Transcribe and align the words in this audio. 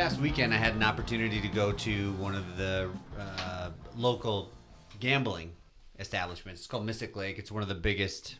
past 0.00 0.18
weekend, 0.18 0.54
I 0.54 0.56
had 0.56 0.74
an 0.74 0.82
opportunity 0.82 1.42
to 1.42 1.48
go 1.48 1.72
to 1.72 2.12
one 2.12 2.34
of 2.34 2.56
the 2.56 2.88
uh, 3.18 3.68
local 3.98 4.50
gambling 4.98 5.52
establishments. 5.98 6.62
It's 6.62 6.66
called 6.66 6.86
Mystic 6.86 7.14
Lake. 7.16 7.38
It's 7.38 7.52
one 7.52 7.62
of 7.62 7.68
the 7.68 7.74
biggest 7.74 8.36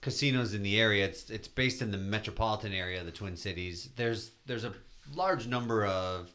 casinos 0.00 0.52
in 0.52 0.64
the 0.64 0.80
area. 0.80 1.04
It's 1.04 1.30
it's 1.30 1.46
based 1.46 1.80
in 1.80 1.92
the 1.92 1.96
metropolitan 1.96 2.72
area 2.72 2.98
of 2.98 3.06
the 3.06 3.12
Twin 3.12 3.36
Cities. 3.36 3.90
There's 3.94 4.32
there's 4.46 4.64
a 4.64 4.72
large 5.14 5.46
number 5.46 5.86
of 5.86 6.32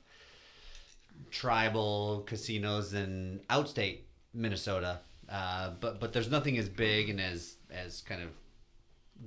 tribal 1.32 2.24
casinos 2.26 2.94
in 2.94 3.42
outstate 3.50 4.04
Minnesota, 4.34 5.02
uh, 5.28 5.72
but 5.82 6.00
but 6.00 6.14
there's 6.14 6.32
nothing 6.32 6.58
as 6.58 6.70
big 6.70 7.10
and 7.10 7.20
as 7.20 7.58
as 7.70 8.00
kind 8.00 8.24
of 8.24 8.30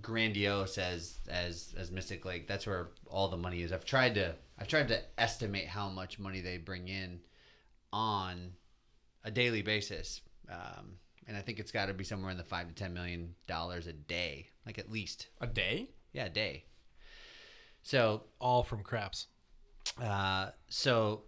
grandiose 0.00 0.78
as 0.78 1.18
as 1.28 1.74
as 1.76 1.90
Mystic 1.90 2.24
Lake. 2.24 2.48
That's 2.48 2.66
where 2.66 2.88
all 3.10 3.28
the 3.28 3.36
money 3.36 3.60
is. 3.60 3.72
I've 3.72 3.84
tried 3.84 4.14
to 4.14 4.36
I've 4.62 4.68
tried 4.68 4.86
to 4.88 5.00
estimate 5.18 5.66
how 5.66 5.88
much 5.88 6.20
money 6.20 6.40
they 6.40 6.56
bring 6.56 6.86
in 6.86 7.18
on 7.92 8.52
a 9.24 9.30
daily 9.32 9.60
basis, 9.60 10.20
um, 10.48 10.98
and 11.26 11.36
I 11.36 11.40
think 11.40 11.58
it's 11.58 11.72
got 11.72 11.86
to 11.86 11.94
be 11.94 12.04
somewhere 12.04 12.30
in 12.30 12.36
the 12.36 12.44
five 12.44 12.68
to 12.68 12.74
ten 12.74 12.94
million 12.94 13.34
dollars 13.48 13.88
a 13.88 13.92
day, 13.92 14.50
like 14.64 14.78
at 14.78 14.88
least. 14.88 15.26
A 15.40 15.48
day? 15.48 15.88
Yeah, 16.12 16.26
a 16.26 16.28
day. 16.28 16.66
So 17.82 18.22
all 18.40 18.62
from 18.62 18.84
craps. 18.84 19.26
uh, 20.00 20.50
so 20.68 21.24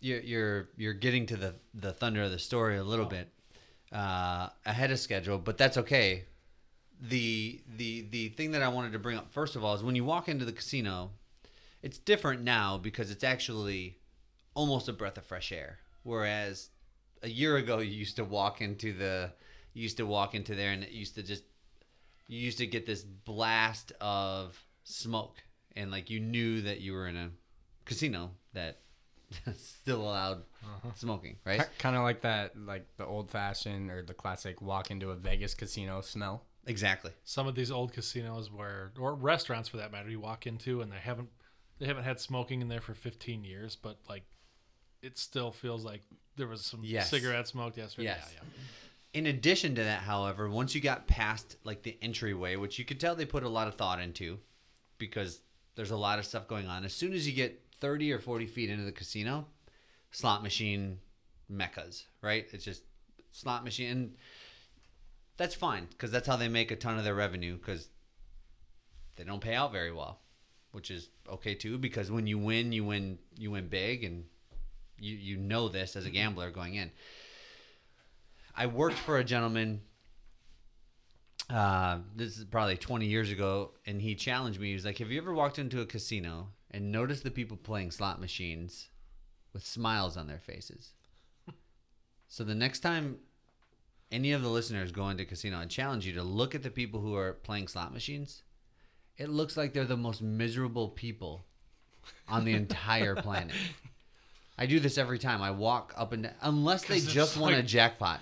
you're 0.00 0.20
you're 0.20 0.68
you're 0.76 0.94
getting 0.94 1.26
to 1.26 1.36
the 1.36 1.56
the 1.74 1.92
thunder 1.92 2.22
of 2.22 2.30
the 2.30 2.38
story 2.38 2.76
a 2.76 2.84
little 2.84 3.06
bit 3.06 3.28
uh, 3.90 4.50
ahead 4.64 4.92
of 4.92 5.00
schedule, 5.00 5.38
but 5.38 5.58
that's 5.58 5.78
okay. 5.78 6.26
The 7.00 7.60
the 7.76 8.02
the 8.08 8.28
thing 8.28 8.52
that 8.52 8.62
I 8.62 8.68
wanted 8.68 8.92
to 8.92 9.00
bring 9.00 9.18
up 9.18 9.32
first 9.32 9.56
of 9.56 9.64
all 9.64 9.74
is 9.74 9.82
when 9.82 9.96
you 9.96 10.04
walk 10.04 10.28
into 10.28 10.44
the 10.44 10.52
casino, 10.52 11.10
it's 11.82 11.98
different 11.98 12.42
now 12.42 12.78
because 12.78 13.10
it's 13.10 13.24
actually 13.24 13.98
almost 14.54 14.88
a 14.88 14.92
breath 14.92 15.18
of 15.18 15.24
fresh 15.24 15.52
air. 15.52 15.78
Whereas 16.02 16.70
a 17.22 17.28
year 17.28 17.56
ago, 17.56 17.78
you 17.78 17.92
used 17.92 18.16
to 18.16 18.24
walk 18.24 18.60
into 18.60 18.92
the 18.92 19.32
you 19.74 19.82
used 19.82 19.96
to 19.96 20.06
walk 20.06 20.34
into 20.34 20.54
there 20.54 20.72
and 20.72 20.82
it 20.82 20.90
used 20.90 21.14
to 21.14 21.22
just 21.22 21.44
you 22.28 22.38
used 22.38 22.58
to 22.58 22.66
get 22.66 22.86
this 22.86 23.02
blast 23.02 23.92
of 24.00 24.62
smoke 24.84 25.42
and 25.76 25.90
like 25.90 26.10
you 26.10 26.20
knew 26.20 26.60
that 26.62 26.80
you 26.80 26.92
were 26.92 27.06
in 27.06 27.16
a 27.16 27.30
casino 27.84 28.30
that 28.52 28.80
still 29.56 30.02
allowed 30.02 30.42
uh-huh. 30.62 30.90
smoking 30.94 31.36
right 31.44 31.66
Kind 31.78 31.96
of 31.96 32.02
like 32.02 32.20
that, 32.22 32.56
like 32.58 32.86
the 32.96 33.06
old 33.06 33.30
fashioned 33.30 33.90
or 33.90 34.02
the 34.02 34.14
classic 34.14 34.60
walk 34.60 34.90
into 34.90 35.10
a 35.10 35.16
Vegas 35.16 35.54
casino 35.54 36.00
smell. 36.00 36.44
exactly 36.66 37.12
Some 37.24 37.46
of 37.46 37.54
these 37.54 37.70
old 37.70 37.92
casinos 37.92 38.50
where, 38.50 38.92
or 38.98 39.14
restaurants 39.14 39.68
for 39.68 39.78
that 39.78 39.90
matter, 39.90 40.10
you 40.10 40.20
walk 40.20 40.46
into 40.46 40.82
and 40.82 40.92
they 40.92 40.96
haven't 40.96 41.30
they 41.82 41.88
haven't 41.88 42.04
had 42.04 42.20
smoking 42.20 42.60
in 42.62 42.68
there 42.68 42.80
for 42.80 42.94
15 42.94 43.42
years, 43.44 43.74
but 43.76 43.98
like 44.08 44.22
it 45.02 45.18
still 45.18 45.50
feels 45.50 45.84
like 45.84 46.02
there 46.36 46.46
was 46.46 46.60
some 46.62 46.80
Yes. 46.84 47.10
cigarette 47.10 47.48
smoked 47.48 47.76
yesterday. 47.76 48.04
Yes. 48.04 48.30
Yeah, 48.34 48.40
yeah. 48.44 49.18
in 49.20 49.26
addition 49.26 49.74
to 49.74 49.82
that 49.82 50.00
however 50.02 50.48
once 50.48 50.74
you 50.76 50.80
got 50.80 51.06
past 51.08 51.56
like 51.64 51.82
the 51.82 51.98
entryway 52.00 52.54
which 52.56 52.78
you 52.78 52.84
could 52.84 52.98
tell 53.00 53.14
they 53.16 53.26
put 53.26 53.42
a 53.42 53.48
lot 53.48 53.66
of 53.68 53.74
thought 53.74 54.00
into 54.00 54.38
because 54.96 55.42
there's 55.74 55.90
a 55.90 55.96
lot 55.96 56.18
of 56.18 56.24
stuff 56.24 56.46
going 56.48 56.66
on 56.68 56.84
as 56.84 56.94
soon 56.94 57.12
as 57.12 57.26
you 57.26 57.34
get 57.34 57.60
30 57.80 58.10
or 58.12 58.18
40 58.20 58.46
feet 58.46 58.70
into 58.70 58.84
the 58.84 58.92
casino 58.92 59.44
slot 60.12 60.42
machine 60.42 60.98
meccas 61.50 62.04
right 62.22 62.46
it's 62.52 62.64
just 62.64 62.84
slot 63.32 63.64
machine 63.64 63.90
and 63.90 64.14
that's 65.36 65.54
fine 65.54 65.86
because 65.90 66.10
that's 66.10 66.26
how 66.28 66.36
they 66.36 66.48
make 66.48 66.70
a 66.70 66.76
ton 66.76 66.96
of 66.96 67.04
their 67.04 67.14
revenue 67.14 67.56
because 67.58 67.88
they 69.16 69.24
don't 69.24 69.40
pay 69.42 69.54
out 69.54 69.72
very 69.72 69.92
well 69.92 70.20
which 70.72 70.90
is 70.90 71.08
okay 71.28 71.54
too 71.54 71.78
because 71.78 72.10
when 72.10 72.26
you 72.26 72.38
win 72.38 72.72
you 72.72 72.84
win 72.84 73.18
you 73.38 73.50
win 73.50 73.68
big 73.68 74.04
and 74.04 74.24
you 74.98 75.14
you 75.14 75.36
know 75.36 75.68
this 75.68 75.96
as 75.96 76.04
a 76.04 76.10
gambler 76.10 76.50
going 76.50 76.74
in 76.74 76.90
I 78.54 78.66
worked 78.66 78.98
for 78.98 79.18
a 79.18 79.24
gentleman. 79.24 79.82
Uh, 81.48 81.98
this 82.14 82.38
is 82.38 82.44
probably 82.44 82.76
20 82.76 83.06
years 83.06 83.30
ago, 83.30 83.72
and 83.86 84.00
he 84.00 84.14
challenged 84.14 84.60
me. 84.60 84.68
He 84.68 84.74
was 84.74 84.84
like, 84.84 84.98
"Have 84.98 85.10
you 85.10 85.20
ever 85.20 85.32
walked 85.32 85.58
into 85.58 85.80
a 85.80 85.86
casino 85.86 86.48
and 86.70 86.92
noticed 86.92 87.24
the 87.24 87.30
people 87.30 87.56
playing 87.56 87.90
slot 87.90 88.20
machines 88.20 88.88
with 89.52 89.64
smiles 89.64 90.16
on 90.16 90.26
their 90.26 90.38
faces?" 90.38 90.92
so 92.28 92.44
the 92.44 92.54
next 92.54 92.80
time 92.80 93.18
any 94.10 94.32
of 94.32 94.42
the 94.42 94.48
listeners 94.48 94.92
go 94.92 95.08
into 95.08 95.22
a 95.22 95.26
casino, 95.26 95.58
I 95.58 95.66
challenge 95.66 96.06
you 96.06 96.12
to 96.14 96.22
look 96.22 96.54
at 96.54 96.62
the 96.62 96.70
people 96.70 97.00
who 97.00 97.16
are 97.16 97.32
playing 97.32 97.68
slot 97.68 97.92
machines. 97.92 98.42
It 99.18 99.28
looks 99.28 99.56
like 99.56 99.72
they're 99.72 99.84
the 99.84 99.96
most 99.96 100.22
miserable 100.22 100.88
people 100.88 101.44
on 102.28 102.44
the 102.44 102.54
entire 102.54 103.14
planet. 103.14 103.54
I 104.58 104.66
do 104.66 104.80
this 104.80 104.98
every 104.98 105.18
time. 105.18 105.42
I 105.42 105.50
walk 105.50 105.94
up 105.96 106.12
and 106.12 106.24
down, 106.24 106.32
unless 106.42 106.84
they 106.84 106.96
it's 106.96 107.06
just 107.12 107.36
won 107.36 107.52
a 107.54 107.62
jackpot. 107.62 108.20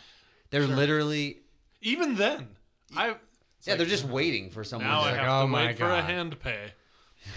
They're 0.50 0.66
literally 0.66 1.38
Even 1.80 2.16
then, 2.16 2.48
I 2.96 3.16
yeah, 3.64 3.76
they're 3.76 3.86
just 3.86 4.04
waiting 4.04 4.50
for 4.50 4.64
someone. 4.64 4.88
now 4.90 5.02
to- 5.04 5.08
I 5.08 5.10
like, 5.12 5.20
have 5.20 5.28
oh 5.28 5.42
to 5.42 5.48
my 5.48 5.66
wait 5.66 5.78
for 5.78 5.90
a 5.90 6.02
hand 6.02 6.40
pay. 6.40 6.72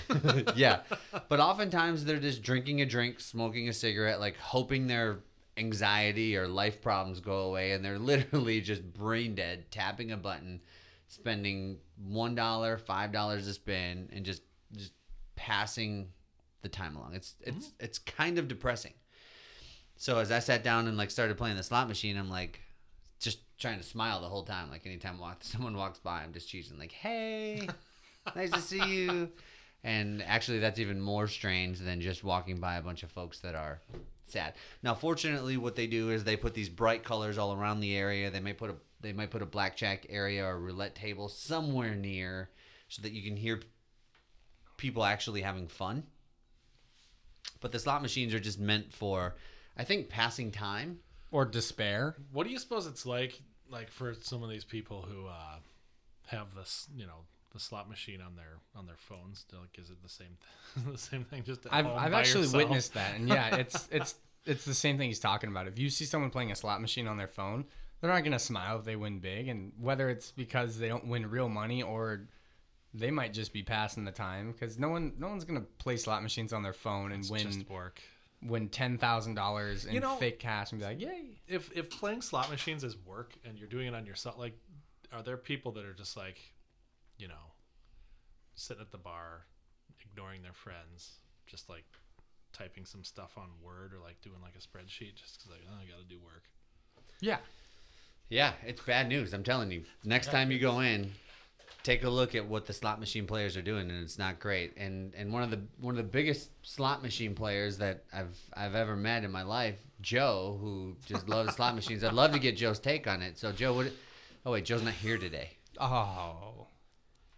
yeah, 0.55 0.79
but 1.27 1.39
oftentimes 1.39 2.05
they're 2.05 2.19
just 2.19 2.41
drinking 2.41 2.81
a 2.81 2.85
drink, 2.85 3.19
smoking 3.19 3.67
a 3.67 3.73
cigarette, 3.73 4.19
like 4.19 4.37
hoping 4.37 4.87
their 4.87 5.19
anxiety 5.57 6.35
or 6.37 6.47
life 6.47 6.81
problems 6.81 7.19
go 7.19 7.39
away, 7.39 7.73
and 7.73 7.83
they're 7.83 7.99
literally 8.13 8.61
just 8.61 8.93
brain 8.93 9.35
dead, 9.35 9.69
tapping 9.71 10.11
a 10.11 10.17
button, 10.17 10.61
spending 11.07 11.77
one 12.07 12.35
dollar, 12.35 12.77
five 12.77 13.11
dollars 13.11 13.47
a 13.47 13.53
spin, 13.53 14.09
and 14.13 14.25
just 14.25 14.43
just 14.75 14.93
passing 15.35 16.09
the 16.61 16.69
time 16.69 16.95
along. 16.95 17.13
It's 17.13 17.35
it's 17.41 17.67
mm-hmm. 17.67 17.85
it's 17.85 17.99
kind 17.99 18.37
of 18.37 18.47
depressing. 18.47 18.93
So 19.95 20.17
as 20.17 20.31
I 20.31 20.39
sat 20.39 20.63
down 20.63 20.87
and 20.87 20.97
like 20.97 21.11
started 21.11 21.37
playing 21.37 21.57
the 21.57 21.63
slot 21.63 21.87
machine, 21.87 22.17
I'm 22.17 22.29
like 22.29 22.59
just 23.19 23.39
trying 23.59 23.77
to 23.77 23.83
smile 23.83 24.21
the 24.21 24.29
whole 24.29 24.43
time. 24.43 24.69
Like 24.69 24.85
anytime 24.85 25.19
walk, 25.19 25.37
someone 25.41 25.77
walks 25.77 25.99
by, 25.99 26.21
I'm 26.23 26.33
just 26.33 26.49
cheesing 26.49 26.79
like, 26.79 26.91
"Hey, 26.91 27.67
nice 28.35 28.51
to 28.51 28.61
see 28.61 28.83
you." 28.83 29.29
And 29.85 30.23
actually, 30.23 30.59
that's 30.59 30.79
even 30.79 31.01
more 31.01 31.27
strange 31.27 31.79
than 31.79 31.99
just 31.99 32.23
walking 32.23 32.59
by 32.59 32.75
a 32.75 32.81
bunch 32.81 33.03
of 33.03 33.11
folks 33.11 33.39
that 33.39 33.53
are 33.53 33.81
sad. 34.33 34.55
Now, 34.81 34.95
fortunately, 34.95 35.55
what 35.55 35.77
they 35.77 35.87
do 35.87 36.09
is 36.09 36.23
they 36.23 36.35
put 36.35 36.53
these 36.53 36.69
bright 36.69 37.03
colors 37.05 37.37
all 37.37 37.53
around 37.53 37.79
the 37.79 37.95
area. 37.95 38.29
They 38.29 38.41
may 38.41 38.53
put 38.53 38.71
a 38.71 38.75
they 38.99 39.13
might 39.13 39.31
put 39.31 39.41
a 39.41 39.45
blackjack 39.45 40.07
area 40.09 40.45
or 40.45 40.59
roulette 40.59 40.95
table 40.95 41.29
somewhere 41.29 41.95
near, 41.95 42.49
so 42.87 43.01
that 43.01 43.13
you 43.13 43.23
can 43.23 43.37
hear 43.37 43.61
people 44.77 45.05
actually 45.05 45.41
having 45.41 45.67
fun. 45.67 46.03
But 47.61 47.71
the 47.71 47.79
slot 47.79 48.01
machines 48.01 48.33
are 48.33 48.39
just 48.39 48.59
meant 48.59 48.91
for, 48.93 49.35
I 49.77 49.85
think, 49.85 50.09
passing 50.09 50.51
time. 50.51 50.99
Or 51.31 51.45
despair. 51.45 52.15
What 52.31 52.45
do 52.45 52.51
you 52.51 52.59
suppose 52.59 52.85
it's 52.85 53.05
like, 53.05 53.41
like 53.67 53.89
for 53.89 54.13
some 54.13 54.43
of 54.43 54.49
these 54.49 54.65
people 54.65 55.01
who 55.01 55.25
uh, 55.25 55.57
have 56.27 56.53
this, 56.53 56.87
you 56.95 57.07
know, 57.07 57.25
the 57.53 57.59
slot 57.59 57.87
machine 57.89 58.21
on 58.21 58.35
their 58.35 58.57
on 58.75 58.85
their 58.85 58.97
phones? 58.97 59.45
Like, 59.51 59.77
is 59.79 59.89
it 59.89 60.01
the 60.03 60.09
same, 60.09 60.37
the 60.91 60.97
same 60.97 61.23
thing? 61.23 61.43
Just 61.43 61.61
I've, 61.71 61.87
I've 61.87 62.13
actually 62.13 62.43
yourself? 62.45 62.63
witnessed 62.63 62.93
that, 62.95 63.15
and 63.15 63.27
yeah, 63.29 63.55
it's 63.57 63.87
it's 63.91 64.15
it's 64.45 64.65
the 64.65 64.73
same 64.73 64.97
thing 64.97 65.07
he's 65.07 65.19
talking 65.19 65.49
about. 65.49 65.67
If 65.67 65.79
you 65.79 65.89
see 65.89 66.05
someone 66.05 66.29
playing 66.31 66.51
a 66.51 66.55
slot 66.55 66.81
machine 66.81 67.07
on 67.07 67.17
their 67.17 67.27
phone, 67.27 67.65
they're 68.01 68.11
not 68.11 68.23
gonna 68.23 68.39
smile 68.39 68.79
if 68.79 68.85
they 68.85 68.95
win 68.95 69.19
big, 69.19 69.47
and 69.47 69.71
whether 69.79 70.09
it's 70.09 70.31
because 70.31 70.77
they 70.77 70.87
don't 70.87 71.07
win 71.07 71.29
real 71.29 71.49
money 71.49 71.81
or 71.83 72.21
they 72.95 73.09
might 73.09 73.33
just 73.33 73.53
be 73.53 73.63
passing 73.63 74.03
the 74.05 74.11
time 74.11 74.51
because 74.51 74.77
no 74.77 74.89
one 74.89 75.13
no 75.17 75.27
one's 75.27 75.45
gonna 75.45 75.61
play 75.79 75.97
slot 75.97 76.21
machines 76.21 76.53
on 76.53 76.61
their 76.63 76.73
phone 76.73 77.11
and 77.11 77.21
It's 77.21 77.31
win 77.31 77.41
just 77.41 77.69
work. 77.69 77.99
win 78.43 78.69
ten 78.69 78.97
thousand 78.97 79.35
dollars 79.35 79.85
in 79.85 79.93
You 79.95 79.99
know- 79.99 80.15
fake 80.17 80.39
cash 80.39 80.71
and 80.71 80.79
be 80.81 80.85
like, 80.85 81.01
yay. 81.01 81.39
If 81.47 81.71
if 81.75 81.89
playing 81.89 82.21
slot 82.21 82.49
machines 82.51 82.83
is 82.83 82.95
work 83.05 83.33
and 83.45 83.57
you're 83.57 83.67
doing 83.67 83.87
it 83.87 83.95
on 83.95 84.05
yourself, 84.05 84.37
like, 84.37 84.57
are 85.11 85.23
there 85.23 85.37
people 85.37 85.71
that 85.73 85.85
are 85.85 85.93
just 85.93 86.15
like, 86.17 86.39
you 87.17 87.27
know, 87.27 87.33
sitting 88.55 88.81
at 88.81 88.91
the 88.91 88.97
bar, 88.97 89.45
ignoring 90.01 90.41
their 90.41 90.53
friends, 90.53 91.13
just 91.47 91.69
like 91.69 91.85
typing 92.51 92.85
some 92.85 93.03
stuff 93.03 93.37
on 93.37 93.49
Word 93.61 93.93
or 93.93 93.99
like 93.99 94.21
doing 94.21 94.37
like 94.41 94.53
a 94.55 94.59
spreadsheet, 94.59 95.15
just 95.15 95.37
because 95.39 95.51
like, 95.51 95.61
oh, 95.69 95.75
I 95.81 95.89
got 95.89 95.99
to 95.99 96.07
do 96.07 96.19
work. 96.23 96.43
Yeah, 97.19 97.37
Yeah, 98.29 98.53
it's 98.65 98.81
bad 98.81 99.07
news. 99.07 99.33
I'm 99.33 99.43
telling 99.43 99.71
you. 99.71 99.83
Next 100.03 100.31
time 100.31 100.51
you 100.51 100.59
go 100.59 100.79
in, 100.81 101.11
take 101.83 102.03
a 102.03 102.09
look 102.09 102.35
at 102.35 102.47
what 102.47 102.65
the 102.65 102.73
slot 102.73 102.99
machine 102.99 103.27
players 103.27 103.55
are 103.57 103.61
doing, 103.61 103.89
and 103.89 104.01
it's 104.03 104.17
not 104.17 104.39
great. 104.39 104.75
And 104.77 105.13
and 105.15 105.31
one 105.31 105.43
of 105.43 105.51
the 105.51 105.61
one 105.79 105.93
of 105.93 105.97
the 105.97 106.09
biggest 106.11 106.49
slot 106.61 107.01
machine 107.03 107.35
players 107.35 107.77
that 107.77 108.03
I've 108.13 108.37
I've 108.55 108.75
ever 108.75 108.95
met 108.95 109.23
in 109.23 109.31
my 109.31 109.43
life, 109.43 109.79
Joe, 110.01 110.57
who 110.59 110.95
just 111.05 111.29
loves 111.29 111.55
slot 111.55 111.75
machines. 111.75 112.03
I'd 112.03 112.13
love 112.13 112.31
to 112.33 112.39
get 112.39 112.57
Joe's 112.57 112.79
take 112.79 113.07
on 113.07 113.21
it. 113.21 113.37
So 113.37 113.51
Joe, 113.51 113.73
what? 113.73 113.91
Oh 114.45 114.51
wait, 114.51 114.65
Joe's 114.65 114.83
not 114.83 114.93
here 114.93 115.17
today. 115.17 115.51
Oh, 115.79 116.67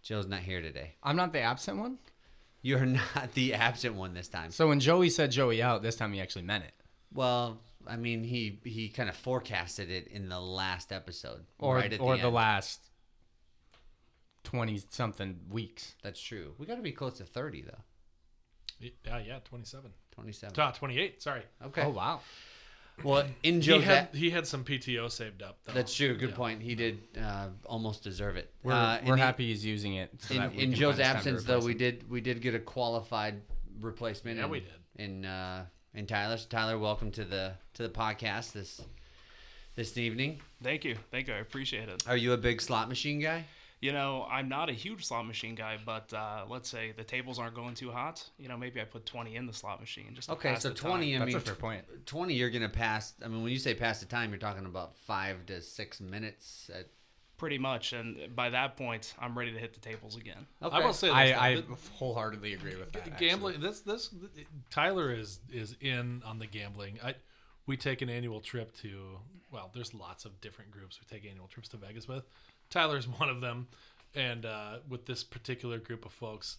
Joe's 0.06 0.28
not 0.28 0.38
here 0.40 0.60
today. 0.62 0.94
I'm 1.02 1.16
not 1.16 1.32
the 1.32 1.40
absent 1.40 1.78
one. 1.78 1.98
You're 2.62 2.86
not 2.86 3.32
the 3.34 3.54
absent 3.54 3.96
one 3.96 4.14
this 4.14 4.28
time. 4.28 4.52
So 4.52 4.68
when 4.68 4.78
Joey 4.78 5.10
said 5.10 5.32
Joey 5.32 5.60
out, 5.60 5.82
this 5.82 5.96
time 5.96 6.12
he 6.12 6.20
actually 6.20 6.42
meant 6.42 6.62
it. 6.62 6.72
Well, 7.12 7.60
I 7.88 7.96
mean, 7.96 8.22
he 8.22 8.60
he 8.64 8.88
kind 8.88 9.08
of 9.08 9.16
forecasted 9.16 9.90
it 9.90 10.06
in 10.06 10.28
the 10.28 10.38
last 10.40 10.92
episode, 10.92 11.44
Or 11.58 11.74
right 11.76 11.92
at 11.92 12.00
or 12.00 12.14
the, 12.14 12.20
the 12.22 12.26
end. 12.28 12.34
last 12.36 12.80
twenty 14.44 14.80
something 14.90 15.40
weeks. 15.50 15.96
That's 16.04 16.20
true. 16.20 16.54
We 16.58 16.66
got 16.66 16.76
to 16.76 16.82
be 16.82 16.92
close 16.92 17.14
to 17.18 17.24
thirty 17.24 17.62
though. 17.62 17.82
Yeah, 18.78 19.18
yeah, 19.26 19.38
27. 19.44 19.90
27. 20.10 20.54
Ah, 20.58 20.70
28. 20.70 21.22
Sorry. 21.22 21.42
Okay. 21.64 21.82
Oh 21.82 21.88
wow. 21.88 22.20
Well, 23.04 23.26
in 23.42 23.56
He 23.56 23.60
Joe's 23.60 23.84
had, 23.84 24.08
he 24.14 24.30
had 24.30 24.46
some 24.46 24.64
PTO 24.64 25.10
saved 25.10 25.42
up. 25.42 25.58
Though. 25.64 25.72
that's 25.74 25.94
true. 25.94 26.16
Good 26.16 26.30
Yeah. 26.30 26.36
point. 26.36 26.62
He 26.62 26.74
did 26.74 26.98
uh, 27.20 27.48
almost 27.64 28.02
deserve 28.02 28.36
it. 28.36 28.52
We're, 28.62 28.72
Uh, 28.72 28.98
we're 29.04 29.12
and 29.12 29.20
he- 29.20 29.26
happy 29.26 29.46
he's 29.48 29.64
using 29.64 29.94
it. 29.94 30.10
So 30.18 30.34
in, 30.34 30.40
that 30.40 30.52
in 30.54 30.72
Joe's 30.74 30.94
find 30.96 31.00
us 31.02 31.06
time 31.06 31.12
to 31.12 31.18
absence, 31.30 31.44
though, 31.44 31.54
replace 31.56 31.66
we 31.66 31.74
did 31.74 32.10
we 32.10 32.20
did 32.20 32.40
get 32.40 32.54
a 32.54 32.58
qualified 32.58 33.42
replacement. 33.80 34.38
Yeah, 34.38 34.44
in, 34.46 34.50
we 34.50 34.60
did. 34.60 34.70
In 34.96 35.24
uh, 35.26 35.66
in 35.94 36.06
Tyler. 36.06 36.36
So 36.38 36.46
Tyler, 36.48 36.78
welcome 36.78 37.10
to 37.12 37.24
the 37.24 37.52
to 37.74 37.82
the 37.82 37.90
podcast 37.90 38.52
this 38.52 38.80
this 39.74 39.96
evening. 39.98 40.40
Thank 40.62 40.84
you. 40.84 40.96
Thank 41.10 41.28
you. 41.28 41.34
I 41.34 41.38
appreciate 41.38 41.88
it. 41.90 42.02
Are 42.08 42.16
you 42.16 42.32
a 42.32 42.38
big 42.38 42.60
slot 42.62 42.88
machine 42.88 43.20
guy? 43.20 43.44
You 43.80 43.92
know, 43.92 44.26
I'm 44.30 44.48
not 44.48 44.70
a 44.70 44.72
huge 44.72 45.04
slot 45.04 45.26
machine 45.26 45.54
guy, 45.54 45.76
but 45.84 46.10
uh, 46.14 46.44
let's 46.48 46.68
say 46.68 46.92
the 46.96 47.04
tables 47.04 47.38
aren't 47.38 47.54
going 47.54 47.74
too 47.74 47.90
hot. 47.90 48.24
You 48.38 48.48
know, 48.48 48.56
maybe 48.56 48.80
I 48.80 48.84
put 48.84 49.04
20 49.04 49.36
in 49.36 49.46
the 49.46 49.52
slot 49.52 49.80
machine 49.80 50.12
just 50.14 50.28
to 50.28 50.34
Okay, 50.34 50.52
pass 50.52 50.62
so 50.62 50.70
the 50.70 50.74
time. 50.74 50.90
twenty. 50.92 51.14
I 51.14 51.18
That's 51.18 51.26
mean, 51.28 51.36
a 51.36 51.40
fair 51.40 51.54
point. 51.54 51.84
twenty. 52.06 52.34
You're 52.34 52.48
gonna 52.50 52.70
pass. 52.70 53.12
I 53.22 53.28
mean, 53.28 53.42
when 53.42 53.52
you 53.52 53.58
say 53.58 53.74
pass 53.74 54.00
the 54.00 54.06
time, 54.06 54.30
you're 54.30 54.38
talking 54.38 54.64
about 54.64 54.96
five 54.96 55.44
to 55.46 55.60
six 55.60 56.00
minutes. 56.00 56.70
At, 56.74 56.86
Pretty 57.36 57.58
much. 57.58 57.92
And 57.92 58.34
by 58.34 58.48
that 58.48 58.78
point, 58.78 59.12
I'm 59.20 59.36
ready 59.36 59.52
to 59.52 59.58
hit 59.58 59.74
the 59.74 59.80
tables 59.80 60.16
again. 60.16 60.46
okay. 60.62 60.74
I 60.74 60.80
will 60.80 60.94
say 60.94 61.08
this, 61.08 61.14
I, 61.14 61.54
though, 61.56 61.60
I 61.74 61.76
wholeheartedly 61.98 62.54
agree 62.54 62.76
with 62.76 62.92
that. 62.92 63.06
actually. 63.06 63.28
gambling. 63.28 63.60
This 63.60 63.80
this 63.80 64.08
Tyler 64.70 65.12
is 65.12 65.40
is 65.52 65.76
in 65.82 66.22
on 66.24 66.38
the 66.38 66.46
gambling. 66.46 66.98
I 67.04 67.14
we 67.66 67.76
take 67.76 68.00
an 68.00 68.08
annual 68.08 68.40
trip 68.40 68.74
to 68.78 69.18
well, 69.52 69.70
there's 69.74 69.92
lots 69.92 70.24
of 70.24 70.40
different 70.40 70.70
groups 70.70 70.98
we 70.98 71.14
take 71.14 71.28
annual 71.28 71.46
trips 71.46 71.68
to 71.68 71.76
Vegas 71.76 72.08
with. 72.08 72.24
Tyler's 72.70 73.06
one 73.18 73.28
of 73.28 73.40
them, 73.40 73.68
and 74.14 74.44
uh, 74.46 74.78
with 74.88 75.06
this 75.06 75.24
particular 75.24 75.78
group 75.78 76.04
of 76.04 76.12
folks, 76.12 76.56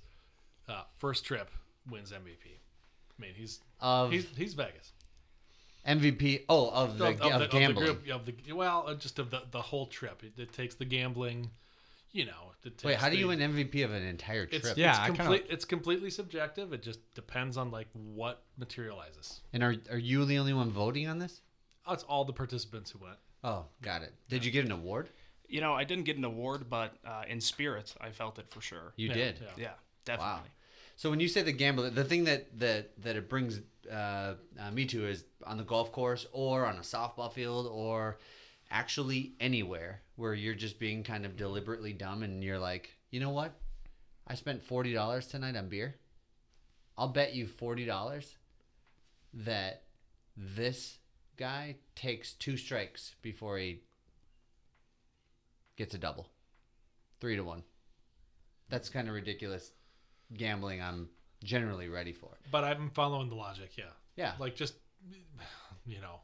uh, 0.68 0.84
first 0.98 1.26
trip 1.26 1.50
wins 1.90 2.12
MVP. 2.12 2.58
I 3.18 3.22
mean, 3.22 3.32
he's 3.36 3.60
of 3.82 4.12
he's 4.12 4.28
he's 4.36 4.54
Vegas. 4.54 4.94
MVP. 5.88 6.44
Oh, 6.50 6.70
of 6.70 6.98
the 6.98 7.06
of, 7.08 7.22
of, 7.22 7.22
of 7.22 7.30
the, 7.30 7.36
of 7.36 7.40
the 7.40 7.48
gambling. 7.60 7.86
group 7.86 8.10
of 8.12 8.26
the 8.26 8.54
well, 8.54 8.86
uh, 8.88 8.94
just 8.96 9.20
of 9.20 9.32
the 9.32 9.44
the 9.52 9.62
whole 9.62 9.86
trip. 9.88 10.22
It, 10.24 10.40
it 10.40 10.54
takes 10.54 10.76
the 10.76 10.86
gambling. 10.86 11.50
You 12.12 12.26
know, 12.26 12.52
it 12.64 12.78
takes 12.78 12.84
Wait, 12.86 12.98
how 12.98 13.08
do 13.10 13.16
the- 13.16 13.20
you 13.22 13.28
win 13.28 13.40
MVP 13.40 13.84
of 13.86 13.92
an 13.94 14.02
entire 14.04 14.46
trip? 14.46 14.66
It's, 14.66 14.78
Yeah, 14.78 14.92
it's, 14.92 15.00
I 15.22 15.24
kinda- 15.24 15.52
it's 15.54 15.66
completely 15.66 16.10
subjective. 16.10 16.74
It 16.74 16.82
just 16.82 17.00
depends 17.14 17.58
on 17.58 17.70
like 17.72 17.88
what 17.94 18.44
materializes. 18.58 19.42
and 19.54 19.64
are 19.64 19.76
are 19.92 19.98
you 19.98 20.26
the 20.26 20.38
only 20.40 20.54
one 20.54 20.70
voting 20.72 21.08
on 21.08 21.20
this? 21.20 21.42
Oh, 21.86 21.94
it's 21.94 22.04
all 22.04 22.26
the 22.26 22.34
participants 22.34 22.92
who 22.92 23.00
went. 23.00 23.18
Oh, 23.44 23.66
got 23.82 24.02
it. 24.02 24.14
Did 24.30 24.44
you 24.44 24.52
get 24.52 24.66
an 24.66 24.72
award? 24.72 25.10
You 25.48 25.62
know, 25.62 25.74
I 25.74 25.84
didn't 25.86 26.04
get 26.06 26.18
an 26.18 26.26
award, 26.26 26.70
but 26.70 26.96
uh, 27.06 27.24
in 27.28 27.40
spirit, 27.40 27.96
I 28.02 28.10
felt 28.12 28.38
it 28.40 28.50
for 28.50 28.62
sure. 28.62 28.94
You 28.98 29.08
Yeah, 29.08 29.14
did. 29.14 29.40
yeah. 29.42 29.48
Yeah, 29.58 29.74
definitely. 30.06 30.34
Wow. 30.34 30.42
So 30.98 31.10
when 31.10 31.20
you 31.20 31.28
say 31.28 31.42
the 31.44 31.52
gambler, 31.52 31.90
the 31.90 32.04
thing 32.04 32.24
that 32.26 32.58
that 32.60 33.02
that 33.04 33.16
it 33.16 33.30
brings 33.30 33.62
uh, 33.90 34.34
uh, 34.60 34.72
me 34.72 34.86
to 34.88 35.08
is 35.08 35.24
on 35.46 35.58
the 35.58 35.64
golf 35.64 35.92
course 35.92 36.26
or 36.32 36.66
on 36.66 36.76
a 36.78 36.82
softball 36.82 37.32
field 37.32 37.68
or 37.72 38.18
actually 38.72 39.34
anywhere 39.40 40.02
where 40.16 40.34
you're 40.34 40.56
just 40.56 40.80
being 40.80 41.04
kind 41.04 41.26
of 41.26 41.38
deliberately 41.38 41.94
dumb 41.94 42.24
and 42.24 42.44
you're 42.44 42.60
like, 42.60 42.90
you 43.12 43.20
know 43.20 43.30
what? 43.30 43.54
I 44.28 44.36
spent 44.36 44.64
forty 44.64 44.92
dollars 44.92 45.28
tonight 45.28 45.56
on 45.56 45.70
beer. 45.70 45.96
I'll 46.98 47.08
bet 47.10 47.34
you 47.36 47.46
forty 47.48 47.86
dollars 47.86 48.36
that 49.34 49.84
this 50.36 50.98
guy 51.38 51.76
takes 51.96 52.34
two 52.34 52.58
strikes 52.58 53.16
before 53.22 53.58
he 53.60 53.82
gets 55.78 55.94
a 55.94 55.98
double. 55.98 56.28
Three 57.20 57.36
to 57.36 57.44
one. 57.44 57.64
That's 58.70 58.90
kind 58.90 59.08
of 59.08 59.14
ridiculous 59.16 59.72
gambling 60.36 60.82
I'm 60.82 61.10
generally 61.44 61.88
ready 61.88 62.12
for. 62.14 62.38
But 62.52 62.64
I'm 62.64 62.90
following 62.92 63.30
the 63.30 63.36
logic. 63.36 63.72
Yeah, 63.78 63.86
Yeah. 64.16 64.34
like 64.40 64.56
just 64.56 64.74
you 65.86 66.02
know, 66.02 66.20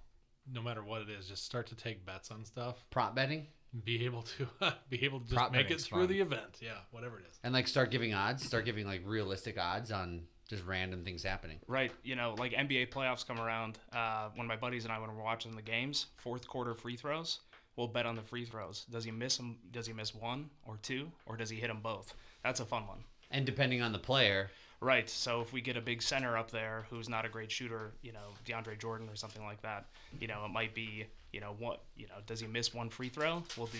no 0.51 0.61
matter 0.61 0.83
what 0.83 1.01
it 1.01 1.09
is, 1.09 1.27
just 1.27 1.45
start 1.45 1.67
to 1.67 1.75
take 1.75 2.05
bets 2.05 2.31
on 2.31 2.43
stuff. 2.45 2.83
prop 2.89 3.15
betting 3.15 3.47
Be 3.85 4.03
able 4.05 4.23
to 4.23 4.47
be 4.89 5.03
able 5.05 5.19
to 5.19 5.25
just 5.25 5.35
Prop 5.37 5.51
make 5.51 5.71
it 5.71 5.79
through 5.81 6.01
fun. 6.01 6.09
the 6.09 6.19
event. 6.19 6.59
Yeah, 6.61 6.77
whatever 6.91 7.17
it 7.19 7.25
is. 7.29 7.39
and 7.43 7.53
like 7.53 7.67
start 7.67 7.91
giving 7.91 8.13
odds, 8.13 8.43
start 8.45 8.65
giving 8.65 8.85
like 8.85 9.01
realistic 9.05 9.57
odds 9.57 9.91
on 9.91 10.23
just 10.49 10.65
random 10.65 11.05
things 11.05 11.23
happening. 11.23 11.59
Right. 11.67 11.91
You 12.03 12.15
know, 12.17 12.35
like 12.37 12.51
NBA 12.51 12.89
playoffs 12.91 13.25
come 13.25 13.39
around. 13.39 13.79
Uh, 13.93 14.29
when 14.35 14.45
my 14.45 14.57
buddies 14.57 14.83
and 14.83 14.91
I, 14.91 14.99
when 14.99 15.15
we're 15.15 15.23
watching 15.23 15.55
the 15.55 15.61
games, 15.61 16.07
fourth 16.17 16.45
quarter 16.47 16.73
free 16.75 16.97
throws, 16.97 17.39
we'll 17.75 17.87
bet 17.87 18.05
on 18.05 18.15
the 18.15 18.21
free 18.21 18.45
throws. 18.45 18.85
Does 18.89 19.03
he 19.03 19.11
miss 19.11 19.37
them? 19.37 19.57
Does 19.71 19.87
he 19.87 19.93
miss 19.93 20.13
one 20.13 20.49
or 20.65 20.77
two, 20.81 21.11
or 21.25 21.37
does 21.37 21.49
he 21.49 21.57
hit 21.57 21.67
them 21.67 21.79
both? 21.81 22.13
That's 22.43 22.59
a 22.59 22.65
fun 22.65 22.87
one. 22.87 23.03
And 23.31 23.45
depending 23.45 23.81
on 23.81 23.91
the 23.91 23.99
player, 23.99 24.49
Right. 24.83 25.09
So 25.09 25.39
if 25.39 25.53
we 25.53 25.61
get 25.61 25.77
a 25.77 25.81
big 25.81 26.01
center 26.01 26.37
up 26.37 26.51
there 26.51 26.85
who's 26.89 27.07
not 27.07 27.25
a 27.25 27.29
great 27.29 27.49
shooter, 27.49 27.93
you 28.01 28.11
know, 28.11 28.19
DeAndre 28.45 28.77
Jordan 28.77 29.07
or 29.09 29.15
something 29.15 29.43
like 29.43 29.61
that, 29.61 29.85
you 30.19 30.27
know, 30.27 30.43
it 30.45 30.51
might 30.51 30.73
be, 30.73 31.05
you 31.31 31.39
know, 31.39 31.55
what, 31.57 31.83
you 31.95 32.05
know, 32.07 32.15
does 32.27 32.41
he 32.41 32.47
miss 32.47 32.73
one 32.73 32.89
free 32.89 33.07
throw? 33.07 33.43
We'll 33.57 33.67
do 33.67 33.77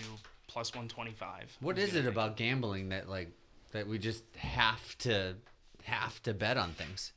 plus 0.48 0.72
125. 0.72 1.58
What 1.60 1.78
is 1.78 1.90
Who's 1.90 1.94
is 1.94 2.06
it 2.06 2.08
about 2.08 2.36
gambling 2.36 2.88
that 2.88 3.08
like 3.08 3.30
that 3.72 3.86
we 3.86 3.98
just 3.98 4.24
have 4.36 4.96
to 4.98 5.34
have 5.82 6.22
to 6.22 6.32
bet 6.32 6.56
on 6.56 6.72
things? 6.72 7.12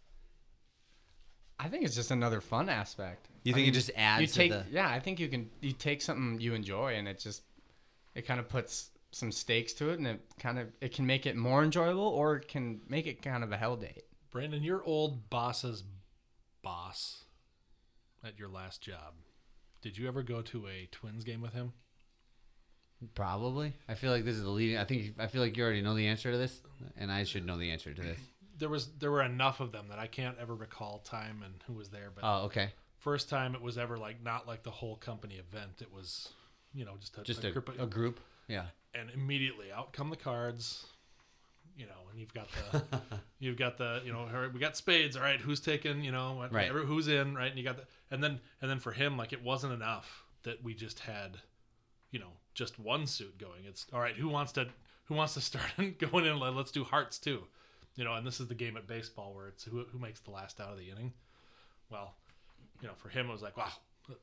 I 1.58 1.70
think 1.70 1.86
it's 1.86 1.96
just 1.96 2.12
another 2.12 2.42
fun 2.42 2.68
aspect. 2.68 3.30
You 3.48 3.54
I 3.54 3.56
think 3.56 3.68
it 3.70 3.74
just 3.74 3.92
adds 3.96 4.22
you 4.22 4.28
to 4.28 4.34
take 4.34 4.52
the 4.52 4.66
yeah 4.72 4.90
i 4.90 5.00
think 5.00 5.20
you 5.20 5.28
can 5.28 5.50
you 5.62 5.72
take 5.72 6.02
something 6.02 6.40
you 6.42 6.54
enjoy 6.54 6.96
and 6.96 7.08
it 7.08 7.18
just 7.20 7.44
it 8.14 8.28
kind 8.28 8.40
of 8.40 8.50
puts 8.50 8.90
some 9.12 9.32
stakes 9.32 9.74
to 9.74 9.90
it 9.90 10.00
and 10.00 10.08
it 10.08 10.22
kind 10.40 10.60
of 10.60 10.68
it 10.82 10.94
can 10.94 11.06
make 11.06 11.26
it 11.26 11.36
more 11.36 11.64
enjoyable 11.64 12.08
or 12.08 12.36
it 12.36 12.48
can 12.48 12.82
make 12.90 13.08
it 13.08 13.22
kind 13.22 13.44
of 13.44 13.52
a 13.52 13.58
hell 13.58 13.76
date 13.76 14.04
Brandon, 14.32 14.62
your 14.62 14.84
old 14.84 15.30
boss's 15.30 15.84
boss 16.62 17.24
at 18.24 18.38
your 18.38 18.50
last 18.50 18.82
job. 18.82 19.14
Did 19.82 19.98
you 19.98 20.08
ever 20.08 20.22
go 20.22 20.42
to 20.42 20.68
a 20.68 20.88
Twins 20.92 21.24
game 21.24 21.42
with 21.42 21.54
him? 21.54 21.74
Probably. 23.16 23.74
I 23.88 23.94
feel 23.94 24.12
like 24.12 24.26
this 24.26 24.36
is 24.36 24.44
the 24.44 24.50
leading. 24.50 24.78
I 24.78 24.84
think 24.84 25.16
I 25.20 25.28
feel 25.28 25.42
like 25.42 25.56
you 25.56 25.64
already 25.64 25.82
know 25.82 25.96
the 25.96 26.08
answer 26.08 26.32
to 26.32 26.38
this, 26.38 26.62
and 26.98 27.12
I 27.12 27.24
should 27.24 27.46
know 27.46 27.58
the 27.58 27.72
answer 27.72 27.94
to 27.94 28.02
this. 28.02 28.20
There 28.58 28.70
was 28.70 28.90
there 29.00 29.12
were 29.12 29.22
enough 29.22 29.60
of 29.60 29.72
them 29.72 29.88
that 29.90 30.00
I 30.00 30.08
can't 30.08 30.38
ever 30.40 30.56
recall 30.56 31.00
time 31.00 31.44
and 31.46 31.54
who 31.68 31.74
was 31.74 31.90
there. 31.90 32.12
But 32.14 32.22
Oh, 32.24 32.46
okay. 32.46 32.74
First 33.08 33.30
time 33.30 33.56
it 33.56 33.62
was 33.62 33.78
ever 33.78 33.98
like 33.98 34.22
not 34.22 34.46
like 34.48 34.64
the 34.64 34.72
whole 34.72 34.98
company 34.98 35.36
event. 35.36 35.82
It 35.82 35.94
was, 35.94 36.30
you 36.74 36.84
know, 36.84 36.96
just 37.00 37.18
a, 37.18 37.22
Just 37.24 37.44
a 37.46 37.48
a, 37.48 37.52
group 37.52 37.70
of, 37.70 37.80
a 37.80 37.86
group. 37.86 38.20
Yeah. 38.50 38.66
and 38.94 39.10
immediately 39.12 39.72
out 39.72 39.94
come 39.94 40.10
the 40.10 40.18
cards. 40.18 40.86
You 41.78 41.86
know, 41.86 42.02
and 42.12 42.20
you've 42.20 42.34
got 42.34 42.48
the 42.72 42.84
you've 43.40 43.56
got 43.58 43.78
the 43.78 44.02
you 44.04 44.12
know 44.12 44.20
all 44.22 44.42
right, 44.42 44.52
we 44.54 44.60
got 44.60 44.76
spades. 44.76 45.16
All 45.16 45.22
right, 45.24 45.40
who's 45.40 45.60
taking? 45.62 46.04
You 46.04 46.12
know, 46.12 46.34
what- 46.34 46.52
Right. 46.52 46.70
Who's 46.70 47.08
in? 47.08 47.36
Right, 47.36 47.50
and 47.50 47.58
you 47.58 47.64
got 47.64 47.78
the 47.78 47.84
and 48.12 48.22
then 48.24 48.40
and 48.62 48.70
then 48.70 48.80
for 48.80 48.92
him 48.92 49.16
like 49.16 49.32
it 49.32 49.42
wasn't 49.44 49.74
enough 49.74 50.24
that 50.44 50.62
we 50.64 50.74
just 50.74 51.00
had, 51.00 51.38
you 52.12 52.20
know, 52.20 52.32
just 52.56 52.78
one 52.80 53.06
suit 53.08 53.38
going. 53.38 53.64
It's 53.66 53.86
all 53.94 54.00
right. 54.02 54.16
Who 54.16 54.28
wants 54.28 54.52
to 54.54 54.68
who 55.06 55.14
wants 55.16 55.36
to 55.36 55.42
start 55.52 55.72
and 55.78 55.98
going 56.00 56.26
in? 56.26 56.40
Let- 56.40 56.56
Let's 56.56 56.72
do 56.72 56.84
hearts 56.84 57.20
too. 57.20 57.44
You 57.96 58.04
know, 58.04 58.14
and 58.16 58.26
this 58.28 58.40
is 58.40 58.48
the 58.48 58.56
game 58.56 58.76
at 58.78 58.86
baseball 58.88 59.34
where 59.36 59.48
it's 59.48 59.64
who 59.64 59.86
who 59.92 60.00
makes 60.00 60.20
the 60.20 60.32
last 60.32 60.60
out 60.60 60.72
of 60.72 60.78
the 60.80 60.90
inning. 60.90 61.14
Well, 61.92 62.16
you 62.82 62.88
know, 62.88 62.94
for 62.98 63.10
him 63.10 63.30
it 63.30 63.32
was 63.32 63.42
like 63.42 63.58
wow. 63.58 63.72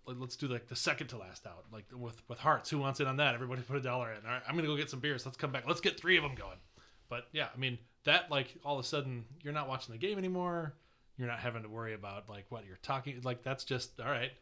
let- 0.07 0.19
Let's 0.19 0.37
do 0.37 0.49
like 0.49 0.67
the 0.69 0.77
second 0.77 1.09
to 1.09 1.19
last 1.19 1.47
out, 1.47 1.65
like 1.73 1.85
with 1.93 2.23
with 2.29 2.39
hearts. 2.39 2.71
Who 2.71 2.79
wants 2.79 3.01
in 3.01 3.07
on 3.07 3.17
that? 3.19 3.35
Everybody 3.35 3.63
put 3.63 3.77
a 3.77 3.81
dollar 3.81 4.13
in. 4.13 4.25
All 4.25 4.33
right, 4.33 4.43
I'm 4.49 4.55
gonna 4.57 4.67
go 4.69 4.77
get 4.77 4.91
some 4.91 5.01
beers. 5.01 5.25
Let's 5.27 5.37
come 5.37 5.53
back. 5.53 5.67
Let's 5.67 5.81
get 5.81 5.99
three 5.99 6.17
of 6.17 6.23
them 6.23 6.35
going. 6.35 6.59
But 7.09 7.27
yeah, 7.33 7.49
I 7.55 7.59
mean 7.59 7.79
that 8.05 8.31
like 8.31 8.55
all 8.65 8.79
of 8.79 8.85
a 8.85 8.89
sudden 8.89 9.25
you're 9.43 9.53
not 9.53 9.69
watching 9.69 9.93
the 9.93 9.99
game 9.99 10.19
anymore. 10.19 10.75
You're 11.17 11.29
not 11.29 11.39
having 11.39 11.63
to 11.63 11.69
worry 11.69 11.95
about 11.95 12.29
like 12.29 12.47
what 12.49 12.67
you're 12.67 12.79
talking. 12.83 13.21
Like 13.23 13.43
that's 13.43 13.65
just 13.65 14.01
all 14.01 14.11
right. 14.11 14.33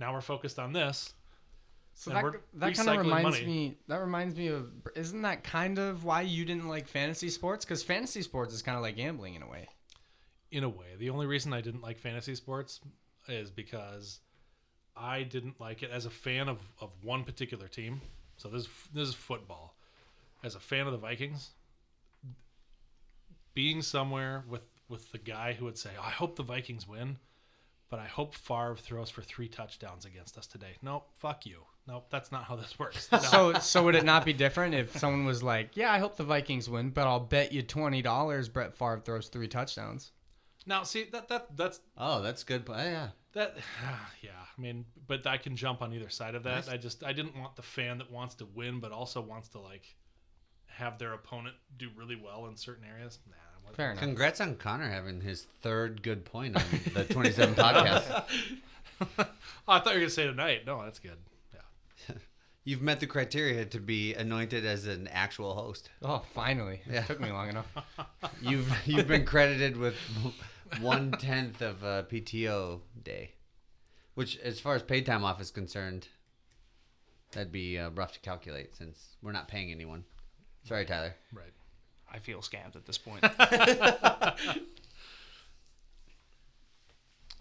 Now 0.00 0.12
we're 0.12 0.20
focused 0.20 0.58
on 0.58 0.72
this. 0.72 1.14
so 1.94 2.12
And 2.12 2.26
that, 2.26 2.40
that 2.54 2.74
kind 2.74 2.88
of 2.90 2.98
reminds 2.98 3.24
money. 3.38 3.46
me 3.46 3.78
that 3.88 4.00
reminds 4.00 4.36
me 4.36 4.48
of 4.48 4.70
isn't 4.94 5.22
that 5.22 5.42
kind 5.44 5.78
of 5.78 6.04
why 6.04 6.22
you 6.22 6.44
didn't 6.44 6.68
like 6.68 6.86
fantasy 6.88 7.28
sports 7.30 7.64
because 7.64 7.82
fantasy 7.82 8.22
sports 8.22 8.52
is 8.52 8.62
kind 8.62 8.76
of 8.76 8.82
like 8.82 8.96
gambling 8.96 9.34
in 9.34 9.42
a 9.42 9.48
way 9.48 9.68
in 10.50 10.64
a 10.64 10.68
way. 10.68 10.96
The 10.98 11.10
only 11.10 11.26
reason 11.26 11.52
I 11.52 11.60
didn't 11.60 11.82
like 11.82 11.98
fantasy 11.98 12.34
sports 12.34 12.80
is 13.28 13.50
because 13.50 14.20
I 14.96 15.22
didn't 15.22 15.60
like 15.60 15.82
it 15.82 15.90
as 15.90 16.06
a 16.06 16.10
fan 16.10 16.48
of, 16.48 16.60
of 16.80 16.90
one 17.02 17.24
particular 17.24 17.68
team. 17.68 18.00
So 18.36 18.48
this 18.48 18.62
is, 18.62 18.68
this 18.92 19.08
is 19.08 19.14
football. 19.14 19.74
As 20.44 20.54
a 20.54 20.60
fan 20.60 20.86
of 20.86 20.92
the 20.92 20.98
Vikings, 20.98 21.50
being 23.54 23.82
somewhere 23.82 24.44
with 24.48 24.62
with 24.88 25.10
the 25.10 25.18
guy 25.18 25.52
who 25.52 25.64
would 25.64 25.76
say, 25.76 25.90
"I 26.00 26.10
hope 26.10 26.36
the 26.36 26.44
Vikings 26.44 26.86
win," 26.86 27.18
but 27.90 27.98
I 27.98 28.06
hope 28.06 28.36
Favre 28.36 28.76
throws 28.76 29.10
for 29.10 29.20
three 29.22 29.48
touchdowns 29.48 30.04
against 30.04 30.38
us 30.38 30.46
today. 30.46 30.76
No, 30.80 31.02
fuck 31.16 31.44
you. 31.44 31.62
No, 31.88 32.04
that's 32.08 32.30
not 32.30 32.44
how 32.44 32.54
this 32.54 32.78
works. 32.78 33.08
No. 33.12 33.18
so 33.18 33.52
so 33.54 33.82
would 33.82 33.96
it 33.96 34.04
not 34.04 34.24
be 34.24 34.32
different 34.32 34.74
if 34.74 34.96
someone 34.96 35.24
was 35.24 35.42
like 35.42 35.74
yeah 35.74 35.90
i 35.90 35.98
hope 35.98 36.16
the 36.16 36.22
vikings 36.22 36.68
win 36.68 36.90
but 36.90 37.06
i'll 37.06 37.18
bet 37.18 37.50
you 37.50 37.62
$20 37.62 38.52
brett 38.52 38.76
Favre 38.76 39.00
throws 39.02 39.28
three 39.28 39.48
touchdowns 39.48 40.12
now, 40.68 40.82
see 40.82 41.04
that 41.12 41.28
that 41.28 41.56
that's 41.56 41.80
Oh, 41.96 42.20
that's 42.20 42.44
good. 42.44 42.64
Yeah. 42.68 43.08
That, 43.34 43.56
yeah, 44.22 44.30
I 44.56 44.60
mean, 44.60 44.84
but 45.06 45.26
I 45.26 45.36
can 45.36 45.56
jump 45.56 45.82
on 45.82 45.92
either 45.92 46.08
side 46.08 46.34
of 46.34 46.42
that. 46.44 46.66
Nice. 46.66 46.68
I 46.68 46.76
just, 46.76 47.04
I 47.04 47.12
didn't 47.12 47.38
want 47.38 47.56
the 47.56 47.62
fan 47.62 47.98
that 47.98 48.10
wants 48.10 48.34
to 48.36 48.46
win, 48.46 48.80
but 48.80 48.92
also 48.92 49.20
wants 49.20 49.48
to 49.50 49.60
like 49.60 49.96
have 50.66 50.98
their 50.98 51.12
opponent 51.12 51.56
do 51.76 51.88
really 51.96 52.16
well 52.16 52.46
in 52.46 52.56
certain 52.56 52.84
areas. 52.84 53.18
Nah, 53.28 53.34
Fair 53.74 53.92
enough. 53.92 54.02
Congrats 54.02 54.40
on 54.40 54.56
Connor 54.56 54.88
having 54.88 55.20
his 55.20 55.46
third 55.60 56.02
good 56.02 56.24
point 56.24 56.56
on 56.56 56.62
the 56.94 57.04
27 57.04 57.54
podcast. 57.56 58.24
Oh, 59.00 59.06
I 59.68 59.80
thought 59.80 59.88
you 59.88 59.94
were 59.94 60.00
gonna 60.00 60.10
say 60.10 60.26
tonight. 60.26 60.62
No, 60.66 60.82
that's 60.82 60.98
good. 60.98 61.18
Yeah. 61.52 62.14
You've 62.64 62.82
met 62.82 63.00
the 63.00 63.06
criteria 63.06 63.64
to 63.66 63.80
be 63.80 64.14
anointed 64.14 64.64
as 64.64 64.86
an 64.86 65.08
actual 65.08 65.54
host. 65.54 65.90
Oh, 66.02 66.22
finally! 66.34 66.80
Yeah. 66.90 67.00
It 67.00 67.06
took 67.06 67.20
me 67.20 67.30
long 67.30 67.50
enough. 67.50 67.66
You've 68.42 68.72
you've 68.86 69.06
been 69.08 69.24
credited 69.24 69.76
with 69.76 69.96
one 70.80 71.12
tenth 71.12 71.60
of 71.60 71.82
a 71.82 72.06
PTO 72.10 72.80
day, 73.02 73.32
which, 74.14 74.38
as 74.38 74.60
far 74.60 74.74
as 74.74 74.82
paid 74.82 75.06
time 75.06 75.24
off 75.24 75.40
is 75.40 75.50
concerned, 75.50 76.08
that'd 77.32 77.52
be 77.52 77.78
uh, 77.78 77.90
rough 77.90 78.12
to 78.12 78.20
calculate 78.20 78.74
since 78.76 79.16
we're 79.22 79.32
not 79.32 79.48
paying 79.48 79.70
anyone. 79.70 80.04
Sorry, 80.64 80.84
Tyler. 80.84 81.14
Right. 81.32 81.52
I 82.12 82.18
feel 82.18 82.40
scammed 82.40 82.76
at 82.76 82.86
this 82.86 82.98
point. 82.98 83.24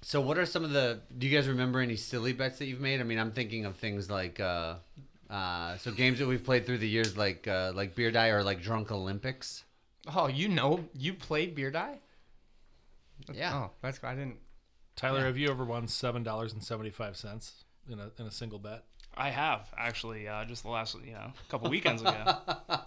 So, 0.08 0.22
what 0.22 0.38
are 0.38 0.46
some 0.46 0.64
of 0.64 0.72
the? 0.72 1.02
Do 1.18 1.28
you 1.28 1.36
guys 1.36 1.50
remember 1.50 1.82
any 1.82 1.98
silly 1.98 2.32
bets 2.32 2.60
that 2.60 2.66
you've 2.66 2.80
made? 2.80 3.02
I 3.02 3.04
mean, 3.04 3.20
I'm 3.20 3.34
thinking 3.34 3.66
of 3.66 3.76
things 3.76 4.10
like, 4.10 4.40
uh, 4.40 4.76
uh, 5.30 5.76
so 5.76 5.92
games 5.92 6.20
that 6.20 6.28
we've 6.28 6.46
played 6.46 6.66
through 6.66 6.78
the 6.78 6.88
years, 6.88 7.18
like 7.18 7.46
uh, 7.46 7.74
like 7.76 7.94
beer 7.94 8.10
die 8.10 8.30
or 8.30 8.42
like 8.42 8.62
drunk 8.62 8.90
Olympics. 8.90 9.66
Oh, 10.16 10.28
you 10.28 10.48
know, 10.48 10.86
you 10.94 11.14
played 11.14 11.56
beer 11.56 11.72
die? 11.72 12.00
Yeah. 13.34 13.56
Oh, 13.56 13.72
that's 13.82 14.04
I 14.04 14.16
didn't. 14.16 14.38
Tyler, 14.96 15.26
have 15.26 15.38
you 15.38 15.50
ever 15.50 15.64
won 15.64 15.88
seven 15.88 16.24
dollars 16.24 16.54
and 16.54 16.64
seventy 16.64 16.90
five 16.90 17.16
cents 17.18 17.64
in 17.90 18.00
a 18.00 18.12
in 18.18 18.26
a 18.26 18.32
single 18.32 18.60
bet? 18.60 18.84
I 19.16 19.30
have 19.30 19.68
actually 19.78 20.28
uh, 20.28 20.46
just 20.46 20.64
the 20.64 20.70
last 20.70 20.96
you 21.04 21.14
know 21.14 21.32
a 21.48 21.52
couple 21.52 21.70
weekends 21.70 22.02
ago. 22.02 22.38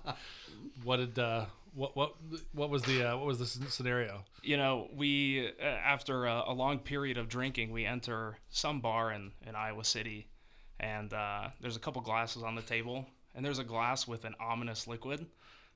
What 0.84 0.96
did 0.98 1.18
uh, 1.18 1.46
what 1.74 1.96
what 1.96 2.14
what 2.52 2.70
was 2.70 2.82
the 2.82 3.10
uh, 3.12 3.16
what 3.16 3.26
was 3.26 3.38
the 3.38 3.46
scenario? 3.70 4.24
you 4.42 4.56
know, 4.56 4.88
we 4.94 5.52
uh, 5.60 5.64
after 5.64 6.26
a, 6.26 6.44
a 6.48 6.52
long 6.52 6.78
period 6.78 7.16
of 7.16 7.28
drinking, 7.28 7.70
we 7.70 7.84
enter 7.84 8.38
some 8.50 8.80
bar 8.80 9.12
in 9.12 9.32
in 9.46 9.54
Iowa 9.54 9.84
City, 9.84 10.28
and 10.78 11.12
uh, 11.12 11.48
there's 11.60 11.76
a 11.76 11.80
couple 11.80 12.00
glasses 12.02 12.42
on 12.42 12.54
the 12.54 12.62
table, 12.62 13.06
and 13.34 13.44
there's 13.44 13.58
a 13.58 13.64
glass 13.64 14.06
with 14.06 14.24
an 14.24 14.34
ominous 14.40 14.86
liquid. 14.86 15.26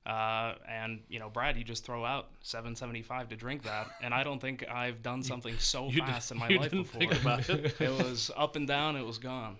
Uh, 0.06 0.54
and 0.68 1.00
you 1.08 1.18
know, 1.18 1.30
Brad, 1.30 1.56
you 1.56 1.64
just 1.64 1.84
throw 1.86 2.04
out 2.04 2.28
7.75 2.44 3.28
to 3.30 3.36
drink 3.36 3.62
that, 3.62 3.88
and 4.02 4.12
I 4.12 4.22
don't 4.22 4.38
think 4.40 4.64
I've 4.68 5.02
done 5.02 5.22
something 5.32 5.56
so 5.58 5.88
You 5.88 6.00
fast 6.00 6.28
did- 6.28 6.34
in 6.34 6.40
my 6.40 6.48
you 6.48 6.58
life 6.58 6.70
didn't 6.70 6.84
before. 6.84 6.98
think 7.00 7.20
about 7.20 7.48
it. 7.48 7.80
it 7.80 7.90
was 7.90 8.30
up 8.36 8.56
and 8.56 8.66
down. 8.68 8.96
It 8.96 9.04
was 9.06 9.18
gone. 9.18 9.56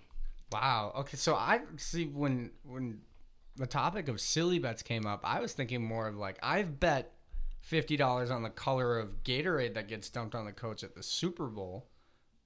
Wow. 0.52 0.92
Okay, 0.98 1.16
so 1.16 1.34
I 1.34 1.60
see 1.78 2.04
when 2.06 2.50
when 2.62 3.00
the 3.56 3.66
topic 3.66 4.08
of 4.08 4.20
silly 4.20 4.58
bets 4.58 4.82
came 4.82 5.06
up, 5.06 5.20
I 5.24 5.40
was 5.40 5.52
thinking 5.54 5.82
more 5.82 6.06
of 6.08 6.16
like 6.16 6.38
I've 6.42 6.78
bet 6.78 7.12
fifty 7.62 7.96
dollars 7.96 8.30
on 8.30 8.42
the 8.42 8.50
color 8.50 8.98
of 8.98 9.24
Gatorade 9.24 9.74
that 9.74 9.88
gets 9.88 10.10
dumped 10.10 10.34
on 10.34 10.44
the 10.44 10.52
coach 10.52 10.84
at 10.84 10.94
the 10.94 11.02
Super 11.02 11.46
Bowl, 11.46 11.86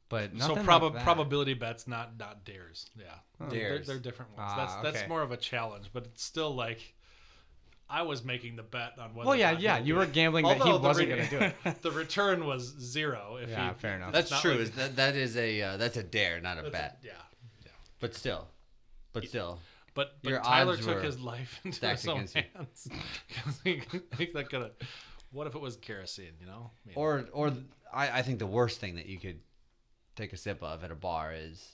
but 0.09 0.33
nothing 0.35 0.49
so 0.49 0.55
like 0.55 0.65
prob- 0.65 0.95
that. 0.95 1.03
probability 1.03 1.55
bets, 1.55 1.89
not 1.89 2.17
not 2.19 2.45
dares. 2.45 2.87
Yeah, 2.97 3.05
They're- 3.41 3.49
Dares. 3.51 3.87
They're, 3.89 3.99
different 3.99 4.37
ones. 4.39 4.53
Ah, 4.55 4.81
that's 4.83 4.95
that's 4.97 5.09
more 5.09 5.23
of 5.23 5.33
a 5.33 5.37
challenge, 5.37 5.91
but 5.93 6.05
it's 6.05 6.23
still 6.23 6.55
like 6.55 6.95
I 7.91 8.03
was 8.03 8.23
making 8.25 8.57
the 8.57 8.63
bet 8.63 8.99
on 8.99 9.15
whether. 9.15 9.29
Well, 9.29 9.37
yeah, 9.37 9.53
yeah, 9.53 9.79
you 9.79 9.95
were 9.95 10.05
gambling 10.07 10.45
that 10.47 10.59
he 10.61 10.71
wasn't 10.73 11.09
re- 11.09 11.15
going 11.17 11.29
to 11.29 11.39
do 11.39 11.45
it. 11.71 11.81
the 11.83 11.91
return 11.91 12.45
was 12.45 12.75
zero. 12.81 13.39
If 13.43 13.49
Yeah, 13.51 13.69
he, 13.73 13.79
fair 13.79 13.97
enough. 13.97 14.13
That's 14.13 14.41
true. 14.41 14.55
like- 14.57 14.75
that 14.75 14.97
that 14.97 15.17
is 15.17 15.37
a 15.37 15.63
uh, 15.63 15.77
that's 15.79 15.97
a 15.97 16.03
dare, 16.03 16.41
not 16.41 16.59
a 16.59 16.63
that's- 16.63 16.73
bet. 16.93 16.99
Yeah, 17.03 17.13
yeah. 17.65 17.71
But 18.01 18.15
still, 18.15 18.49
but 19.13 19.27
still, 19.27 19.59
But, 19.95 20.17
but 20.23 20.31
Your 20.31 20.41
Tyler 20.41 20.77
took 20.77 20.97
were 20.97 21.01
his 21.01 21.19
life 21.19 21.61
into 21.65 21.89
his 21.89 22.07
own 22.07 22.17
against 22.17 22.37
you. 22.37 22.43
hands. 22.55 22.89
'Cause 23.45 23.61
he, 23.65 23.83
he's. 24.19 24.35
What 25.31 25.47
if 25.47 25.55
it 25.55 25.61
was 25.61 25.77
kerosene? 25.77 26.33
You 26.41 26.47
know. 26.47 26.71
I 26.85 26.89
mean, 26.89 26.95
or 26.97 27.25
or 27.33 27.53
I, 27.93 28.19
I 28.19 28.23
think 28.23 28.39
the 28.39 28.47
worst 28.47 28.81
thing 28.81 28.97
that 28.97 29.07
you 29.07 29.19
could 29.19 29.41
take 30.17 30.33
a 30.33 30.37
sip 30.37 30.63
of 30.63 30.85
at 30.85 30.91
a 30.91 30.95
bar 30.95 31.33
is 31.35 31.73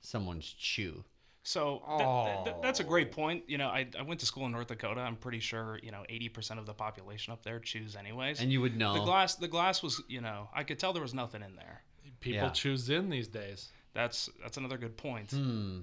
someone's 0.00 0.46
chew. 0.52 1.04
So 1.46 1.82
th- 1.98 2.44
th- 2.44 2.56
that's 2.62 2.80
a 2.80 2.84
great 2.84 3.12
point. 3.12 3.44
You 3.46 3.58
know, 3.58 3.68
I, 3.68 3.86
I 3.98 4.02
went 4.02 4.18
to 4.20 4.26
school 4.26 4.46
in 4.46 4.52
North 4.52 4.68
Dakota. 4.68 5.00
I'm 5.02 5.16
pretty 5.16 5.40
sure 5.40 5.78
you 5.82 5.90
know 5.90 6.02
80% 6.10 6.58
of 6.58 6.64
the 6.66 6.72
population 6.74 7.32
up 7.34 7.42
there 7.42 7.58
choose 7.60 7.96
anyways. 7.96 8.40
And 8.40 8.50
you 8.50 8.60
would 8.62 8.76
know. 8.76 8.94
the 8.94 9.04
glass 9.04 9.34
the 9.36 9.48
glass 9.48 9.82
was 9.82 10.02
you 10.08 10.20
know 10.22 10.48
I 10.54 10.64
could 10.64 10.78
tell 10.78 10.92
there 10.94 11.02
was 11.02 11.14
nothing 11.14 11.42
in 11.42 11.54
there. 11.56 11.82
people 12.20 12.40
Yeah. 12.44 12.48
choose 12.50 12.88
in 12.88 13.10
these 13.10 13.28
days. 13.28 13.70
That's 13.92 14.30
that's 14.42 14.56
another 14.56 14.78
good 14.78 14.96
point. 14.96 15.30
Hmm. 15.30 15.80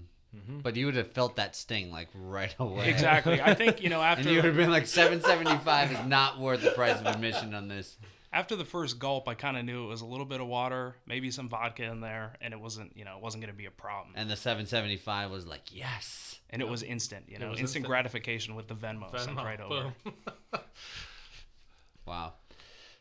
But 0.63 0.77
you 0.77 0.85
would 0.85 0.95
have 0.95 1.11
felt 1.11 1.35
that 1.35 1.55
sting 1.57 1.91
like 1.91 2.07
right 2.15 2.55
away. 2.57 2.89
Exactly. 2.89 3.41
I 3.41 3.53
think 3.53 3.83
you 3.83 3.89
know 3.89 4.01
And 4.01 4.25
you 4.25 4.37
would 4.37 4.45
have 4.45 4.55
been 4.55 4.71
like, 4.71 4.87
seven 4.87 5.21
seventy 5.21 5.57
five 5.59 5.91
is 5.91 5.99
not 6.07 6.39
worth 6.39 6.61
the 6.63 6.71
price 6.71 6.99
of 6.99 7.05
admission 7.05 7.53
on 7.53 7.67
this. 7.67 7.97
After 8.33 8.55
the 8.55 8.65
first 8.65 8.99
gulp, 8.99 9.27
I 9.27 9.33
kind 9.33 9.57
of 9.57 9.65
knew 9.65 9.83
it 9.85 9.87
was 9.87 10.01
a 10.01 10.05
little 10.05 10.25
bit 10.25 10.41
of 10.41 10.47
water, 10.47 10.95
maybe 11.05 11.31
some 11.31 11.49
vodka 11.49 11.83
in 11.83 12.01
there, 12.01 12.35
and 12.41 12.53
it 12.53 12.59
wasn't 12.59 12.95
you 12.95 13.05
know 13.05 13.17
it 13.17 13.21
wasn't 13.23 13.43
going 13.43 13.53
to 13.53 13.57
be 13.57 13.65
a 13.65 13.71
problem. 13.71 14.13
And 14.15 14.29
the 14.29 14.35
seven 14.35 14.65
seventy 14.65 14.97
five 14.97 15.31
was 15.31 15.45
like, 15.45 15.63
yes. 15.71 16.39
And 16.49 16.61
it 16.61 16.67
was 16.67 16.83
instant. 16.83 17.25
You 17.29 17.39
know, 17.39 17.47
instant 17.51 17.61
instant. 17.61 17.85
gratification 17.85 18.55
with 18.55 18.67
the 18.67 18.75
Venmo, 18.75 19.17
sent 19.17 19.37
Venmo, 19.37 19.43
right 19.43 19.61
over. 19.61 19.93
Wow. 22.05 22.33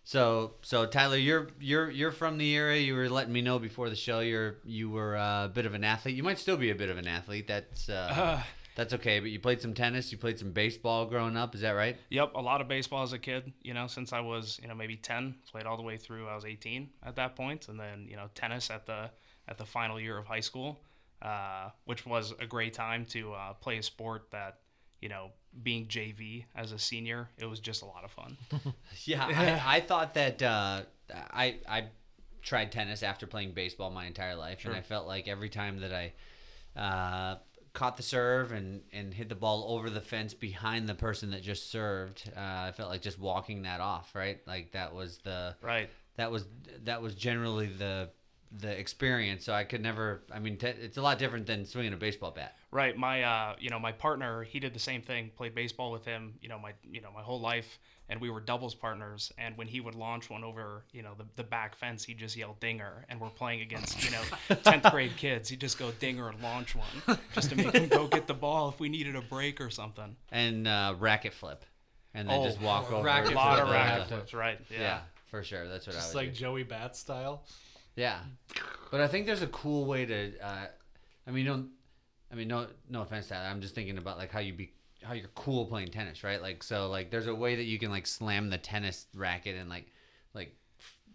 So 0.04 0.54
so 0.62 0.86
Tyler, 0.86 1.16
you're 1.16 1.48
you're 1.60 1.90
you're 1.90 2.12
from 2.12 2.38
the 2.38 2.54
area. 2.56 2.80
You 2.80 2.94
were 2.94 3.08
letting 3.08 3.32
me 3.32 3.42
know 3.42 3.58
before 3.58 3.88
the 3.88 3.96
show. 3.96 4.20
You're 4.20 4.56
you 4.64 4.90
were 4.90 5.16
uh, 5.16 5.46
a 5.46 5.48
bit 5.48 5.66
of 5.66 5.74
an 5.74 5.84
athlete. 5.84 6.16
You 6.16 6.22
might 6.22 6.38
still 6.38 6.56
be 6.56 6.70
a 6.70 6.74
bit 6.74 6.90
of 6.90 6.98
an 6.98 7.06
athlete. 7.06 7.46
That's 7.46 7.88
uh, 7.88 8.42
that's 8.76 8.94
okay. 8.94 9.20
But 9.20 9.30
you 9.30 9.40
played 9.40 9.60
some 9.60 9.74
tennis. 9.74 10.12
You 10.12 10.18
played 10.18 10.38
some 10.38 10.52
baseball 10.52 11.06
growing 11.06 11.36
up. 11.36 11.54
Is 11.54 11.60
that 11.62 11.72
right? 11.72 11.96
Yep, 12.10 12.32
a 12.34 12.40
lot 12.40 12.60
of 12.60 12.68
baseball 12.68 13.02
as 13.02 13.12
a 13.12 13.18
kid. 13.18 13.52
You 13.62 13.74
know, 13.74 13.86
since 13.86 14.12
I 14.12 14.20
was 14.20 14.58
you 14.62 14.68
know 14.68 14.74
maybe 14.74 14.96
ten, 14.96 15.34
played 15.50 15.66
all 15.66 15.76
the 15.76 15.82
way 15.82 15.96
through. 15.96 16.28
I 16.28 16.34
was 16.34 16.44
eighteen 16.44 16.90
at 17.02 17.16
that 17.16 17.36
point, 17.36 17.68
and 17.68 17.78
then 17.78 18.06
you 18.08 18.16
know 18.16 18.28
tennis 18.34 18.70
at 18.70 18.86
the 18.86 19.10
at 19.48 19.58
the 19.58 19.66
final 19.66 20.00
year 20.00 20.16
of 20.16 20.26
high 20.26 20.40
school, 20.40 20.80
uh, 21.22 21.70
which 21.84 22.06
was 22.06 22.32
a 22.40 22.46
great 22.46 22.72
time 22.72 23.04
to 23.06 23.32
uh, 23.32 23.52
play 23.54 23.78
a 23.78 23.82
sport 23.82 24.30
that 24.30 24.60
you 25.00 25.08
know 25.08 25.30
being 25.62 25.86
JV 25.86 26.44
as 26.54 26.72
a 26.72 26.78
senior, 26.78 27.28
it 27.36 27.46
was 27.46 27.60
just 27.60 27.82
a 27.82 27.86
lot 27.86 28.04
of 28.04 28.10
fun. 28.10 28.36
Yeah, 29.04 29.26
I, 29.26 29.76
I 29.76 29.80
thought 29.80 30.14
that 30.14 30.42
uh, 30.42 30.82
I 31.12 31.58
I 31.68 31.84
tried 32.42 32.72
tennis 32.72 33.02
after 33.02 33.26
playing 33.26 33.52
baseball 33.52 33.90
my 33.90 34.06
entire 34.06 34.36
life, 34.36 34.64
and 34.64 34.74
I 34.74 34.80
felt 34.80 35.06
like 35.06 35.28
every 35.28 35.48
time 35.48 35.80
that 35.80 35.92
I 35.92 36.12
uh, 36.80 37.36
caught 37.72 37.96
the 37.96 38.02
serve 38.02 38.52
and 38.52 38.82
and 38.92 39.14
hit 39.14 39.28
the 39.28 39.34
ball 39.34 39.66
over 39.68 39.90
the 39.90 40.00
fence 40.00 40.34
behind 40.34 40.88
the 40.88 40.94
person 40.94 41.30
that 41.30 41.42
just 41.42 41.70
served, 41.70 42.30
uh, 42.36 42.40
I 42.40 42.72
felt 42.72 42.90
like 42.90 43.02
just 43.02 43.18
walking 43.18 43.62
that 43.62 43.80
off. 43.80 44.14
Right, 44.14 44.40
like 44.46 44.72
that 44.72 44.94
was 44.94 45.18
the 45.18 45.54
right. 45.62 45.90
that 46.16 46.30
was 46.30 46.46
that 46.84 47.02
was 47.02 47.14
generally 47.14 47.66
the 47.66 48.10
the 48.58 48.70
experience. 48.78 49.44
So 49.44 49.52
I 49.52 49.64
could 49.64 49.80
never. 49.82 50.22
I 50.32 50.38
mean, 50.38 50.56
t- 50.56 50.66
it's 50.66 50.96
a 50.96 51.02
lot 51.02 51.18
different 51.18 51.46
than 51.46 51.64
swinging 51.66 51.92
a 51.92 51.96
baseball 51.96 52.30
bat. 52.32 52.56
Right. 52.72 52.96
My 52.96 53.22
uh, 53.22 53.54
you 53.58 53.70
know, 53.70 53.78
my 53.78 53.92
partner, 53.92 54.42
he 54.42 54.58
did 54.60 54.74
the 54.74 54.80
same 54.80 55.02
thing. 55.02 55.30
Played 55.36 55.54
baseball 55.54 55.90
with 55.92 56.04
him, 56.04 56.34
you 56.40 56.48
know, 56.48 56.58
my 56.58 56.72
you 56.90 57.00
know, 57.00 57.10
my 57.14 57.22
whole 57.22 57.40
life, 57.40 57.78
and 58.08 58.20
we 58.20 58.28
were 58.30 58.40
doubles 58.40 58.74
partners. 58.74 59.32
And 59.38 59.56
when 59.56 59.66
he 59.68 59.80
would 59.80 59.94
launch 59.94 60.30
one 60.30 60.42
over, 60.44 60.84
you 60.92 61.02
know, 61.02 61.12
the, 61.16 61.24
the 61.36 61.44
back 61.44 61.76
fence, 61.76 62.04
he'd 62.04 62.18
just 62.18 62.36
yelled 62.36 62.58
dinger. 62.60 63.04
And 63.08 63.20
we're 63.20 63.28
playing 63.30 63.60
against, 63.60 64.04
you 64.04 64.10
know, 64.10 64.56
tenth 64.64 64.90
grade 64.90 65.16
kids. 65.16 65.48
He'd 65.48 65.60
just 65.60 65.78
go 65.78 65.90
dinger 66.00 66.28
and 66.28 66.40
launch 66.42 66.74
one, 66.76 67.18
just 67.34 67.50
to 67.50 67.56
make 67.56 67.72
him 67.72 67.88
go 67.88 68.06
get 68.08 68.26
the 68.26 68.34
ball 68.34 68.68
if 68.68 68.80
we 68.80 68.88
needed 68.88 69.14
a 69.16 69.22
break 69.22 69.60
or 69.60 69.70
something. 69.70 70.16
And 70.32 70.66
uh, 70.68 70.94
racket 70.98 71.34
flip, 71.34 71.64
and 72.14 72.28
then 72.28 72.40
Oh, 72.40 72.44
just 72.44 72.60
walk 72.60 72.90
over. 72.92 73.04
racket 73.04 73.32
A 73.32 73.34
lot 73.36 73.56
the- 73.58 73.62
of 73.64 73.70
racket 73.70 73.98
yeah. 74.00 74.04
flips, 74.06 74.34
right? 74.34 74.58
Yeah. 74.70 74.78
Yeah. 74.80 74.98
for 75.26 75.42
sure. 75.44 75.68
That's 75.68 75.86
what 75.86 75.94
I 75.96 75.98
Just 76.00 76.14
would 76.14 76.20
like 76.20 76.28
do. 76.34 76.40
Joey 76.40 76.62
Bat 76.64 76.96
style. 76.96 77.44
Yeah, 78.00 78.20
but 78.90 79.00
I 79.00 79.06
think 79.08 79.26
there's 79.26 79.42
a 79.42 79.46
cool 79.48 79.84
way 79.86 80.06
to. 80.06 80.38
Uh, 80.40 80.66
I 81.26 81.30
mean, 81.30 81.46
don't. 81.46 81.68
I 82.32 82.36
mean, 82.36 82.48
no, 82.48 82.66
no 82.88 83.02
offense 83.02 83.26
to 83.26 83.30
that. 83.34 83.50
I'm 83.50 83.60
just 83.60 83.74
thinking 83.74 83.98
about 83.98 84.16
like 84.16 84.30
how 84.30 84.38
you 84.38 84.52
be, 84.52 84.72
how 85.02 85.14
you're 85.14 85.28
cool 85.34 85.66
playing 85.66 85.88
tennis, 85.88 86.22
right? 86.22 86.40
Like, 86.40 86.62
so 86.62 86.88
like, 86.88 87.10
there's 87.10 87.26
a 87.26 87.34
way 87.34 87.56
that 87.56 87.64
you 87.64 87.78
can 87.78 87.90
like 87.90 88.06
slam 88.06 88.50
the 88.50 88.58
tennis 88.58 89.06
racket 89.14 89.56
and 89.56 89.68
like, 89.68 89.86
like, 90.32 90.54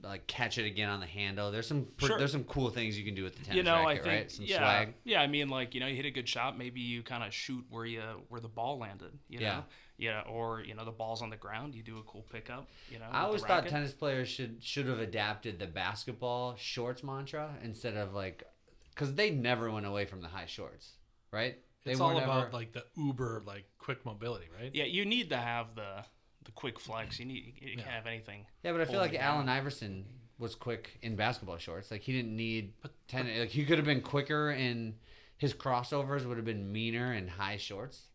like 0.04 0.28
catch 0.28 0.58
it 0.58 0.66
again 0.66 0.90
on 0.90 1.00
the 1.00 1.06
handle. 1.06 1.52
There's 1.52 1.68
some, 1.68 1.88
pr- 1.98 2.08
Sure. 2.08 2.18
there's 2.18 2.34
some 2.34 2.44
cool 2.44 2.70
things 2.70 2.98
you 2.98 3.06
can 3.06 3.16
do 3.16 3.24
with 3.24 3.36
the 3.38 3.46
tennis 3.46 3.56
you 3.58 3.64
know, 3.64 3.86
racket, 3.86 3.88
I 3.88 3.96
think 4.04 4.06
right? 4.08 4.32
Some 4.32 4.46
yeah, 4.46 4.58
swag. 4.58 4.94
yeah. 5.06 5.22
I 5.22 5.28
mean, 5.28 5.48
like 5.50 5.74
you 5.74 5.80
know, 5.80 5.88
you 5.88 5.96
hit 5.96 6.06
a 6.06 6.12
good 6.12 6.28
shot. 6.28 6.58
Maybe 6.58 6.82
you 6.82 7.02
kind 7.02 7.24
of 7.24 7.34
shoot 7.34 7.66
where 7.70 7.86
you 7.86 8.04
where 8.30 8.42
the 8.42 8.50
ball 8.50 8.78
landed. 8.78 9.18
You 9.30 9.40
Yeah. 9.40 9.56
know, 9.56 9.64
yeah, 9.98 10.22
or 10.22 10.62
you 10.62 10.74
know, 10.76 10.86
the 10.86 10.92
ball's 10.92 11.22
on 11.22 11.30
the 11.30 11.38
ground. 11.38 11.76
You 11.76 11.84
do 11.84 11.98
a 12.00 12.04
cool 12.04 12.26
pickup. 12.32 12.68
You 12.92 13.00
know, 13.00 13.06
I 13.12 13.22
always 13.22 13.42
thought 13.44 13.68
tennis 13.68 13.94
players 13.94 14.28
should 14.28 14.64
should 14.64 14.88
have 14.88 15.00
adapted 15.00 15.60
the 15.60 15.68
basketball 15.68 16.56
shorts 16.58 17.04
mantra 17.04 17.56
instead 17.64 17.96
of 17.96 18.14
like, 18.14 18.44
because 18.90 19.14
they 19.16 19.30
never 19.32 19.72
went 19.72 19.86
away 19.86 20.06
from 20.06 20.22
the 20.22 20.28
high 20.28 20.46
shorts, 20.48 20.94
right? 21.32 21.58
They 21.84 21.92
It's 21.92 22.02
all 22.02 22.14
weren't 22.14 22.24
about 22.24 22.48
ever- 22.48 22.52
like 22.54 22.74
the 22.74 22.84
Uber, 22.98 23.44
like 23.46 23.66
quick 23.78 24.06
mobility, 24.06 24.48
right? 24.60 24.72
Yeah, 24.74 24.86
you 24.86 25.06
need 25.06 25.30
to 25.30 25.38
have 25.38 25.76
the 25.76 26.04
the 26.44 26.52
quick 26.52 26.80
flex. 26.80 27.20
You 27.20 27.26
need 27.26 27.54
you 27.62 27.76
can't 27.78 27.88
have 27.88 28.08
anything. 28.08 28.46
Yeah, 28.64 28.72
but 28.72 28.82
I 28.82 28.86
feel 28.86 29.00
like 29.00 29.14
it. 29.14 29.18
Allen 29.22 29.48
Iverson 29.50 30.06
was 30.38 30.54
quick 30.56 30.98
in 31.02 31.16
basketball 31.16 31.58
shorts. 31.58 31.90
Like 31.92 32.02
he 32.02 32.12
didn't 32.12 32.36
need 32.36 32.74
ten. 33.08 33.28
Like 33.40 33.50
he 33.50 33.66
could 33.66 33.78
have 33.78 33.86
been 33.86 34.02
quicker 34.02 34.52
in 34.52 34.96
his 35.38 35.54
crossovers 35.54 36.26
would 36.26 36.38
have 36.38 36.46
been 36.46 36.72
meaner 36.72 37.14
in 37.14 37.28
high 37.28 37.58
shorts. 37.58 38.08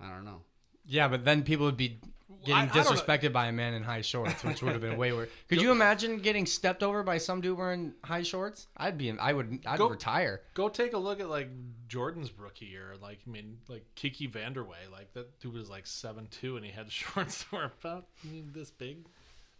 I 0.00 0.08
don't 0.08 0.24
know. 0.24 0.42
Yeah, 0.84 1.08
but 1.08 1.24
then 1.24 1.42
people 1.42 1.66
would 1.66 1.76
be 1.76 2.00
getting 2.44 2.54
I- 2.54 2.64
I 2.64 2.66
disrespected 2.68 3.32
by 3.32 3.46
a 3.46 3.52
man 3.52 3.74
in 3.74 3.82
high 3.82 4.00
shorts, 4.00 4.42
which 4.42 4.62
would 4.62 4.72
have 4.72 4.80
been 4.80 4.96
way 4.96 5.12
worse. 5.12 5.28
Could 5.48 5.60
you 5.60 5.70
imagine 5.70 6.18
getting 6.18 6.44
stepped 6.46 6.82
over 6.82 7.02
by 7.02 7.18
some 7.18 7.40
dude 7.40 7.56
wearing 7.56 7.94
high 8.02 8.22
shorts? 8.24 8.66
I'd 8.76 8.98
be, 8.98 9.10
I 9.16 9.32
would, 9.32 9.60
I'd 9.66 9.78
Go- 9.78 9.88
retire. 9.88 10.42
Go 10.54 10.68
take 10.68 10.92
a 10.92 10.98
look 10.98 11.20
at 11.20 11.28
like 11.28 11.48
Jordan's 11.88 12.32
rookie 12.36 12.66
year. 12.66 12.94
Like 13.00 13.20
I 13.26 13.30
mean, 13.30 13.58
like 13.68 13.84
Kiki 13.94 14.26
Vandeweghe. 14.26 14.90
Like 14.90 15.12
that 15.14 15.38
dude 15.40 15.54
was 15.54 15.70
like 15.70 15.86
seven 15.86 16.26
two, 16.30 16.56
and 16.56 16.64
he 16.64 16.72
had 16.72 16.90
shorts 16.92 17.44
that 17.44 17.52
were 17.56 17.64
about 17.80 18.06
I 18.24 18.28
mean, 18.28 18.50
this 18.52 18.70
big. 18.70 19.06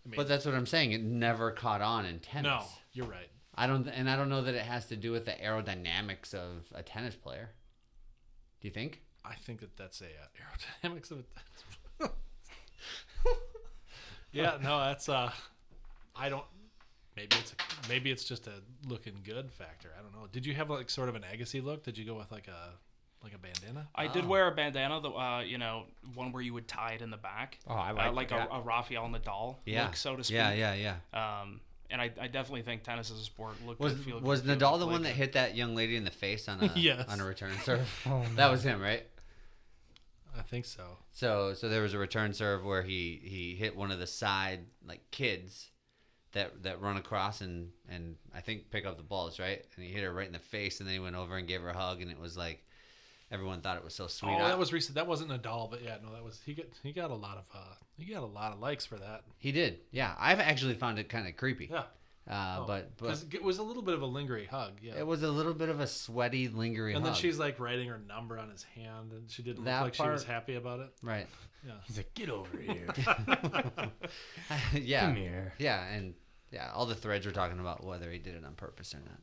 I 0.05 0.09
mean, 0.09 0.17
But 0.17 0.26
that's 0.26 0.45
what 0.45 0.55
I'm 0.57 0.67
saying. 0.67 0.91
It 0.91 1.02
never 1.02 1.52
caught 1.52 1.81
on 1.81 2.05
in 2.07 2.19
tennis. 2.19 2.50
no, 2.50 2.64
you're 2.93 3.07
right. 3.07 3.29
I 3.55 3.67
don't, 3.69 3.87
and 3.87 4.09
I 4.11 4.17
don't 4.17 4.31
know 4.31 4.43
that 4.43 4.55
it 4.55 4.62
has 4.62 4.87
to 4.87 4.97
do 4.97 5.12
with 5.12 5.26
the 5.26 5.33
aerodynamics 5.33 6.35
of 6.35 6.64
a 6.75 6.83
tennis 6.83 7.14
player. 7.14 7.50
Do 8.61 8.67
you 8.67 8.73
think? 8.73 9.02
I 9.25 9.35
think 9.35 9.61
that 9.61 9.76
that's 9.76 10.00
a 10.00 10.07
uh, 10.07 10.88
aerodynamics 10.88 11.11
of 11.11 11.21
it. 11.21 11.26
yeah, 14.33 14.59
no, 14.62 14.79
that's 14.81 15.09
uh, 15.09 15.31
I 16.17 16.29
don't. 16.29 16.45
Maybe 17.17 17.37
it's 17.38 17.52
a, 17.52 17.88
maybe 17.88 18.11
it's 18.11 18.25
just 18.25 18.47
a 18.47 18.55
looking 18.88 19.21
good 19.23 19.52
factor. 19.52 19.91
I 19.99 20.02
don't 20.02 20.12
know. 20.12 20.26
Did 20.33 20.47
you 20.47 20.55
have 20.55 20.71
like 20.71 20.88
sort 20.88 21.09
of 21.09 21.14
an 21.14 21.23
Agassi 21.23 21.62
look? 21.62 21.85
Did 21.85 21.99
you 21.99 22.05
go 22.07 22.14
with 22.14 22.33
like 22.33 22.49
a 22.49 22.71
like 23.23 23.35
a 23.35 23.38
bandana? 23.38 23.88
I 23.95 24.07
did 24.09 24.26
wear 24.26 24.49
a 24.49 24.52
bandana, 24.55 25.00
the 25.00 25.11
uh, 25.11 25.41
you 25.41 25.59
know, 25.59 25.85
one 26.14 26.33
where 26.33 26.43
you 26.43 26.55
would 26.55 26.67
tie 26.67 26.93
it 26.93 27.02
in 27.02 27.11
the 27.11 27.17
back. 27.19 27.59
Oh, 27.69 27.75
I 27.75 27.91
uh, 27.91 27.95
like 27.95 28.14
like 28.14 28.29
that. 28.31 28.49
a, 28.50 28.55
a 28.55 28.61
Rafael 28.62 29.09
Nadal 29.09 29.57
Yeah. 29.67 29.85
look, 29.85 29.97
so 29.97 30.17
to 30.17 30.25
speak. 30.25 30.37
Yeah, 30.37 30.52
yeah, 30.52 30.95
yeah. 31.14 31.41
Um, 31.43 31.61
and 31.91 32.00
I, 32.00 32.11
I 32.19 32.26
definitely 32.26 32.62
think 32.62 32.83
tennis 32.85 33.11
as 33.11 33.21
a 33.21 33.25
sport 33.25 33.52
look 33.67 33.79
Was 33.79 33.93
good, 33.93 34.05
feel 34.05 34.21
was 34.21 34.41
good, 34.41 34.59
Nadal 34.59 34.73
good, 34.73 34.81
the 34.81 34.85
play 34.87 34.93
one 34.95 35.02
that 35.02 35.11
hit 35.12 35.35
that 35.35 35.55
young 35.55 35.75
lady 35.75 35.97
in 35.97 36.05
the 36.05 36.11
face 36.11 36.49
on 36.49 36.62
a 36.62 36.73
Yes. 36.76 37.05
on 37.09 37.21
a 37.21 37.25
return 37.25 37.52
serve? 37.64 37.87
Oh, 38.07 38.25
that 38.37 38.50
was 38.50 38.62
him, 38.64 38.81
right? 38.81 39.05
I 40.39 40.43
think 40.43 40.65
so. 40.65 40.83
So 41.12 41.55
so 41.55 41.69
there 41.69 41.83
was 41.83 41.95
a 41.95 41.99
return 41.99 42.33
serve 42.33 42.65
where 42.65 42.83
he 42.83 43.21
he 43.23 43.55
hit 43.55 43.77
one 43.77 43.91
of 43.91 43.99
the 43.99 44.07
side 44.07 44.61
like 44.87 45.01
kids 45.11 45.71
that 46.33 46.62
that 46.62 46.81
run 46.81 46.97
across 46.97 47.41
and 47.43 47.71
and 47.89 48.17
I 48.35 48.41
think 48.41 48.71
pick 48.71 48.87
up 48.87 48.97
the 48.97 49.03
balls 49.03 49.39
right 49.39 49.62
and 49.77 49.85
he 49.85 49.93
hit 49.93 50.03
her 50.03 50.12
right 50.12 50.27
in 50.27 50.33
the 50.33 50.39
face 50.39 50.81
and 50.81 50.89
then 50.89 50.95
he 50.95 51.01
went 51.01 51.17
over 51.17 51.37
and 51.37 51.47
gave 51.47 51.61
her 51.61 51.69
a 51.69 51.77
hug 51.77 52.01
and 52.01 52.11
it 52.11 52.19
was 52.19 52.37
like 52.37 52.65
everyone 53.31 53.61
thought 53.61 53.77
it 53.77 53.85
was 53.85 53.95
so 53.95 54.07
sweet. 54.07 54.31
Oh, 54.33 54.45
I- 54.45 54.49
that 54.49 54.59
was 54.59 54.73
recent. 54.73 54.95
That 54.95 55.07
wasn't 55.07 55.31
Nadal, 55.31 55.71
but 55.71 55.83
yeah, 55.83 55.97
no, 56.03 56.12
that 56.12 56.25
was 56.25 56.41
he 56.45 56.55
got 56.55 56.67
he 56.83 56.93
got 56.93 57.11
a 57.11 57.15
lot 57.15 57.37
of 57.37 57.45
uh 57.55 57.75
he 57.99 58.05
got 58.07 58.23
a 58.23 58.27
lot 58.27 58.53
of 58.53 58.59
likes 58.61 58.87
for 58.87 58.97
that. 58.97 59.23
he 59.39 59.53
did. 59.53 59.81
Yeah, 59.91 60.15
I've 60.19 60.41
actually 60.41 60.75
found 60.75 60.99
it 60.99 61.09
kind 61.11 61.29
of 61.29 61.37
creepy. 61.37 61.69
Yeah, 61.71 61.85
Uh, 62.29 62.59
Oh, 62.61 62.64
but 62.69 62.97
but 62.99 63.09
'cause 63.09 63.26
it 63.33 63.43
was 63.43 63.59
a 63.59 63.62
little 63.64 63.83
bit 63.83 63.95
of 63.95 64.02
a 64.02 64.07
lingering 64.07 64.47
hug. 64.49 64.79
Yeah, 64.81 64.95
it 64.97 65.07
was 65.07 65.23
a 65.25 65.31
little 65.31 65.55
bit 65.55 65.69
of 65.69 65.81
a 65.81 65.87
sweaty, 65.88 66.49
lingering. 66.49 66.93
Hug. 66.95 66.99
And 66.99 67.05
then 67.07 67.12
hug. 67.14 67.21
she's 67.21 67.38
like 67.38 67.59
writing 67.59 67.88
her 67.88 67.99
number 67.99 68.38
on 68.38 68.49
his 68.50 68.62
hand, 68.62 69.12
and 69.12 69.29
she 69.31 69.43
didn't 69.43 69.64
That 69.64 69.79
look 69.83 69.99
like 69.99 70.07
she 70.07 70.11
was 70.11 70.23
happy 70.25 70.55
about 70.55 70.81
it. 70.81 70.91
right. 71.02 71.26
Yeah. 71.67 71.73
He's 71.85 71.97
like, 71.97 72.12
get 72.14 72.29
over 72.29 72.57
here. 72.59 72.87
yeah. 74.75 75.07
Come 75.07 75.17
here. 75.17 75.52
Yeah, 75.59 75.85
and 75.87 76.14
yeah, 76.50 76.71
all 76.75 76.87
the 76.87 76.95
threads 76.95 77.26
were 77.26 77.33
talking 77.33 77.59
about 77.61 77.85
whether 77.85 78.11
he 78.11 78.19
did 78.19 78.35
it 78.35 78.45
on 78.45 78.55
purpose 78.55 78.95
or 78.95 78.99
not. 79.00 79.21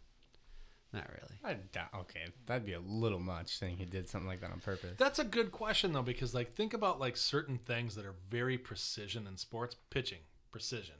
Not 0.92 1.08
really. 1.10 1.36
I 1.44 1.54
doubt, 1.72 1.90
okay, 2.02 2.26
that'd 2.48 2.66
be 2.66 2.74
a 2.74 2.80
little 2.80 3.20
much 3.20 3.58
saying 3.58 3.78
he 3.78 3.86
did 3.86 4.10
something 4.10 4.28
like 4.28 4.42
that 4.42 4.52
on 4.52 4.60
purpose. 4.60 4.96
That's 4.98 5.20
a 5.20 5.24
good 5.24 5.52
question 5.52 5.94
though, 5.94 6.02
because 6.02 6.34
like 6.34 6.52
think 6.54 6.74
about 6.74 7.00
like 7.00 7.16
certain 7.16 7.58
things 7.60 7.94
that 7.96 8.06
are 8.06 8.16
very 8.30 8.58
precision 8.58 9.28
in 9.28 9.38
sports, 9.38 9.76
pitching, 9.92 10.20
precision, 10.52 10.96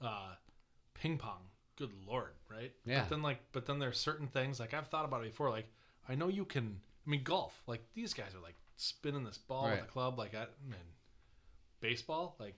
uh, 0.00 0.34
ping 1.00 1.18
pong. 1.18 1.40
Good 1.76 1.92
lord, 2.06 2.32
right? 2.50 2.72
Yeah. 2.84 3.00
But 3.02 3.10
then 3.10 3.22
like, 3.22 3.38
but 3.52 3.66
then 3.66 3.78
there's 3.78 3.98
certain 3.98 4.26
things 4.26 4.58
like 4.60 4.74
I've 4.74 4.88
thought 4.88 5.04
about 5.04 5.22
it 5.22 5.30
before. 5.30 5.50
Like 5.50 5.68
I 6.08 6.14
know 6.14 6.28
you 6.28 6.44
can. 6.44 6.80
I 7.06 7.10
mean, 7.10 7.22
golf. 7.22 7.62
Like 7.66 7.82
these 7.94 8.12
guys 8.14 8.34
are 8.34 8.42
like 8.42 8.56
spinning 8.76 9.24
this 9.24 9.38
ball 9.38 9.64
with 9.64 9.72
Right. 9.72 9.80
the 9.82 9.86
club. 9.86 10.18
Like 10.18 10.34
I 10.34 10.46
man, 10.68 10.78
baseball. 11.80 12.36
Like, 12.40 12.56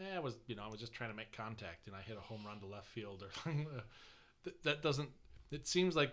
eh, 0.00 0.14
I 0.14 0.18
was 0.18 0.36
you 0.46 0.54
know 0.56 0.62
I 0.64 0.68
was 0.68 0.80
just 0.80 0.92
trying 0.92 1.10
to 1.10 1.16
make 1.16 1.32
contact 1.36 1.86
and 1.86 1.96
I 1.96 2.02
hit 2.02 2.16
a 2.16 2.20
home 2.20 2.42
run 2.46 2.60
to 2.60 2.66
left 2.66 2.86
field 2.88 3.22
or 3.22 3.52
that, 4.44 4.62
that 4.64 4.82
doesn't. 4.82 5.08
It 5.50 5.66
seems 5.66 5.96
like 5.96 6.12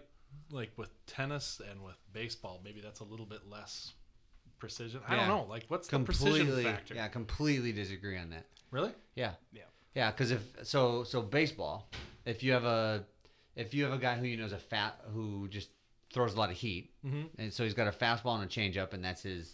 like 0.51 0.71
with 0.77 0.89
tennis 1.05 1.61
and 1.69 1.83
with 1.83 1.95
baseball, 2.13 2.61
maybe 2.63 2.81
that's 2.81 2.99
a 2.99 3.03
little 3.05 3.25
bit 3.25 3.49
less 3.49 3.93
precision. 4.59 5.01
I 5.07 5.15
Yeah. 5.15 5.27
don't 5.27 5.37
know. 5.37 5.43
Like, 5.49 5.65
what's 5.69 5.87
the 5.87 5.99
precision 5.99 6.63
factor? 6.63 6.93
Yeah, 6.93 7.07
completely 7.07 7.71
disagree 7.71 8.17
on 8.17 8.29
that. 8.31 8.45
Really? 8.71 8.91
Yeah. 9.15 9.31
Yeah. 9.51 9.63
Yeah, 9.95 10.11
because 10.11 10.31
if 10.31 10.41
so, 10.63 11.03
so 11.03 11.21
baseball. 11.21 11.89
If 12.25 12.43
you 12.43 12.51
have 12.53 12.63
a, 12.65 13.03
if 13.55 13.73
you 13.73 13.83
have 13.85 13.93
a 13.93 13.97
guy 13.97 14.15
who 14.15 14.25
you 14.25 14.37
know 14.37 14.45
is 14.45 14.51
a 14.53 14.57
fat 14.57 14.99
who 15.13 15.47
just 15.47 15.69
throws 16.13 16.33
a 16.33 16.37
lot 16.37 16.49
of 16.51 16.57
heat, 16.57 16.91
Mhm. 17.05 17.29
and 17.37 17.53
so 17.53 17.63
he's 17.63 17.73
got 17.73 17.87
a 17.87 17.91
fastball 17.91 18.35
and 18.35 18.43
a 18.43 18.47
changeup, 18.47 18.93
and 18.93 19.03
that's 19.03 19.23
his, 19.23 19.53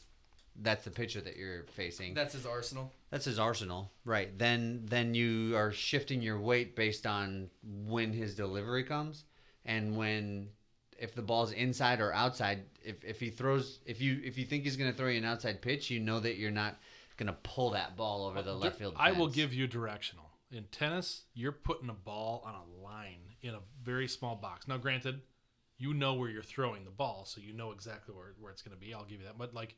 that's 0.58 0.84
the 0.84 0.92
pitcher 0.92 1.22
that 1.22 1.36
you're 1.38 1.64
facing. 1.64 2.14
That's 2.14 2.34
his 2.34 2.46
arsenal. 2.46 2.92
That's 3.12 3.26
his 3.26 3.40
arsenal, 3.40 3.92
right? 4.04 4.38
Then 4.38 4.86
then 4.86 5.14
you 5.16 5.56
are 5.56 5.72
shifting 5.72 6.22
your 6.22 6.40
weight 6.40 6.76
based 6.76 7.06
on 7.06 7.50
when 7.64 8.12
his 8.14 8.36
delivery 8.36 8.84
comes 8.84 9.24
and 9.64 9.96
when 9.98 10.50
if 10.98 11.14
the 11.14 11.22
ball's 11.22 11.52
inside 11.52 12.00
or 12.02 12.14
outside. 12.14 12.64
If 12.84 13.04
if 13.04 13.20
he 13.20 13.30
throws 13.30 13.80
if 13.86 14.02
you 14.02 14.22
if 14.24 14.38
you 14.38 14.46
think 14.46 14.64
he's 14.64 14.76
going 14.78 14.92
to 14.92 14.98
throw 14.98 15.08
you 15.10 15.18
an 15.18 15.26
outside 15.26 15.62
pitch, 15.62 15.90
you 15.90 16.00
know 16.00 16.20
that 16.22 16.36
you're 16.38 16.52
not 16.52 16.78
going 17.18 17.28
to 17.28 17.38
pull 17.44 17.70
that 17.72 17.96
ball 17.96 18.26
over 18.26 18.42
the 18.42 18.54
left 18.54 18.78
field. 18.78 18.94
I 18.98 19.12
will 19.14 19.28
give 19.30 19.54
you 19.54 19.68
directional. 19.68 20.25
In 20.56 20.64
tennis, 20.72 21.24
you're 21.34 21.52
putting 21.52 21.90
a 21.90 21.94
ball 21.94 22.42
on 22.46 22.54
a 22.56 22.84
line 22.84 23.36
in 23.42 23.54
a 23.54 23.60
very 23.84 24.08
small 24.08 24.36
box. 24.36 24.68
Now, 24.68 24.78
granted, 24.78 25.22
you 25.78 25.94
know 25.94 26.14
where 26.14 26.30
you're 26.30 26.44
throwing 26.44 26.86
the 26.86 26.92
ball, 26.92 27.26
so 27.26 27.42
you 27.42 27.54
know 27.54 27.72
exactly 27.72 28.16
where, 28.16 28.34
where 28.40 28.52
it's 28.52 28.62
going 28.62 28.76
to 28.76 28.80
be. 28.80 28.94
I'll 28.94 29.04
give 29.04 29.20
you 29.20 29.26
that. 29.26 29.38
But 29.38 29.54
like, 29.54 29.76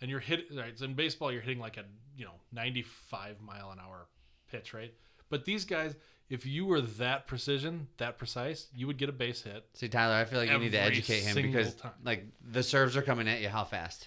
and 0.00 0.10
you're 0.10 0.20
hit 0.20 0.46
right. 0.54 0.78
So 0.78 0.84
in 0.84 0.94
baseball, 0.94 1.32
you're 1.32 1.40
hitting 1.40 1.58
like 1.58 1.76
a 1.78 1.84
you 2.16 2.24
know 2.24 2.34
95 2.52 3.40
mile 3.40 3.70
an 3.70 3.78
hour 3.80 4.08
pitch, 4.50 4.74
right? 4.74 4.92
But 5.30 5.44
these 5.44 5.64
guys, 5.64 5.94
if 6.28 6.44
you 6.44 6.66
were 6.66 6.80
that 6.80 7.26
precision, 7.26 7.88
that 7.98 8.18
precise, 8.18 8.66
you 8.74 8.86
would 8.86 8.98
get 8.98 9.08
a 9.08 9.12
base 9.12 9.42
hit. 9.42 9.64
See 9.74 9.88
Tyler, 9.88 10.14
I 10.14 10.24
feel 10.24 10.38
like 10.38 10.50
you 10.50 10.58
need 10.58 10.72
to 10.72 10.80
educate 10.80 11.20
him 11.20 11.34
because 11.36 11.74
time. 11.74 11.92
like 12.04 12.26
the 12.44 12.62
serves 12.62 12.96
are 12.96 13.02
coming 13.02 13.28
at 13.28 13.40
you 13.40 13.48
how 13.48 13.64
fast? 13.64 14.06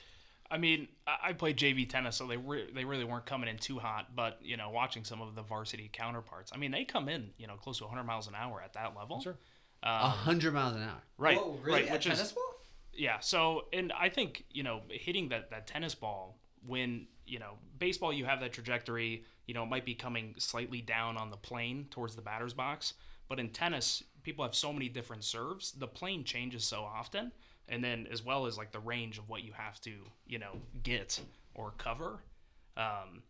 I 0.53 0.57
mean, 0.59 0.87
I 1.07 1.29
I 1.29 1.33
played 1.33 1.57
JV 1.57 1.89
tennis, 1.89 2.15
so 2.15 2.27
they 2.27 2.37
re- 2.37 2.69
they 2.73 2.85
really 2.85 3.03
weren't 3.03 3.25
coming 3.25 3.49
in 3.49 3.57
too 3.57 3.79
hot. 3.79 4.15
But 4.15 4.37
you 4.43 4.55
know, 4.55 4.69
watching 4.69 5.03
some 5.03 5.21
of 5.21 5.33
the 5.35 5.41
varsity 5.41 5.89
counterparts, 5.91 6.51
I 6.53 6.57
mean, 6.57 6.71
they 6.71 6.85
come 6.85 7.09
in 7.09 7.31
you 7.37 7.47
know 7.47 7.55
close 7.55 7.79
to 7.79 7.85
100 7.85 8.03
miles 8.03 8.27
an 8.27 8.35
hour 8.35 8.61
at 8.63 8.73
that 8.73 8.95
level. 8.95 9.19
Sure. 9.21 9.37
A 9.81 9.87
Um, 10.05 10.11
hundred 10.11 10.53
miles 10.53 10.75
an 10.75 10.83
hour. 10.83 11.01
right. 11.17 11.37
Whoa, 11.37 11.59
really? 11.63 11.81
Right. 11.81 11.87
At 11.87 11.93
Which 11.93 12.05
is 12.07 12.13
tennis 12.19 12.31
ball? 12.31 12.43
yeah. 12.93 13.19
So, 13.19 13.65
and 13.73 13.91
I 13.91 14.09
think 14.09 14.45
you 14.51 14.63
know, 14.63 14.81
hitting 14.89 15.29
that 15.29 15.49
that 15.49 15.65
tennis 15.67 15.95
ball 15.95 16.37
when 16.65 17.07
you 17.25 17.39
know 17.39 17.55
baseball, 17.79 18.13
you 18.13 18.25
have 18.25 18.39
that 18.41 18.53
trajectory. 18.53 19.25
You 19.47 19.53
know, 19.55 19.63
it 19.63 19.69
might 19.69 19.85
be 19.85 19.95
coming 19.95 20.35
slightly 20.37 20.79
down 20.81 21.17
on 21.17 21.29
the 21.31 21.35
plane 21.37 21.87
towards 21.89 22.15
the 22.15 22.21
batter's 22.21 22.53
box, 22.53 22.93
but 23.27 23.39
in 23.39 23.49
tennis, 23.49 24.03
people 24.21 24.45
have 24.45 24.55
so 24.55 24.71
many 24.71 24.87
different 24.87 25.23
serves. 25.25 25.71
The 25.73 25.87
plane 25.87 26.23
changes 26.23 26.63
so 26.63 26.81
often, 26.83 27.33
and 27.69 27.84
then 27.84 28.08
as 28.12 28.23
well 28.23 28.45
as 28.45 28.58
like 28.58 28.71
the 28.71 28.80
range 28.80 29.17
of 29.17 29.30
what 29.30 29.43
you 29.43 29.52
have 29.54 29.80
to 29.82 29.91
you 30.28 30.39
know 30.39 30.62
get 30.84 31.19
or 31.56 31.73
cover. 31.78 32.23
Um, 32.76 33.23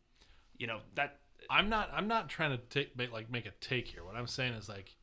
you 0.58 0.68
know 0.68 0.80
that 0.96 1.20
I'm 1.50 1.68
not. 1.70 1.90
I'm 1.94 2.08
not 2.08 2.30
trying 2.30 2.52
to 2.52 2.58
take 2.58 2.98
make, 2.98 3.12
like 3.12 3.30
make 3.30 3.46
a 3.46 3.52
take 3.60 3.88
here. 3.88 4.04
What 4.06 4.16
I'm 4.16 4.28
saying 4.28 4.54
is 4.54 4.70
like, 4.70 4.96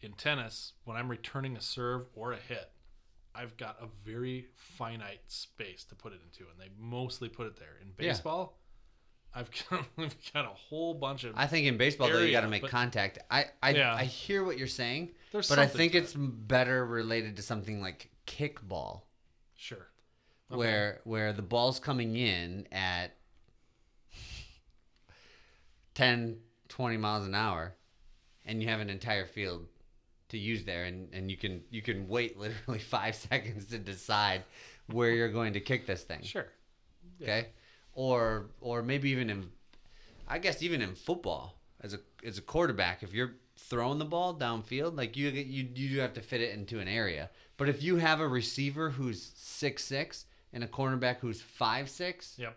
in 0.00 0.12
tennis, 0.12 0.74
when 0.84 0.96
I'm 0.96 1.08
returning 1.08 1.56
a 1.56 1.60
serve 1.60 2.06
or 2.14 2.32
a 2.32 2.36
hit, 2.36 2.70
I've 3.34 3.56
got 3.56 3.78
a 3.82 3.86
very 4.08 4.46
finite 4.54 5.22
space 5.26 5.84
to 5.84 5.94
put 5.96 6.12
it 6.12 6.20
into, 6.24 6.48
and 6.50 6.60
they 6.60 6.70
mostly 6.78 7.28
put 7.28 7.46
it 7.48 7.56
there. 7.58 7.78
In 7.80 7.88
Yeah. 7.98 8.12
baseball, 8.12 8.60
I've 9.34 9.50
got, 9.70 9.84
I've 9.98 10.14
got 10.32 10.44
a 10.44 10.48
whole 10.54 10.94
bunch 10.94 11.24
of. 11.24 11.32
I 11.36 11.48
think 11.48 11.66
in 11.66 11.76
baseball 11.78 12.08
though 12.08 12.20
you 12.20 12.30
got 12.30 12.42
to 12.42 12.48
make 12.48 12.62
but- 12.62 12.70
contact. 12.70 13.18
I 13.28 13.46
I, 13.60 13.70
Yeah. 13.70 13.92
I 13.94 14.04
hear 14.04 14.44
what 14.44 14.58
you're 14.58 14.68
saying, 14.68 15.10
There's 15.32 15.48
but 15.48 15.58
I 15.58 15.66
think 15.66 15.92
to 15.92 15.98
it's 15.98 16.14
better 16.14 16.86
related 16.86 17.34
to 17.36 17.42
something 17.42 17.80
like 17.80 18.08
kickball. 18.26 19.02
sure. 19.56 19.88
Okay. 20.50 20.58
where 20.58 21.00
where 21.04 21.32
the 21.32 21.42
ball's 21.42 21.78
coming 21.80 22.14
in 22.16 22.66
at 22.72 23.16
10 25.94 26.38
20 26.68 26.96
miles 26.96 27.26
an 27.26 27.34
hour 27.34 27.74
and 28.44 28.62
you 28.62 28.68
have 28.68 28.80
an 28.80 28.90
entire 28.90 29.26
field 29.26 29.66
to 30.30 30.38
use 30.38 30.64
there 30.64 30.84
and, 30.84 31.08
and 31.12 31.30
you 31.30 31.36
can 31.36 31.62
you 31.70 31.82
can 31.82 32.08
wait 32.08 32.38
literally 32.38 32.78
five 32.96 33.14
seconds 33.14 33.66
to 33.66 33.78
decide 33.78 34.42
where 34.86 35.10
you're 35.10 35.30
going 35.32 35.52
to 35.54 35.60
kick 35.60 35.86
this 35.86 36.02
thing 36.02 36.22
Sure. 36.22 36.46
okay 37.22 37.48
or 37.94 38.46
or 38.60 38.82
maybe 38.82 39.10
even 39.10 39.28
in 39.30 39.50
i 40.28 40.38
guess 40.38 40.62
even 40.62 40.80
in 40.82 40.94
football 40.94 41.58
as 41.80 41.94
a 41.94 41.98
as 42.24 42.38
a 42.38 42.42
quarterback 42.42 43.02
if 43.02 43.12
you're 43.12 43.32
throwing 43.68 43.98
the 43.98 44.04
ball 44.04 44.34
downfield 44.34 44.96
like 44.96 45.16
you 45.16 45.28
you 45.30 45.68
you 45.74 45.88
do 45.88 46.00
have 46.00 46.12
to 46.14 46.20
fit 46.20 46.40
it 46.40 46.54
into 46.54 46.78
an 46.80 46.88
area 46.88 47.30
but 47.56 47.68
if 47.68 47.82
you 47.82 47.96
have 47.96 48.20
a 48.20 48.28
receiver 48.28 48.90
who's 48.90 49.32
six 49.36 49.84
six 49.84 50.26
and 50.52 50.62
a 50.62 50.66
cornerback 50.66 51.16
who's 51.20 51.40
five 51.40 51.88
six 51.88 52.34
Yep. 52.38 52.56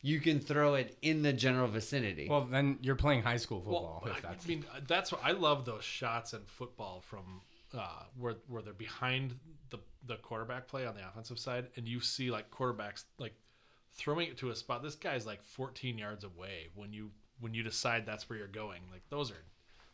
you 0.00 0.20
can 0.20 0.40
throw 0.40 0.74
it 0.74 0.96
in 1.02 1.22
the 1.22 1.32
general 1.32 1.68
vicinity 1.68 2.26
Well, 2.28 2.44
then 2.50 2.78
you're 2.82 2.96
playing 2.96 3.22
high 3.22 3.36
school 3.36 3.60
football. 3.60 4.02
Well, 4.04 4.12
if 4.12 4.24
I, 4.24 4.28
that's, 4.30 4.44
I 4.44 4.48
mean, 4.48 4.64
that's 4.88 5.12
what 5.12 5.20
I 5.24 5.32
love 5.32 5.64
those 5.64 5.84
shots 5.84 6.32
in 6.32 6.40
football 6.46 7.00
from 7.00 7.40
uh, 7.74 8.02
where 8.18 8.34
where 8.48 8.62
they're 8.62 8.74
behind 8.74 9.34
the 9.70 9.78
the 10.06 10.16
quarterback 10.16 10.66
play 10.66 10.84
on 10.86 10.94
the 10.94 11.06
offensive 11.08 11.38
side, 11.38 11.68
and 11.76 11.86
you 11.88 12.00
see 12.00 12.30
like 12.30 12.50
quarterbacks 12.50 13.04
like 13.18 13.34
throwing 13.94 14.28
it 14.28 14.36
to 14.38 14.50
a 14.50 14.56
spot. 14.56 14.82
This 14.82 14.94
guy's 14.96 15.24
like 15.26 15.42
14 15.42 15.96
yards 15.96 16.24
away 16.24 16.68
when 16.74 16.92
you 16.92 17.10
when 17.40 17.54
you 17.54 17.62
decide 17.62 18.04
that's 18.04 18.28
where 18.28 18.38
you're 18.38 18.48
going. 18.48 18.82
Like 18.90 19.02
those 19.08 19.30
are 19.30 19.42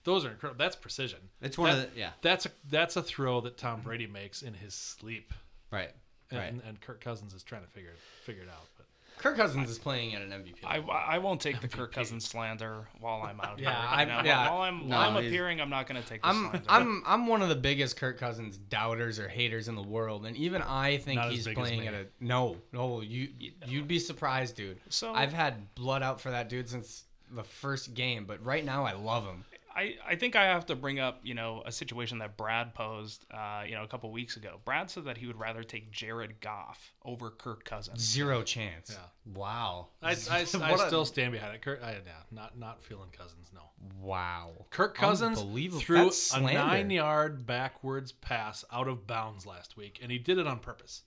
those 0.09 0.25
are 0.25 0.31
incredible. 0.31 0.59
That's 0.59 0.77
precision. 0.77 1.19
It's 1.43 1.57
one 1.59 1.71
of 1.71 1.77
the 1.77 1.89
yeah 1.99 2.11
That's 2.23 2.47
a 2.47 2.51
that's 2.71 2.97
a 2.97 3.03
throw 3.03 3.41
that 3.43 3.57
Tom 3.59 3.81
Brady 3.83 4.07
makes 4.07 4.43
in 4.43 4.55
his 4.55 4.75
sleep, 4.75 5.33
right 5.71 5.91
and, 6.31 6.39
right. 6.41 6.55
and 6.67 6.81
Kirk 6.81 7.01
Cousins 7.01 7.35
is 7.35 7.43
trying 7.43 7.63
to 7.63 7.69
figure 7.69 7.91
it 7.91 7.99
figure 8.25 8.43
it 8.43 8.49
out. 8.49 8.67
But 8.77 8.87
Kirk 9.19 9.37
Cousins 9.37 9.69
is 9.69 9.79
playing 9.79 10.15
at 10.15 10.23
an 10.23 10.31
MVP. 10.31 10.57
I, 10.65 10.77
level. 10.77 10.91
I 10.93 11.19
won't 11.19 11.41
take 11.41 11.61
the 11.61 11.67
Kirk 11.67 11.93
Cousins 11.93 12.25
slander 12.25 12.87
while 13.01 13.23
I'm 13.23 13.41
out 13.41 13.59
Yeah, 13.59 13.71
here. 13.71 13.89
I- 13.91 14.01
you 14.03 14.07
know? 14.09 14.21
yeah. 14.25 14.51
While 14.51 14.61
I'm, 14.63 14.89
No, 14.89 14.97
while 14.97 15.09
I'm 15.11 15.17
appearing, 15.17 15.61
I'm 15.61 15.71
not 15.71 15.89
going 15.89 16.01
to 16.01 16.09
take 16.09 16.23
the 16.23 16.29
I'm 16.29 16.51
slander. 16.51 16.63
I'm 16.69 17.03
I'm 17.07 17.27
one 17.27 17.43
of 17.43 17.49
the 17.49 17.57
biggest 17.57 17.97
Kirk 17.97 18.19
Cousins 18.19 18.57
doubters 18.59 19.19
or 19.19 19.27
haters 19.29 19.67
in 19.69 19.75
the 19.75 19.83
world, 19.83 20.25
and 20.27 20.37
even 20.37 20.63
I 20.63 20.99
think 20.99 21.17
Not 21.21 21.33
he's 21.33 21.49
playing 21.49 21.87
at 21.89 21.95
a 21.95 22.07
no 22.21 22.57
no 22.73 23.01
you 23.01 23.29
you'd 23.67 23.89
be 23.89 23.99
surprised, 23.99 24.55
dude. 24.57 24.79
So- 24.89 25.13
I've 25.15 25.33
had 25.33 25.75
blood 25.75 26.03
out 26.03 26.21
for 26.21 26.31
that 26.31 26.49
dude 26.49 26.69
since 26.69 27.05
the 27.31 27.45
first 27.45 27.95
game, 27.95 28.25
but 28.25 28.43
right 28.45 28.65
now 28.65 28.85
I 28.87 28.93
love 28.93 29.25
him. 29.27 29.45
I, 29.79 29.95
I 30.05 30.17
think 30.17 30.35
I 30.35 30.47
have 30.47 30.67
to 30.67 30.75
bring 30.75 30.99
up, 30.99 31.21
you 31.23 31.35
know, 31.35 31.63
a 31.65 31.71
situation 31.71 32.19
that 32.19 32.37
Brad 32.37 32.75
posed, 32.75 33.25
uh, 33.31 33.63
you 33.65 33.77
know, 33.77 33.85
a 33.85 33.87
couple 33.87 34.11
weeks 34.11 34.37
ago. 34.37 34.59
Brad 34.65 34.91
said 34.91 35.05
that 35.05 35.17
he 35.17 35.27
would 35.29 35.39
rather 35.39 35.63
take 35.63 35.93
Jared 35.93 36.41
Goff 36.41 36.93
over 37.05 37.31
Kirk 37.31 37.65
Cousins. 37.65 38.01
Zero 38.01 38.43
chance. 38.43 38.91
yeah, 38.91 39.33
Wow. 39.35 39.89
I, 40.03 40.11
I, 40.31 40.47
I 40.61 40.71
What 40.73 40.81
a- 40.81 40.87
still 40.89 41.05
stand 41.05 41.31
behind 41.33 41.55
it. 41.55 41.63
Kirk, 41.63 41.81
I, 41.83 41.93
yeah, 41.93 41.99
not 42.33 42.59
not 42.59 42.83
feeling 42.83 43.11
Cousins. 43.17 43.51
No, 43.55 43.61
Wow. 44.01 44.67
Kirk 44.71 44.97
Cousins 44.97 45.39
threw 45.81 46.11
a 46.35 46.41
nine-yard 46.41 47.47
backwards 47.47 48.11
pass 48.11 48.65
out 48.73 48.89
of 48.89 49.07
bounds 49.07 49.47
last 49.47 49.77
week, 49.77 50.01
and 50.03 50.11
he 50.11 50.19
did 50.19 50.39
it 50.39 50.47
on 50.49 50.59
purpose. 50.59 51.03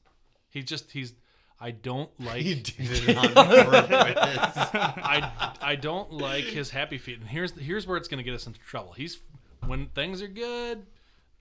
He 0.50 0.64
just 0.64 0.92
he's. 0.92 1.14
I 1.62 1.72
don't 1.72 2.10
like. 2.20 2.42
He 2.42 2.56
did 2.56 3.10
it 3.10 3.18
on 3.18 3.34
purpose. 3.34 4.58
I 4.74 5.54
I 5.62 5.76
don't 5.76 6.12
like 6.12 6.46
his 6.46 6.72
happy 6.72 6.98
feet, 6.98 7.20
and 7.20 7.30
here's 7.30 7.52
here's 7.58 7.86
where 7.86 7.98
it's 7.98 8.08
going 8.08 8.18
to 8.18 8.24
get 8.24 8.34
us 8.34 8.48
into 8.48 8.60
trouble. 8.60 8.94
He's 8.94 9.20
when 9.68 9.88
things 9.90 10.24
are 10.24 10.28
good, 10.28 10.84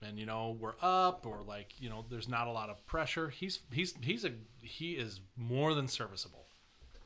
and 0.01 0.19
you 0.19 0.27
know 0.27 0.55
we're 0.59 0.75
up, 0.81 1.25
or 1.25 1.41
like 1.41 1.73
you 1.79 1.89
know 1.89 2.05
there's 2.09 2.29
not 2.29 2.47
a 2.47 2.51
lot 2.51 2.69
of 2.69 2.85
pressure. 2.85 3.29
He's 3.29 3.59
he's 3.71 3.95
he's 3.99 4.23
a 4.23 4.31
he 4.61 4.91
is 4.91 5.19
more 5.35 5.73
than 5.73 5.87
serviceable, 5.87 6.45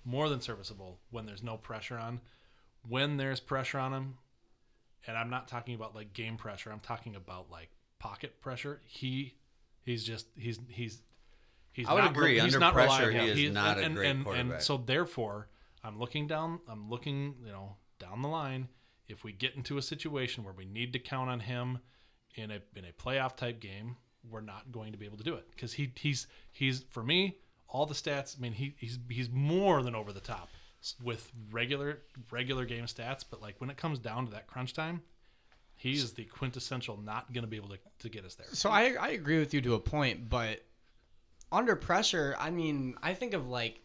more 0.04 0.28
than 0.28 0.42
serviceable 0.42 1.00
when 1.10 1.26
there's 1.26 1.42
no 1.44 1.56
pressure 1.56 1.98
on. 1.98 2.20
When 2.88 3.18
there's 3.18 3.40
pressure 3.40 3.80
on 3.80 3.94
him, 3.94 4.18
and 5.08 5.18
I'm 5.18 5.30
not 5.30 5.48
talking 5.48 5.74
about 5.74 5.96
like 5.96 6.14
game 6.14 6.36
pressure. 6.38 6.70
I'm 6.72 6.82
talking 6.82 7.16
about 7.16 7.50
like 7.50 7.70
pocket 7.98 8.42
pressure. 8.42 8.82
He 8.86 9.36
he's 9.84 10.04
just 10.04 10.28
he's 10.38 10.60
he's. 10.68 11.02
He's 11.76 11.90
I 11.90 11.94
would 11.94 12.06
not 12.06 12.12
agree. 12.12 12.36
he's 12.36 12.44
Under 12.44 12.60
not 12.60 12.74
pressure, 12.74 13.08
reliable. 13.08 13.36
he 13.36 13.48
is 13.48 13.54
not 13.54 13.78
a 13.78 13.82
and, 13.82 13.96
great 13.96 14.10
and, 14.10 14.24
quarterback. 14.24 14.54
And 14.54 14.64
so 14.64 14.78
therefore, 14.78 15.50
I'm 15.84 16.00
looking 16.00 16.26
down. 16.26 16.60
I'm 16.70 16.90
looking, 16.90 17.36
you 17.46 17.52
know, 17.52 17.76
down 18.00 18.22
the 18.22 18.30
line. 18.30 18.70
If 19.10 19.26
we 19.26 19.34
get 19.34 19.56
into 19.56 19.78
a 19.78 19.82
situation 19.82 20.46
where 20.46 20.54
we 20.54 20.64
need 20.64 20.94
to 20.94 21.00
count 21.00 21.30
on 21.30 21.42
him 21.42 21.80
in 22.36 22.50
a 22.50 22.62
in 22.78 22.86
a 22.86 22.94
playoff 22.94 23.36
type 23.36 23.60
game, 23.60 23.98
we're 24.32 24.40
not 24.40 24.72
going 24.72 24.94
to 24.94 24.98
be 24.98 25.06
able 25.06 25.18
to 25.18 25.24
do 25.26 25.34
it 25.36 25.48
because 25.52 25.74
he 25.74 25.92
he's 25.98 26.28
he's 26.54 26.86
for 26.90 27.04
me 27.04 27.40
all 27.68 27.86
the 27.86 27.94
stats. 27.94 28.38
I 28.38 28.42
mean, 28.42 28.54
he 28.54 28.74
he's 28.78 28.98
he's 29.10 29.30
more 29.30 29.84
than 29.84 29.96
over 29.96 30.14
the 30.14 30.22
top 30.22 30.48
with 31.04 31.30
regular 31.52 32.04
regular 32.32 32.64
game 32.64 32.86
stats. 32.86 33.26
But 33.30 33.42
like 33.42 33.60
when 33.60 33.70
it 33.70 33.76
comes 33.76 34.00
down 34.00 34.28
to 34.28 34.32
that 34.32 34.48
crunch 34.48 34.74
time, 34.74 35.02
he 35.76 35.92
is 35.92 36.14
the 36.14 36.24
quintessential 36.24 36.98
not 36.98 37.34
going 37.34 37.44
to 37.44 37.50
be 37.50 37.58
able 37.58 37.70
to, 37.70 37.80
to 38.00 38.10
get 38.10 38.24
us 38.24 38.36
there. 38.36 38.48
So 38.54 38.70
I 38.70 38.96
I 38.98 39.10
agree 39.10 39.40
with 39.40 39.54
you 39.54 39.60
to 39.60 39.74
a 39.74 39.80
point, 39.80 40.30
but 40.30 40.64
under 41.52 41.76
pressure, 41.76 42.36
I 42.40 42.50
mean, 42.50 42.96
I 43.02 43.14
think 43.14 43.34
of 43.34 43.48
like 43.50 43.82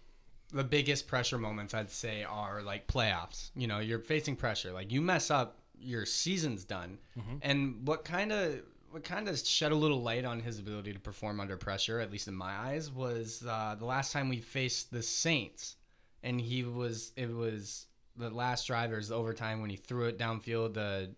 the 0.52 0.64
biggest 0.64 1.06
pressure 1.06 1.38
moments 1.38 1.74
I'd 1.74 1.90
say 1.90 2.24
are 2.24 2.62
like 2.62 2.86
playoffs. 2.86 3.50
You 3.54 3.66
know, 3.66 3.78
you're 3.78 4.00
facing 4.00 4.36
pressure. 4.36 4.72
Like 4.72 4.90
you 4.92 5.00
mess 5.00 5.30
up, 5.30 5.58
your 5.78 6.04
season's 6.06 6.64
done. 6.64 6.98
And 7.42 7.86
what 7.86 8.04
kind 8.04 8.32
of 8.32 8.60
what 8.90 9.04
kind 9.04 9.28
of 9.28 9.38
shed 9.38 9.70
a 9.70 9.76
little 9.76 10.02
light 10.02 10.24
on 10.24 10.40
his 10.40 10.58
ability 10.58 10.92
to 10.92 10.98
perform 10.98 11.38
under 11.38 11.56
pressure, 11.56 12.00
at 12.00 12.10
least 12.10 12.26
in 12.26 12.34
my 12.34 12.50
eyes, 12.52 12.90
was 12.90 13.44
uh, 13.48 13.76
the 13.78 13.84
last 13.84 14.12
time 14.12 14.28
we 14.28 14.38
faced 14.40 14.90
the 14.90 15.02
Saints, 15.02 15.76
and 16.24 16.40
he 16.40 16.64
was 16.64 17.12
it 17.16 17.32
was 17.32 17.86
the 18.16 18.30
last 18.30 18.66
drive. 18.66 18.90
There's 18.90 19.08
the 19.08 19.14
overtime 19.14 19.60
when 19.60 19.70
he 19.70 19.76
threw 19.76 20.06
it 20.06 20.18
downfield. 20.18 20.74
The 20.74 21.10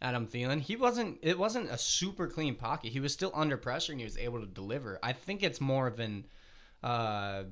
Adam 0.00 0.26
Thielen, 0.26 0.60
he 0.60 0.76
wasn't. 0.76 1.18
It 1.22 1.38
wasn't 1.38 1.70
a 1.70 1.78
super 1.78 2.28
clean 2.28 2.54
pocket. 2.54 2.92
He 2.92 3.00
was 3.00 3.12
still 3.12 3.32
under 3.34 3.56
pressure 3.56 3.92
and 3.92 4.00
he 4.00 4.04
was 4.04 4.16
able 4.16 4.40
to 4.40 4.46
deliver. 4.46 4.98
I 5.02 5.12
think 5.12 5.42
it's 5.42 5.60
more 5.60 5.86
of 5.86 5.98
an. 5.98 6.26
Uh, 6.82 7.44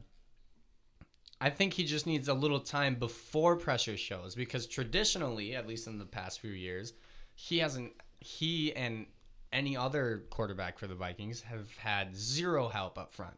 I 1.40 1.50
think 1.50 1.74
he 1.74 1.84
just 1.84 2.06
needs 2.06 2.28
a 2.28 2.34
little 2.34 2.60
time 2.60 2.94
before 2.94 3.56
pressure 3.56 3.96
shows 3.96 4.34
because 4.34 4.66
traditionally, 4.66 5.54
at 5.54 5.66
least 5.66 5.86
in 5.86 5.98
the 5.98 6.06
past 6.06 6.40
few 6.40 6.52
years, 6.52 6.92
he 7.34 7.58
hasn't. 7.58 7.92
He 8.20 8.74
and 8.74 9.06
any 9.52 9.76
other 9.76 10.24
quarterback 10.30 10.78
for 10.78 10.86
the 10.86 10.94
Vikings 10.94 11.40
have 11.40 11.74
had 11.76 12.16
zero 12.16 12.68
help 12.68 12.98
up 12.98 13.12
front. 13.12 13.36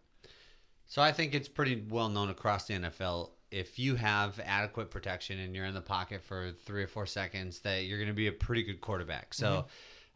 So 0.86 1.02
I 1.02 1.12
think 1.12 1.34
it's 1.34 1.48
pretty 1.48 1.84
well 1.88 2.08
known 2.08 2.30
across 2.30 2.66
the 2.66 2.74
NFL. 2.74 3.30
If 3.50 3.78
you 3.78 3.96
have 3.96 4.38
adequate 4.44 4.90
protection 4.90 5.38
and 5.38 5.54
you're 5.54 5.64
in 5.64 5.74
the 5.74 5.80
pocket 5.80 6.22
for 6.22 6.52
three 6.66 6.82
or 6.82 6.86
four 6.86 7.06
seconds, 7.06 7.60
that 7.60 7.84
you're 7.84 7.98
going 7.98 8.08
to 8.08 8.14
be 8.14 8.26
a 8.26 8.32
pretty 8.32 8.62
good 8.62 8.80
quarterback. 8.80 9.32
So 9.32 9.46
mm-hmm. 9.46 9.66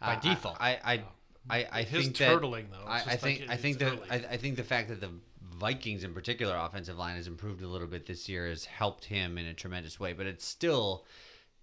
By 0.00 0.16
I- 0.16 0.20
default. 0.20 0.56
I 0.60 0.78
I 0.84 1.02
I, 1.50 1.66
I 1.72 1.82
His 1.82 2.04
think 2.04 2.16
that 2.18 2.40
though, 2.40 2.86
I, 2.86 2.96
I 2.98 3.16
think 3.16 3.40
like 3.40 3.50
I 3.50 3.56
think 3.56 3.78
that. 3.78 3.98
I, 4.10 4.14
I 4.16 4.36
think 4.36 4.56
the 4.56 4.62
fact 4.62 4.88
that 4.90 5.00
the 5.00 5.10
Vikings 5.58 6.04
in 6.04 6.14
particular 6.14 6.56
offensive 6.56 6.96
line 6.98 7.16
has 7.16 7.26
improved 7.26 7.62
a 7.62 7.68
little 7.68 7.86
bit 7.88 8.06
this 8.06 8.28
year 8.28 8.48
has 8.48 8.64
helped 8.64 9.04
him 9.04 9.38
in 9.38 9.46
a 9.46 9.54
tremendous 9.54 9.98
way. 9.98 10.12
But 10.12 10.26
it's 10.26 10.46
still, 10.46 11.04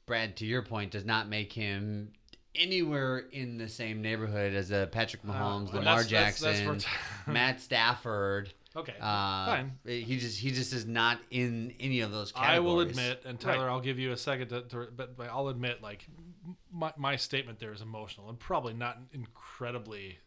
Brad, 0.06 0.36
to 0.38 0.46
your 0.46 0.64
point, 0.64 0.92
does 0.92 1.06
not 1.06 1.30
make 1.30 1.54
him 1.54 2.12
anywhere 2.56 3.26
in 3.32 3.58
the 3.58 3.70
same 3.70 4.02
neighborhood 4.02 4.54
as 4.54 4.72
a 4.72 4.88
Patrick 4.92 5.22
uh, 5.28 5.32
Mahomes, 5.32 5.72
well, 5.72 5.82
Lamar 5.82 6.04
that's- 6.04 6.40
that's- 6.40 6.42
that's 6.42 6.84
Jackson, 6.84 6.92
Matt 7.34 7.62
Stafford. 7.62 8.54
Okay, 8.80 8.96
Uh, 9.00 9.46
fine. 9.46 9.80
He 9.86 10.18
just 10.18 10.40
he 10.40 10.52
just 10.52 10.74
is 10.74 10.86
not 10.86 11.20
in 11.32 11.74
any 11.80 12.02
of 12.02 12.12
those 12.12 12.32
categories. 12.32 12.58
I 12.58 12.60
will 12.60 12.80
admit, 12.82 13.24
and 13.26 13.40
Tyler, 13.40 13.66
Right. 13.66 13.72
I'll 13.72 13.82
give 13.82 14.00
you 14.00 14.12
a 14.12 14.18
second 14.18 14.50
to, 14.50 14.62
to 14.64 14.88
but, 14.96 15.16
but 15.18 15.30
I'll 15.30 15.48
admit, 15.50 15.82
like 15.82 16.08
my, 16.72 16.92
my 16.98 17.16
statement 17.16 17.60
there 17.60 17.72
is 17.74 17.82
emotional 17.82 18.30
and 18.30 18.40
probably 18.40 18.74
not 18.74 18.98
incredibly 19.14 20.18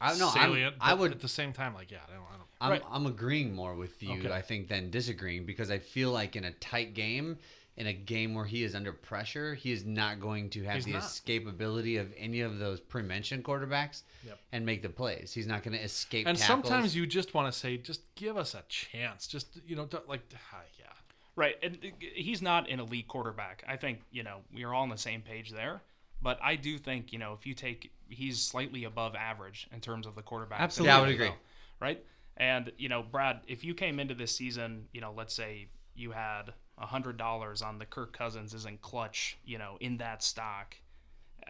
I 0.00 0.16
no, 0.18 0.26
I'm, 0.26 0.32
salient. 0.32 0.76
I 0.80 0.94
would 0.94 1.12
at 1.12 1.20
the 1.20 1.28
same 1.28 1.52
time, 1.52 1.74
like 1.74 1.90
yeah, 1.90 1.98
I 2.08 2.14
don't, 2.14 2.24
I 2.24 2.36
don't 2.36 2.48
I'm, 2.60 2.70
right. 2.70 2.82
I'm 2.90 3.06
agreeing 3.06 3.54
more 3.54 3.74
with 3.74 4.02
you, 4.02 4.18
Okay. 4.18 4.32
I 4.32 4.40
think, 4.42 4.68
than 4.68 4.90
disagreeing 4.90 5.46
because 5.46 5.70
I 5.70 5.78
feel 5.78 6.10
like 6.10 6.34
in 6.34 6.44
a 6.44 6.52
tight 6.52 6.94
game, 6.94 7.38
in 7.76 7.86
a 7.86 7.92
game 7.92 8.34
where 8.34 8.44
he 8.44 8.64
is 8.64 8.74
under 8.74 8.92
pressure, 8.92 9.54
he 9.54 9.72
is 9.72 9.84
not 9.84 10.20
going 10.20 10.50
to 10.50 10.62
have 10.64 10.74
He's 10.76 10.84
the 10.84 10.92
not. 10.92 11.02
escapability 11.02 11.98
of 12.00 12.12
any 12.18 12.40
of 12.42 12.58
those 12.58 12.80
pre-mentioned 12.80 13.44
quarterbacks 13.44 14.02
Yep. 14.26 14.38
and 14.52 14.66
make 14.66 14.82
the 14.82 14.88
plays. 14.88 15.32
He's 15.32 15.46
not 15.46 15.62
going 15.62 15.76
to 15.76 15.82
escape. 15.82 16.26
And 16.26 16.36
tackles. 16.38 16.64
sometimes 16.68 16.94
you 16.94 17.06
just 17.06 17.34
want 17.34 17.52
to 17.52 17.58
say, 17.58 17.76
just 17.78 18.14
give 18.14 18.36
us 18.36 18.54
a 18.54 18.62
chance. 18.68 19.26
Just 19.26 19.58
you 19.66 19.74
know, 19.74 19.88
like 20.06 20.20
ah, 20.52 20.60
yeah, 20.78 20.86
Right, 21.34 21.56
and 21.62 21.78
uh, 21.82 21.88
he's 22.14 22.42
not 22.42 22.68
an 22.70 22.78
elite 22.78 23.08
quarterback. 23.08 23.64
I 23.66 23.76
think 23.76 24.00
you 24.10 24.22
know 24.22 24.38
we 24.54 24.64
are 24.64 24.74
all 24.74 24.82
on 24.82 24.90
the 24.90 24.98
same 24.98 25.22
page 25.22 25.50
there. 25.50 25.82
But 26.20 26.38
I 26.42 26.54
do 26.56 26.78
think 26.78 27.12
you 27.12 27.18
know 27.18 27.32
if 27.32 27.46
you 27.46 27.54
take 27.54 27.90
he's 28.08 28.40
slightly 28.40 28.84
above 28.84 29.14
average 29.16 29.66
in 29.72 29.80
terms 29.80 30.06
of 30.06 30.14
the 30.14 30.22
quarterback. 30.22 30.60
Absolutely. 30.60 30.90
Yeah, 30.92 30.98
I 30.98 31.00
would 31.00 31.08
agree. 31.10 31.32
Right, 31.80 32.04
and 32.36 32.70
you 32.76 32.88
know 32.90 33.02
Brad, 33.02 33.40
if 33.48 33.64
you 33.64 33.74
came 33.74 33.98
into 33.98 34.14
this 34.14 34.36
season, 34.36 34.88
you 34.92 35.00
know, 35.00 35.12
let's 35.16 35.34
say 35.34 35.68
you 35.96 36.10
had 36.12 36.52
a 36.82 36.86
hundred 36.86 37.16
dollars 37.16 37.62
on 37.62 37.78
the 37.78 37.86
Kirk 37.86 38.12
Cousins 38.16 38.52
isn't 38.52 38.82
clutch, 38.82 39.38
you 39.46 39.56
know, 39.56 39.76
in 39.80 39.96
that 39.98 40.22
stock. 40.22 40.76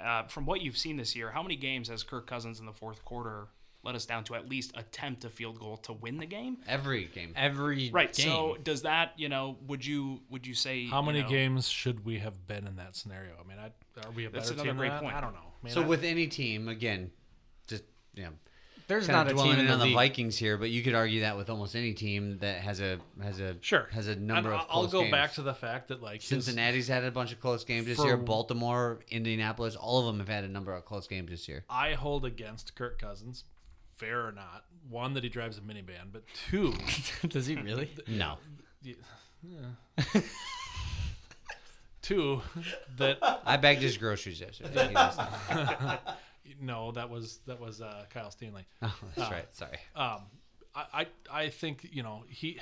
Uh, 0.02 0.24
from 0.24 0.46
what 0.46 0.60
you've 0.62 0.76
seen 0.78 0.96
this 0.96 1.16
year, 1.16 1.30
how 1.30 1.42
many 1.42 1.56
games 1.56 1.88
has 1.88 2.02
Kirk 2.02 2.26
Cousins 2.26 2.60
in 2.60 2.66
the 2.66 2.72
fourth 2.72 3.04
quarter 3.04 3.48
let 3.84 3.94
us 3.96 4.06
down 4.06 4.22
to 4.24 4.34
at 4.36 4.48
least 4.48 4.70
attempt 4.76 5.24
a 5.24 5.28
field 5.28 5.58
goal 5.58 5.76
to 5.78 5.92
win 5.92 6.16
the 6.18 6.26
game? 6.26 6.58
every 6.68 7.06
game. 7.06 7.32
Every 7.34 7.90
Right. 7.90 8.12
game. 8.12 8.26
So 8.26 8.56
does 8.62 8.82
that, 8.82 9.12
you 9.16 9.28
know, 9.28 9.56
would 9.66 9.84
you 9.84 10.20
would 10.30 10.46
you 10.46 10.54
say 10.54 10.86
how 10.86 11.02
many 11.02 11.18
you 11.18 11.24
know, 11.24 11.30
games 11.30 11.68
should 11.68 12.04
we 12.04 12.18
have 12.18 12.46
been 12.46 12.66
in 12.66 12.76
that 12.76 12.94
scenario? 12.94 13.32
I 13.42 13.48
mean, 13.48 13.58
I, 13.58 13.72
are 14.06 14.10
we 14.12 14.26
a 14.26 14.30
better 14.30 14.38
That's 14.40 14.50
another 14.50 14.68
team 14.68 14.76
great 14.76 14.88
than 14.90 14.96
that? 14.98 15.02
point. 15.02 15.16
I 15.16 15.20
don't 15.20 15.34
know. 15.34 15.52
Man, 15.62 15.72
so 15.72 15.82
I- 15.82 15.86
with 15.86 16.04
any 16.04 16.26
team, 16.28 16.68
again, 16.68 17.10
just 17.66 17.82
you 18.14 18.22
know, 18.24 18.32
there's 18.88 19.08
not 19.08 19.26
a 19.28 19.32
dwelling 19.32 19.52
team 19.52 19.60
in 19.60 19.66
in 19.66 19.72
on 19.72 19.78
the 19.78 19.84
league. 19.86 19.94
Vikings 19.94 20.36
here, 20.36 20.56
but 20.58 20.70
you 20.70 20.82
could 20.82 20.94
argue 20.94 21.20
that 21.20 21.36
with 21.36 21.48
almost 21.50 21.74
any 21.76 21.92
team 21.94 22.38
that 22.38 22.60
has 22.62 22.80
a 22.80 22.98
has 23.22 23.40
a 23.40 23.56
sure 23.60 23.88
has 23.92 24.08
a 24.08 24.12
And 24.12 24.26
number 24.26 24.52
of. 24.52 24.60
I'll- 24.68 24.82
I'll 24.82 24.86
go 24.88 25.00
games. 25.02 25.10
back 25.12 25.32
to 25.34 25.42
the 25.42 25.54
fact 25.54 25.88
that 25.88 26.02
like 26.02 26.20
his- 26.20 26.28
Cincinnati's 26.28 26.88
had 26.88 27.04
a 27.04 27.10
bunch 27.10 27.32
of 27.32 27.40
close 27.40 27.64
games 27.64 27.86
this 27.86 27.98
year. 28.04 28.16
Baltimore, 28.16 29.00
Indianapolis, 29.08 29.76
all 29.76 30.00
of 30.00 30.06
them 30.06 30.18
have 30.18 30.28
had 30.28 30.44
a 30.44 30.48
number 30.48 30.72
of 30.74 30.84
close 30.84 31.06
games 31.06 31.30
this 31.30 31.48
year. 31.48 31.64
I 31.70 31.92
hold 31.94 32.24
against 32.24 32.74
Kirk 32.74 32.98
Cousins, 33.00 33.44
fair 33.96 34.26
or 34.26 34.32
not. 34.32 34.64
One 34.90 35.14
that 35.14 35.22
he 35.22 35.28
drives 35.30 35.58
a 35.58 35.60
minivan, 35.60 36.12
but 36.12 36.24
two, 36.50 36.74
Does 37.28 37.46
he 37.46 37.54
really? 37.56 37.90
No. 38.08 38.38
yeah, 38.82 38.94
two 42.02 42.40
that 42.96 43.18
I 43.46 43.56
bagged 43.56 43.82
his 43.82 43.96
groceries 43.96 44.40
yesterday. 44.40 44.88
He 44.88 44.94
was- 44.94 45.18
no, 46.60 46.92
that 46.92 47.10
was 47.10 47.40
that 47.46 47.60
was 47.60 47.80
uh, 47.80 48.04
Kyle 48.10 48.30
Stanley. 48.30 48.66
oh, 48.82 48.94
that's 49.16 49.30
right. 49.30 49.46
Sorry. 49.52 49.78
Um, 49.94 50.22
I, 50.74 50.84
I 50.92 51.06
I 51.44 51.48
think 51.48 51.88
you 51.90 52.02
know 52.02 52.24
he 52.28 52.58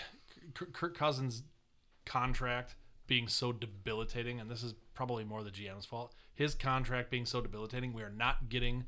Kirk 0.54 0.72
Kirk 0.72 0.96
Cousins' 0.96 1.42
contract 2.06 2.74
being 3.06 3.28
so 3.28 3.52
debilitating, 3.52 4.40
and 4.40 4.50
this 4.50 4.62
is 4.62 4.74
probably 4.94 5.24
more 5.24 5.42
the 5.42 5.50
GM's 5.50 5.84
fault. 5.86 6.14
His 6.34 6.54
contract 6.54 7.10
being 7.10 7.26
so 7.26 7.40
debilitating, 7.40 7.92
we 7.92 8.02
are 8.02 8.10
not 8.10 8.48
getting. 8.48 8.84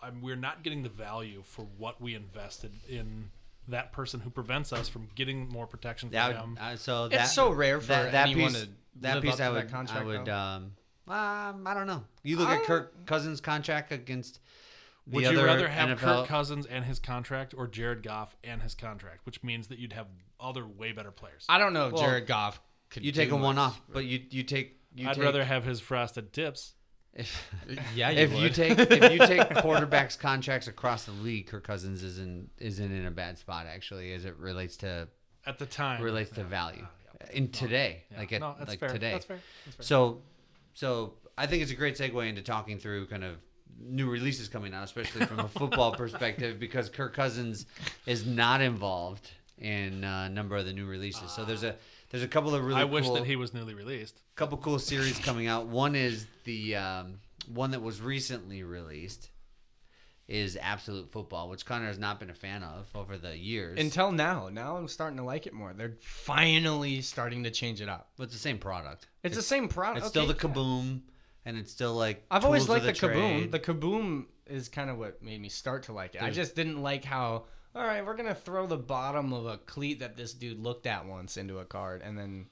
I 0.00 0.10
mean, 0.10 0.22
we're 0.22 0.36
not 0.36 0.62
getting 0.62 0.84
the 0.84 0.88
value 0.88 1.42
for 1.44 1.62
what 1.76 2.00
we 2.00 2.14
invested 2.14 2.72
in 2.88 3.30
that 3.66 3.92
person 3.92 4.20
who 4.20 4.30
prevents 4.30 4.72
us 4.72 4.88
from 4.88 5.08
getting 5.14 5.48
more 5.48 5.66
protection 5.66 6.08
for 6.08 6.12
That 6.14 6.36
him. 6.36 6.50
would, 6.50 6.60
uh, 6.60 6.76
so 6.76 7.08
It's 7.10 7.32
so 7.32 7.50
rare 7.50 7.80
for 7.80 7.88
that, 7.88 8.12
that 8.12 8.28
anyone 8.28 8.52
piece, 8.52 8.62
to 8.62 8.68
that 9.00 9.14
live 9.14 9.22
piece 9.24 9.34
up 9.34 9.40
I 9.40 9.44
to 9.46 9.52
would 9.52 9.62
that 9.64 9.70
contract, 9.70 10.00
I 10.00 10.04
would 10.06 10.28
um, 10.28 10.72
um 11.10 11.66
I 11.66 11.74
don't 11.74 11.86
know. 11.86 12.04
You 12.22 12.36
look 12.36 12.48
at 12.48 12.62
Kirk 12.64 13.06
Cousins' 13.06 13.40
contract 13.40 13.92
against 13.92 14.40
the 15.06 15.14
Would 15.16 15.24
you 15.24 15.30
other 15.30 15.44
rather 15.46 15.68
have 15.68 15.88
NFL 15.98 15.98
Kirk 16.00 16.26
Cousins 16.26 16.66
and 16.66 16.84
his 16.84 16.98
contract 16.98 17.54
or 17.56 17.66
Jared 17.66 18.02
Goff 18.02 18.36
and 18.44 18.62
his 18.62 18.74
contract, 18.74 19.24
which 19.24 19.42
means 19.42 19.68
that 19.68 19.78
you'd 19.78 19.94
have 19.94 20.06
other 20.38 20.66
way 20.66 20.92
better 20.92 21.10
players? 21.10 21.46
I 21.48 21.58
don't 21.58 21.72
know 21.72 21.86
if 21.86 21.92
Well, 21.94 22.02
Jared 22.02 22.26
Goff 22.26 22.60
could. 22.90 23.04
You 23.04 23.12
take 23.12 23.30
do 23.30 23.36
a 23.36 23.38
one 23.38 23.56
much. 23.56 23.68
off, 23.70 23.80
but 23.92 24.04
you 24.04 24.22
you 24.30 24.42
take 24.42 24.76
you 24.94 25.08
I'd 25.08 25.14
take, 25.14 25.24
rather 25.24 25.44
have 25.44 25.64
his 25.64 25.80
frosted 25.80 26.32
tips. 26.32 26.74
if, 27.14 27.50
Yeah, 27.94 28.10
you 28.10 28.18
if 28.20 28.32
you 28.34 28.50
take 28.50 28.78
if 28.78 28.90
you 29.12 29.18
take 29.26 29.40
quarterbacks 29.64 30.18
contracts 30.18 30.68
across 30.68 31.04
the 31.04 31.12
league, 31.12 31.46
Kirk 31.46 31.64
Cousins 31.64 32.02
isn't 32.02 32.50
isn't 32.58 32.92
in 32.92 33.06
a 33.06 33.10
bad 33.10 33.38
spot 33.38 33.66
actually 33.66 34.12
as 34.12 34.24
it 34.26 34.36
relates 34.36 34.76
to 34.78 35.08
At 35.46 35.58
the 35.58 35.66
time, 35.66 36.02
relates 36.02 36.30
to 36.32 36.44
value 36.44 36.80
Yeah, 37.14 37.26
yeah. 37.30 37.36
in 37.36 37.50
today, 37.50 38.04
Yeah. 38.12 38.18
like 38.18 38.32
at, 38.34 38.40
no, 38.40 38.54
that's 38.58 38.68
like 38.70 38.80
fair. 38.80 38.88
today. 38.90 39.12
That's 39.12 39.24
fair. 39.24 39.38
That's 39.64 39.76
fair. 39.76 39.84
So, 39.84 40.20
so 40.78 41.14
I 41.36 41.46
think 41.46 41.64
it's 41.64 41.72
a 41.72 41.74
great 41.74 41.96
segue 41.96 42.28
into 42.28 42.40
talking 42.40 42.78
through 42.78 43.06
kind 43.06 43.24
of 43.24 43.34
new 43.80 44.08
releases 44.08 44.46
coming 44.46 44.72
out, 44.72 44.84
especially 44.84 45.26
from 45.26 45.40
a 45.40 45.48
football 45.58 45.90
perspective, 45.90 46.60
because 46.60 46.88
Kirk 46.88 47.14
Cousins 47.14 47.66
is 48.06 48.24
not 48.24 48.60
involved 48.60 49.28
in 49.58 50.04
uh, 50.04 50.26
a 50.26 50.32
number 50.32 50.56
of 50.56 50.66
the 50.66 50.72
new 50.72 50.86
releases. 50.86 51.32
So 51.32 51.44
there's 51.44 51.64
a 51.64 51.74
there's 52.10 52.22
a 52.22 52.28
couple 52.28 52.54
of 52.54 52.64
really 52.64 52.80
I 52.80 52.84
wish 52.84 53.06
cool, 53.06 53.14
that 53.14 53.24
he 53.24 53.34
was 53.34 53.52
newly 53.52 53.74
released. 53.74 54.22
couple 54.36 54.56
cool 54.58 54.78
series 54.78 55.18
coming 55.18 55.48
out. 55.48 55.66
One 55.66 55.96
is 55.96 56.28
the 56.44 56.76
um, 56.76 57.14
one 57.52 57.72
that 57.72 57.82
was 57.82 58.00
recently 58.00 58.62
released 58.62 59.30
is 60.28 60.58
Absolute 60.60 61.10
Football, 61.10 61.48
which 61.48 61.64
Connor 61.64 61.86
has 61.86 61.98
not 61.98 62.20
been 62.20 62.28
a 62.28 62.34
fan 62.34 62.62
of 62.62 62.90
over 62.94 63.16
the 63.16 63.36
years. 63.36 63.80
Until 63.80 64.12
now, 64.12 64.50
now 64.50 64.76
I'm 64.76 64.86
starting 64.86 65.16
to 65.16 65.24
like 65.24 65.46
it 65.46 65.54
more. 65.54 65.72
They're 65.72 65.96
finally 66.00 67.00
starting 67.00 67.44
to 67.44 67.50
change 67.50 67.80
it 67.80 67.88
up. 67.88 68.10
but 68.16 68.24
it's 68.24 68.34
the 68.34 68.38
same 68.38 68.58
product. 68.58 69.06
It's, 69.24 69.34
the 69.34 69.42
same 69.42 69.68
product. 69.68 70.00
It's 70.00 70.08
still 70.08 70.26
the 70.26 70.34
okay, 70.34 70.48
yeah. 70.48 70.54
kaboom, 70.54 71.00
and 71.46 71.56
it's 71.56 71.72
still 71.72 71.94
like 71.94 72.24
I've 72.30 72.44
always 72.44 72.68
liked 72.68 72.84
the, 72.84 72.92
kaboom. 72.92 72.98
trade. 72.98 73.52
The 73.52 73.60
kaboom 73.60 74.26
is 74.46 74.68
kind 74.68 74.90
of 74.90 74.98
what 74.98 75.22
made 75.22 75.40
me 75.40 75.48
start 75.48 75.84
to 75.84 75.92
like 75.92 76.14
it. 76.14 76.22
I 76.22 76.30
just 76.30 76.54
didn't 76.54 76.82
like 76.82 77.04
how. 77.04 77.44
All 77.74 77.84
right, 77.84 78.04
we're 78.04 78.16
gonna 78.16 78.34
throw 78.34 78.66
the 78.66 78.76
bottom 78.76 79.32
of 79.32 79.46
a 79.46 79.56
cleat 79.58 80.00
that 80.00 80.16
this 80.16 80.34
dude 80.34 80.58
looked 80.58 80.86
at 80.86 81.06
once 81.06 81.36
into 81.36 81.58
a 81.58 81.64
card, 81.64 82.02
and 82.02 82.18
then 82.18 82.46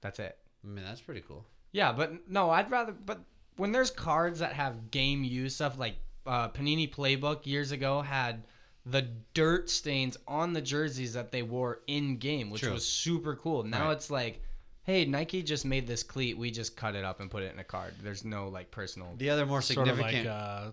that's 0.00 0.18
it. 0.18 0.38
I 0.64 0.68
mean, 0.68 0.84
that's 0.84 1.00
pretty 1.00 1.22
cool. 1.26 1.44
Yeah, 1.72 1.92
but 1.92 2.30
no, 2.30 2.50
I'd 2.50 2.70
rather. 2.70 2.92
But 2.92 3.20
when 3.56 3.72
there's 3.72 3.90
cards 3.90 4.38
that 4.38 4.54
have 4.54 4.90
game 4.90 5.24
use 5.24 5.54
stuff, 5.54 5.78
like 5.78 5.96
uh, 6.26 6.48
Panini 6.50 6.92
Playbook 6.92 7.46
years 7.46 7.72
ago 7.72 8.00
had 8.02 8.44
the 8.86 9.02
dirt 9.34 9.70
stains 9.70 10.16
on 10.26 10.52
the 10.52 10.60
jerseys 10.60 11.12
that 11.14 11.30
they 11.30 11.42
wore 11.42 11.80
in 11.86 12.16
game, 12.16 12.50
which 12.50 12.62
True. 12.62 12.72
was 12.72 12.86
super 12.86 13.36
cool. 13.36 13.62
Now 13.62 13.86
Right. 13.86 13.92
it's 13.92 14.10
like, 14.10 14.42
hey, 14.84 15.04
Nike 15.04 15.42
just 15.42 15.64
made 15.64 15.86
this 15.86 16.02
cleat. 16.02 16.36
We 16.36 16.50
just 16.50 16.76
cut 16.76 16.94
it 16.96 17.04
up 17.04 17.20
and 17.20 17.30
put 17.30 17.42
it 17.44 17.52
in 17.52 17.60
a 17.60 17.64
card. 17.64 17.94
There's 18.02 18.24
no 18.24 18.48
like 18.48 18.70
personal. 18.70 19.14
The 19.18 19.30
other 19.30 19.46
more 19.46 19.62
Sort 19.62 19.86
of 19.88 19.96
significant. 19.96 20.26
like, 20.26 20.34
uh, 20.34 20.70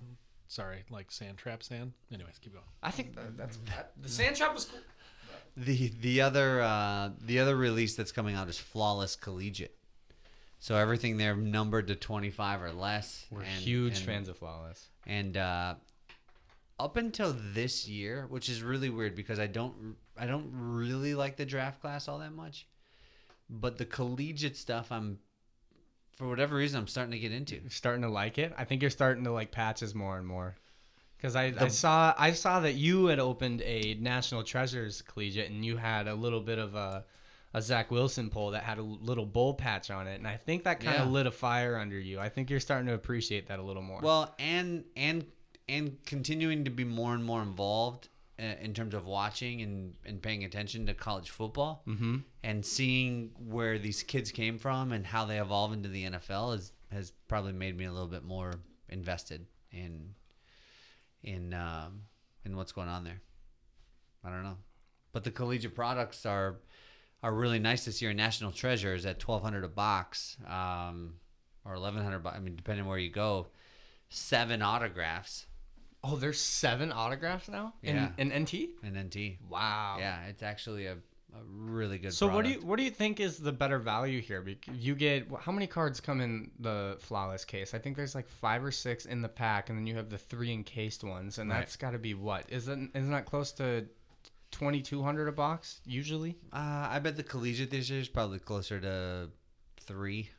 sorry, 0.48 0.84
like 0.90 1.12
sand 1.12 1.38
trap 1.38 1.62
sand. 1.62 1.94
Anyways, 2.12 2.40
keep 2.40 2.54
going. 2.54 2.66
I 2.82 2.90
think 2.92 3.16
that, 3.16 3.38
that's 3.38 3.58
that, 3.68 3.92
the 4.02 4.10
sand 4.10 4.36
trap 4.36 4.54
was 4.56 4.66
cool. 4.66 4.80
The 5.58 5.92
the 6.02 6.22
other 6.22 6.62
uh, 6.62 7.10
the 7.26 7.40
other 7.40 7.56
release 7.56 7.96
that's 7.96 8.12
coming 8.12 8.36
out 8.36 8.48
is 8.50 8.58
Flawless 8.58 9.16
Collegiate. 9.16 9.76
So 10.60 10.76
everything 10.76 11.18
there 11.18 11.36
numbered 11.36 11.88
to 11.88 11.96
twenty 11.96 12.30
five 12.32 12.62
or 12.62 12.72
less. 12.72 13.26
We're 13.32 13.42
and- 13.42 13.50
huge 13.50 13.98
and- 13.98 14.06
fans 14.06 14.28
of 14.28 14.38
Flawless. 14.38 14.90
And 15.08 15.38
uh, 15.38 15.76
up 16.80 16.98
until 16.98 17.36
this 17.54 17.88
year, 17.88 18.26
which 18.30 18.50
is 18.50 18.62
really 18.62 18.90
weird 18.90 19.16
because 19.16 19.40
I 19.40 19.48
don't 19.48 19.96
I 20.18 20.28
don't 20.28 20.50
really 20.54 21.16
like 21.16 21.38
the 21.38 21.46
draft 21.46 21.82
class 21.82 22.08
all 22.08 22.20
that 22.20 22.34
much, 22.34 22.68
but 23.50 23.78
the 23.78 23.86
collegiate 23.86 24.58
stuff 24.58 24.92
I'm 24.92 25.20
for 26.16 26.28
whatever 26.28 26.56
reason 26.56 26.80
I'm 26.80 26.88
starting 26.88 27.12
to 27.12 27.20
get 27.20 27.32
into. 27.32 27.56
You're 27.56 27.70
starting 27.70 28.02
to 28.02 28.10
like 28.10 28.38
it. 28.38 28.54
I 28.58 28.66
think 28.66 28.82
you're 28.82 28.92
starting 28.92 29.24
to 29.24 29.32
like 29.32 29.52
patches 29.52 29.96
more 29.96 30.18
and 30.18 30.28
more. 30.28 30.56
Because 31.18 31.36
I, 31.36 31.54
I 31.60 31.68
saw 31.68 32.14
I 32.18 32.32
saw 32.32 32.60
that 32.62 32.76
you 32.76 33.08
had 33.08 33.20
opened 33.20 33.62
a 33.62 33.96
National 33.96 34.44
Treasures 34.44 35.02
collegiate 35.02 35.52
and 35.52 35.66
you 35.66 35.76
had 35.76 36.08
a 36.08 36.14
little 36.14 36.40
bit 36.42 36.60
of 36.60 36.76
a 36.76 37.04
a 37.54 37.62
Zach 37.62 37.90
Wilson 37.92 38.30
pull 38.30 38.52
that 38.52 38.64
had 38.64 38.78
a 38.78 38.82
little 38.84 39.26
bowl 39.26 39.54
patch 39.56 39.90
on 39.90 40.08
it, 40.08 40.16
and 40.16 40.28
I 40.28 40.38
think 40.38 40.64
that 40.66 40.80
kind 40.80 40.98
of 40.98 41.08
Yeah. 41.08 41.12
lit 41.12 41.28
a 41.28 41.32
fire 41.32 41.78
under 41.78 42.00
you. 42.00 42.20
I 42.20 42.30
think 42.30 42.50
you're 42.50 42.60
starting 42.60 42.88
to 42.88 42.94
appreciate 42.94 43.48
that 43.48 43.60
a 43.60 43.64
little 43.64 43.82
more. 43.82 44.02
Well, 44.02 44.34
and 44.40 44.86
and 44.96 45.26
and 45.68 46.04
continuing 46.06 46.64
to 46.66 46.72
be 46.72 46.84
more 46.84 47.14
and 47.14 47.24
more 47.24 47.42
involved 47.42 48.10
uh, 48.40 48.44
in 48.62 48.74
terms 48.74 48.94
of 48.94 49.06
watching 49.06 49.62
and, 49.62 49.94
and 50.06 50.22
paying 50.22 50.44
attention 50.44 50.86
to 50.88 50.94
college 50.94 51.30
football 51.30 51.84
mm-hmm. 51.88 52.18
and 52.44 52.66
seeing 52.66 53.32
where 53.38 53.78
these 53.78 54.02
kids 54.02 54.32
came 54.32 54.58
from 54.58 54.92
and 54.92 55.06
how 55.06 55.26
they 55.26 55.40
evolve 55.40 55.74
into 55.74 55.90
the 55.90 56.06
NFL 56.06 56.54
has 56.54 56.72
has 56.92 57.12
probably 57.28 57.52
made 57.52 57.78
me 57.78 57.86
a 57.86 57.92
little 57.92 58.08
bit 58.08 58.24
more 58.24 58.54
invested 58.90 59.46
in 59.72 60.16
in 61.24 61.54
um, 61.54 62.02
in 62.46 62.56
what's 62.56 62.72
going 62.72 62.88
on 62.90 63.04
there. 63.04 63.22
I 64.24 64.30
don't 64.30 64.44
know, 64.44 64.58
but 65.12 65.24
the 65.24 65.32
collegiate 65.32 65.76
products 65.76 66.26
are 66.26 66.58
are 67.24 67.34
really 67.34 67.60
nice 67.60 67.86
this 67.86 68.02
year. 68.02 68.14
National 68.14 68.52
Treasures 68.52 69.06
at 69.06 69.20
twelve 69.20 69.42
hundred 69.44 69.64
a 69.64 69.68
box, 69.70 70.38
um, 70.48 71.16
or 71.66 71.74
eleven 71.76 72.04
hundred. 72.04 72.26
I 72.28 72.40
mean, 72.40 72.56
depending 72.56 72.86
where 72.86 72.98
you 72.98 73.10
go, 73.12 73.48
seven 74.10 74.62
autographs 74.62 75.46
oh, 76.04 76.16
there's 76.16 76.40
seven 76.40 76.92
autographs 76.94 77.50
now 77.50 77.74
Yeah. 77.82 78.12
in, 78.18 78.32
in 78.32 78.44
NT. 78.44 78.54
in 78.84 78.98
NT. 78.98 79.38
Wow. 79.50 79.98
Yeah, 80.00 80.24
it's 80.28 80.44
actually 80.44 80.86
a, 80.86 80.94
a 80.94 81.44
really 81.46 81.98
good. 81.98 82.14
So 82.14 82.28
what 82.28 82.46
do 82.46 82.52
you 82.52 82.60
what 82.62 82.78
do 82.78 82.84
you 82.84 82.90
think 82.90 83.20
is 83.20 83.38
the 83.38 83.52
better 83.52 83.80
value 83.80 84.22
here? 84.22 84.46
You 84.74 84.96
get 84.96 85.28
how 85.42 85.52
many 85.52 85.68
cards 85.68 86.00
come 86.00 86.22
in 86.22 86.52
the 86.60 86.96
flawless 87.02 87.44
case? 87.46 87.74
I 87.74 87.80
think 87.80 87.98
there's 87.98 88.16
like 88.16 88.30
five 88.30 88.64
or 88.64 88.72
six 88.72 89.06
in 89.06 89.22
the 89.22 89.28
pack, 89.30 89.70
and 89.70 89.78
then 89.78 89.88
you 89.88 89.96
have 89.96 90.10
the 90.10 90.18
three 90.18 90.54
encased 90.54 91.04
ones, 91.04 91.38
and 91.38 91.50
Right. 91.50 91.60
that's 91.60 91.76
got 91.76 91.92
to 91.92 92.00
be 92.00 92.14
what 92.14 92.46
isn't 92.48 92.92
isn't 92.96 93.12
that 93.12 93.26
close 93.26 93.52
to 93.54 93.86
twenty 94.52 94.82
two 94.82 95.02
hundred 95.04 95.28
a 95.28 95.32
box 95.32 95.82
usually? 95.86 96.38
Uh, 96.54 96.88
I 96.92 97.00
bet 97.00 97.16
the 97.18 97.24
collegiate 97.24 97.72
this 97.72 97.90
year 97.90 98.00
is 98.00 98.08
probably 98.10 98.40
closer 98.40 98.80
to 98.80 99.30
three. 99.82 100.30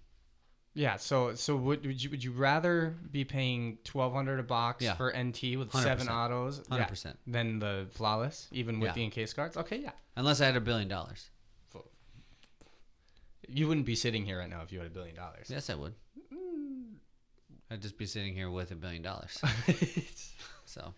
Yeah. 0.75 0.97
So 0.97 1.35
so 1.35 1.57
would 1.57 1.85
would 1.85 2.03
you 2.03 2.11
would 2.11 2.23
you 2.23 2.33
rather 2.33 2.95
be 3.11 3.25
paying 3.25 3.79
twelve 3.85 4.13
hundred 4.13 4.39
a 4.39 4.43
box 4.45 4.85
Yeah. 4.85 4.95
for 4.95 5.09
NT 5.17 5.57
with 5.59 5.71
100%. 5.73 5.83
seven 5.83 6.09
autos, 6.09 6.63
Hundred 6.69 6.83
yeah, 6.83 6.87
percent. 6.89 7.19
than 7.27 7.59
the 7.59 7.87
flawless, 7.91 8.49
even 8.53 8.79
with 8.81 8.89
Yeah. 8.89 8.95
the 8.95 9.05
encased 9.05 9.35
cards? 9.37 9.57
Okay, 9.57 9.79
yeah. 9.79 9.93
Unless 10.17 10.41
I 10.41 10.47
had 10.47 10.57
a 10.57 10.61
billion 10.61 10.89
dollars. 10.89 11.31
You 13.53 13.67
wouldn't 13.67 13.87
be 13.87 13.97
sitting 13.97 14.25
here 14.25 14.39
right 14.39 14.49
now 14.49 14.63
if 14.63 14.71
you 14.71 14.79
had 14.79 14.87
a 14.87 14.91
billion 14.95 15.17
dollars. 15.17 15.47
Yes, 15.49 15.71
I 15.71 15.75
would. 15.75 15.95
I'd 17.69 17.83
just 17.83 17.99
be 17.99 18.07
sitting 18.07 18.33
here 18.35 18.49
with 18.51 18.71
a 18.71 18.77
billion 18.77 19.03
dollars. 19.03 19.41
So 20.67 20.95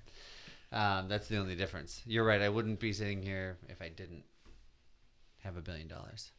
um, 0.73 1.09
that's 1.09 1.29
the 1.29 1.37
only 1.39 1.55
difference. 1.55 2.03
You're 2.07 2.25
right. 2.25 2.41
I 2.43 2.49
wouldn't 2.49 2.81
be 2.81 2.93
sitting 2.93 3.23
here 3.23 3.59
if 3.69 3.81
I 3.83 3.89
didn't 3.89 4.25
have 5.45 5.57
a 5.57 5.61
billion 5.61 5.89
dollars. 5.89 6.31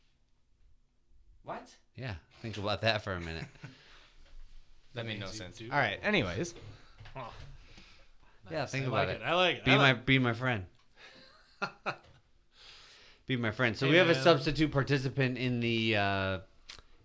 what? 1.43 1.67
Yeah, 1.96 2.15
think 2.41 2.58
about 2.58 2.82
that 2.82 3.04
for 3.04 3.13
a 3.13 3.19
minute. 3.22 3.46
That 4.96 5.08
made 5.08 5.19
no 5.19 5.26
sense. 5.26 5.58
do. 5.58 5.69
All 5.72 5.80
right. 5.80 6.00
Anyways. 6.04 6.54
Oh, 7.15 7.34
Yeah, 8.52 8.67
think 8.67 8.86
I 8.86 8.88
about 8.89 9.08
like 9.08 9.15
it. 9.17 9.22
it. 9.22 9.26
I 9.26 9.34
like 9.34 9.56
it. 9.58 9.65
Be 9.65 9.72
I 9.72 9.76
my 9.78 9.82
like 9.93 10.06
be 10.06 10.19
my 10.19 10.34
friend. 10.34 10.65
be 13.28 13.38
my 13.38 13.50
friend. 13.52 13.76
So 13.76 13.86
Hey, 13.88 13.93
we 13.93 13.98
have 13.98 14.10
a 14.10 14.13
man. 14.13 14.22
substitute 14.24 14.72
participant 14.72 15.38
in 15.39 15.60
the 15.62 15.96
uh, 15.98 16.38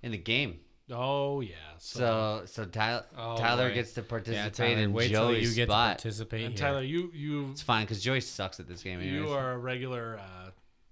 in 0.02 0.12
the 0.12 0.18
game. 0.18 0.60
It. 0.88 0.94
Oh 0.94 1.40
yeah. 1.40 1.54
So, 1.78 1.98
So 1.98 2.42
so 2.46 2.64
Tyler 2.64 3.04
Oh, 3.16 3.36
Tyler 3.36 3.68
boy. 3.68 3.74
gets 3.74 3.92
to 3.94 4.00
Yeah, 4.00 4.06
participate 4.08 4.54
Tyler, 4.54 4.78
in 4.82 4.92
wait 4.92 5.08
till 5.08 5.28
Joey's 5.32 5.48
you 5.48 5.54
get 5.54 5.68
spot. 5.68 5.98
to 5.98 6.02
participate. 6.02 6.44
and 6.46 6.58
here. 6.58 6.66
Tyler, 6.68 6.82
you 6.82 7.10
you 7.14 7.50
it's 7.50 7.62
fine 7.62 7.84
because 7.84 8.02
Joey 8.02 8.20
sucks 8.20 8.58
at 8.60 8.66
this 8.68 8.82
game. 8.82 9.00
you 9.02 9.28
are 9.30 9.52
a 9.52 9.58
regular 9.58 10.18
uh, 10.18 10.50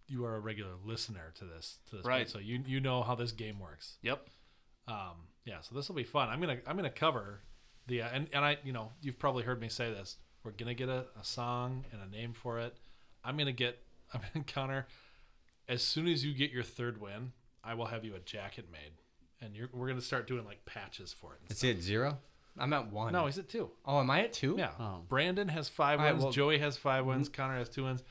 you 0.09 0.25
are 0.25 0.37
a 0.37 0.41
regular 0.41 0.73
listener 0.85 1.33
to 1.37 1.45
this 1.45 1.79
to 1.91 1.97
this 1.97 2.05
Right. 2.07 2.27
bit, 2.27 2.31
so 2.31 2.39
you 2.39 2.63
you 2.67 2.81
know 2.81 3.03
how 3.03 3.15
this 3.15 3.33
game 3.33 3.59
works. 3.59 3.99
Yep. 4.03 4.27
Um, 4.89 5.29
yeah, 5.45 5.61
so 5.63 5.75
this 5.75 5.89
will 5.89 5.97
be 5.97 6.05
fun. 6.05 6.29
I'm 6.29 6.41
gonna 6.41 6.59
I'm 6.67 6.77
gonna 6.77 6.91
cover 6.91 7.41
the 7.87 8.03
uh, 8.03 8.09
and 8.13 8.29
and 8.33 8.45
I 8.45 8.59
you 8.65 8.73
know 8.73 8.93
you've 9.03 9.19
probably 9.19 9.43
heard 9.45 9.61
me 9.61 9.69
say 9.69 9.91
this. 9.91 10.17
We're 10.45 10.53
gonna 10.53 10.75
get 10.75 10.89
a, 10.89 11.07
a 11.21 11.25
song 11.25 11.85
and 11.93 12.01
a 12.03 12.07
name 12.09 12.33
for 12.35 12.61
it. 12.61 12.77
I'm 13.25 13.37
gonna 13.37 13.53
get 13.53 13.79
I'm 14.15 14.21
gonna 14.33 14.45
counter. 14.45 14.87
As 15.69 15.83
soon 15.83 16.07
as 16.07 16.25
you 16.25 16.33
get 16.35 16.53
your 16.53 16.63
third 16.63 17.01
win, 17.01 17.33
I 17.65 17.75
will 17.75 17.87
have 17.87 18.05
you 18.05 18.15
a 18.15 18.21
jacket 18.21 18.67
made, 18.71 18.93
and 19.41 19.55
you're 19.57 19.69
we're 19.73 19.89
gonna 19.89 20.01
start 20.01 20.27
doing 20.27 20.45
like 20.45 20.65
patches 20.65 21.13
for 21.13 21.35
it. 21.35 21.41
It's 21.51 21.61
stuff. 21.61 21.71
it 21.71 21.83
zero. 21.83 22.19
I'm 22.59 22.73
at 22.73 22.91
one. 22.91 23.13
No, 23.13 23.27
he's 23.27 23.39
at 23.39 23.49
two. 23.51 23.71
Oh, 23.85 24.01
am 24.01 24.11
I 24.11 24.23
at 24.25 24.33
two? 24.33 24.57
Yeah. 24.59 24.71
Oh. 24.81 25.03
Brandon 25.09 25.49
has 25.49 25.69
five 25.69 25.99
All 25.99 26.07
right, 26.07 26.13
wins. 26.13 26.25
well- 26.25 26.33
Joey 26.33 26.59
has 26.59 26.77
five 26.79 27.05
wins. 27.05 27.29
Connor 27.29 27.59
has 27.59 27.69
two 27.69 27.85
wins. 27.85 28.03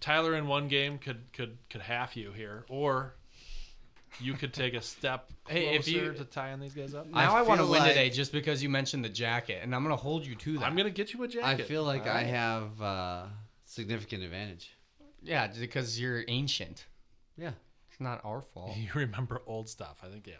Tyler 0.00 0.34
in 0.34 0.46
one 0.46 0.68
game 0.68 0.98
could 0.98 1.32
could 1.32 1.56
could 1.70 1.80
half 1.80 2.14
you 2.16 2.30
here, 2.32 2.66
or 2.68 3.14
you 4.20 4.34
could 4.34 4.52
take 4.52 4.74
a 4.74 4.82
step 4.82 5.30
closer 5.44 5.58
Hey, 5.60 5.74
if 5.76 5.88
you- 5.88 6.12
to 6.12 6.24
tying 6.24 6.60
these 6.60 6.74
guys 6.74 6.94
up. 6.94 7.06
Now 7.06 7.34
I, 7.34 7.40
want 7.42 7.58
to 7.60 7.64
feel 7.64 7.70
win 7.72 7.80
like- 7.80 7.92
today 7.94 8.10
just 8.10 8.32
because 8.32 8.62
you 8.62 8.68
mentioned 8.68 9.02
the 9.04 9.08
jacket, 9.08 9.60
and 9.62 9.74
I'm 9.74 9.82
gonna 9.82 9.96
hold 9.96 10.26
you 10.26 10.34
to 10.34 10.58
that. 10.58 10.64
I'm 10.66 10.76
gonna 10.76 10.90
get 10.90 11.14
you 11.14 11.22
a 11.22 11.24
I 11.24 11.28
jacket. 11.28 11.62
I 11.62 11.64
feel 11.66 11.82
like 11.84 12.06
I 12.06 12.22
have 12.24 12.82
uh, 12.82 13.24
significant 13.64 14.22
advantage. 14.22 14.70
yeah, 15.22 15.46
because 15.58 15.98
you're 15.98 16.22
ancient. 16.28 16.84
Yeah. 17.38 17.52
It's 17.90 18.00
not 18.00 18.20
our 18.24 18.42
fault. 18.42 18.76
you 18.76 18.90
remember 18.94 19.40
old 19.46 19.70
stuff. 19.70 20.00
I 20.02 20.08
think 20.08 20.26
yeah, 20.26 20.34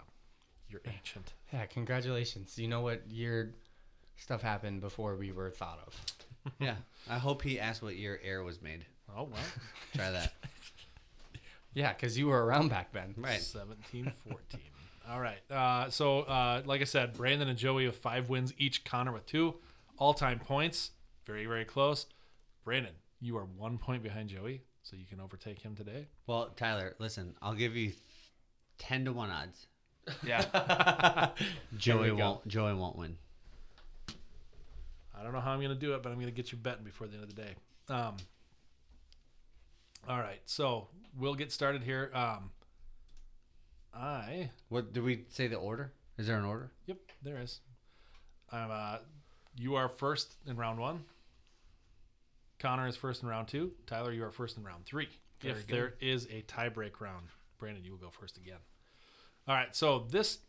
you're 0.69 0.83
ancient. 0.87 1.33
Yeah, 1.53 1.67
congratulations. 1.67 2.59
You 2.59 2.69
know 2.69 2.81
what 2.81 3.03
year 3.11 3.55
stuff 4.17 4.43
happened 4.43 4.81
before 4.81 5.17
we 5.17 5.33
were 5.33 5.51
thought 5.51 5.81
of. 5.87 5.95
Yeah. 6.61 6.77
I 7.11 7.19
hope 7.19 7.43
he 7.43 7.59
asked 7.59 7.83
what 7.83 7.97
year 7.97 8.21
air 8.23 8.45
was 8.45 8.63
made. 8.63 8.85
Oh 9.11 9.25
well, 9.25 9.41
Try 9.97 10.13
that. 10.13 10.33
Yeah, 11.75 11.93
because 11.93 12.17
you 12.17 12.29
were 12.29 12.43
around 12.43 12.69
back 12.69 12.93
then. 12.93 13.15
Right. 13.19 13.41
17, 13.41 14.11
14. 14.29 14.61
All 15.11 15.21
right. 15.21 15.41
Uh, 15.51 15.91
so, 15.91 16.21
uh, 16.21 16.63
like 16.65 16.81
I 16.81 16.85
said, 16.85 17.13
Brandon 17.15 17.49
and 17.49 17.59
Joey 17.59 17.85
with 17.87 17.97
five 17.97 18.31
wins 18.31 18.55
each. 18.57 18.83
Connor 18.85 19.13
with 19.13 19.27
two. 19.27 19.57
All 19.99 20.15
time 20.15 20.39
points. 20.39 20.93
Very, 21.27 21.45
very 21.45 21.65
close. 21.67 22.07
Brandon, 22.65 22.95
you 23.21 23.37
are 23.37 23.45
one 23.45 23.77
point 23.77 24.03
behind 24.03 24.31
Joey, 24.31 24.63
so 24.83 24.97
you 24.97 25.05
can 25.05 25.21
overtake 25.21 25.61
him 25.61 25.75
today. 25.75 26.07
Well, 26.27 26.51
Tyler, 26.57 26.95
listen, 26.99 27.35
I'll 27.43 27.55
give 27.55 27.77
you 27.77 27.93
10 28.79 29.05
to 29.05 29.13
1 29.13 29.31
odds. 29.31 29.67
Yeah. 30.25 31.31
Joey 31.77 32.09
go. 32.09 32.17
won't 32.17 32.49
Joey 32.49 32.75
won't 32.75 32.97
win. 32.97 33.17
I 35.19 35.23
don't 35.23 35.33
know 35.33 35.41
how 35.41 35.53
I'm 35.53 35.61
going 35.61 35.71
to 35.71 35.75
do 35.75 35.95
it, 35.95 36.03
but 36.03 36.11
I'm 36.11 36.17
going 36.17 36.27
to 36.27 36.33
get 36.33 36.53
you 36.53 36.59
betting 36.59 36.85
before 36.85 37.07
the 37.07 37.15
end 37.15 37.23
of 37.25 37.35
the 37.35 37.43
day. 37.43 37.55
Um, 37.89 38.17
all 40.09 40.19
right. 40.19 40.41
So, 40.45 40.89
we'll 41.19 41.35
get 41.35 41.51
started 41.51 41.83
here. 41.83 42.11
Um, 42.15 42.51
I 43.95 44.51
What 44.69 44.93
did 44.93 45.03
we 45.03 45.25
say 45.29 45.47
the 45.47 45.57
order? 45.57 45.93
Is 46.19 46.27
there 46.27 46.39
an 46.39 46.45
order? 46.45 46.71
Yep, 46.87 46.99
there 47.23 47.41
is. 47.41 47.61
I'm 48.53 48.71
uh 48.71 48.99
you 49.59 49.75
are 49.77 49.89
first 49.89 50.35
in 50.47 50.57
round 50.57 50.79
one. 50.79 51.05
Connor 52.59 52.87
is 52.87 52.97
first 52.97 53.23
in 53.23 53.29
round 53.29 53.49
two. 53.49 53.73
Tyler, 53.87 54.13
you 54.13 54.23
are 54.25 54.31
first 54.31 54.57
in 54.57 54.65
round 54.65 54.85
three. 54.85 55.09
Very 55.41 55.55
if 55.55 55.67
good. 55.67 55.77
there 55.77 55.95
is 56.01 56.27
a 56.27 56.43
tiebreak 56.43 57.01
round, 57.01 57.27
Brandon, 57.59 57.85
you 57.85 57.91
will 57.91 57.99
go 57.99 58.11
first 58.11 58.37
again. 58.39 58.59
All 59.49 59.55
right, 59.55 59.77
so 59.77 60.05
this 60.11 60.41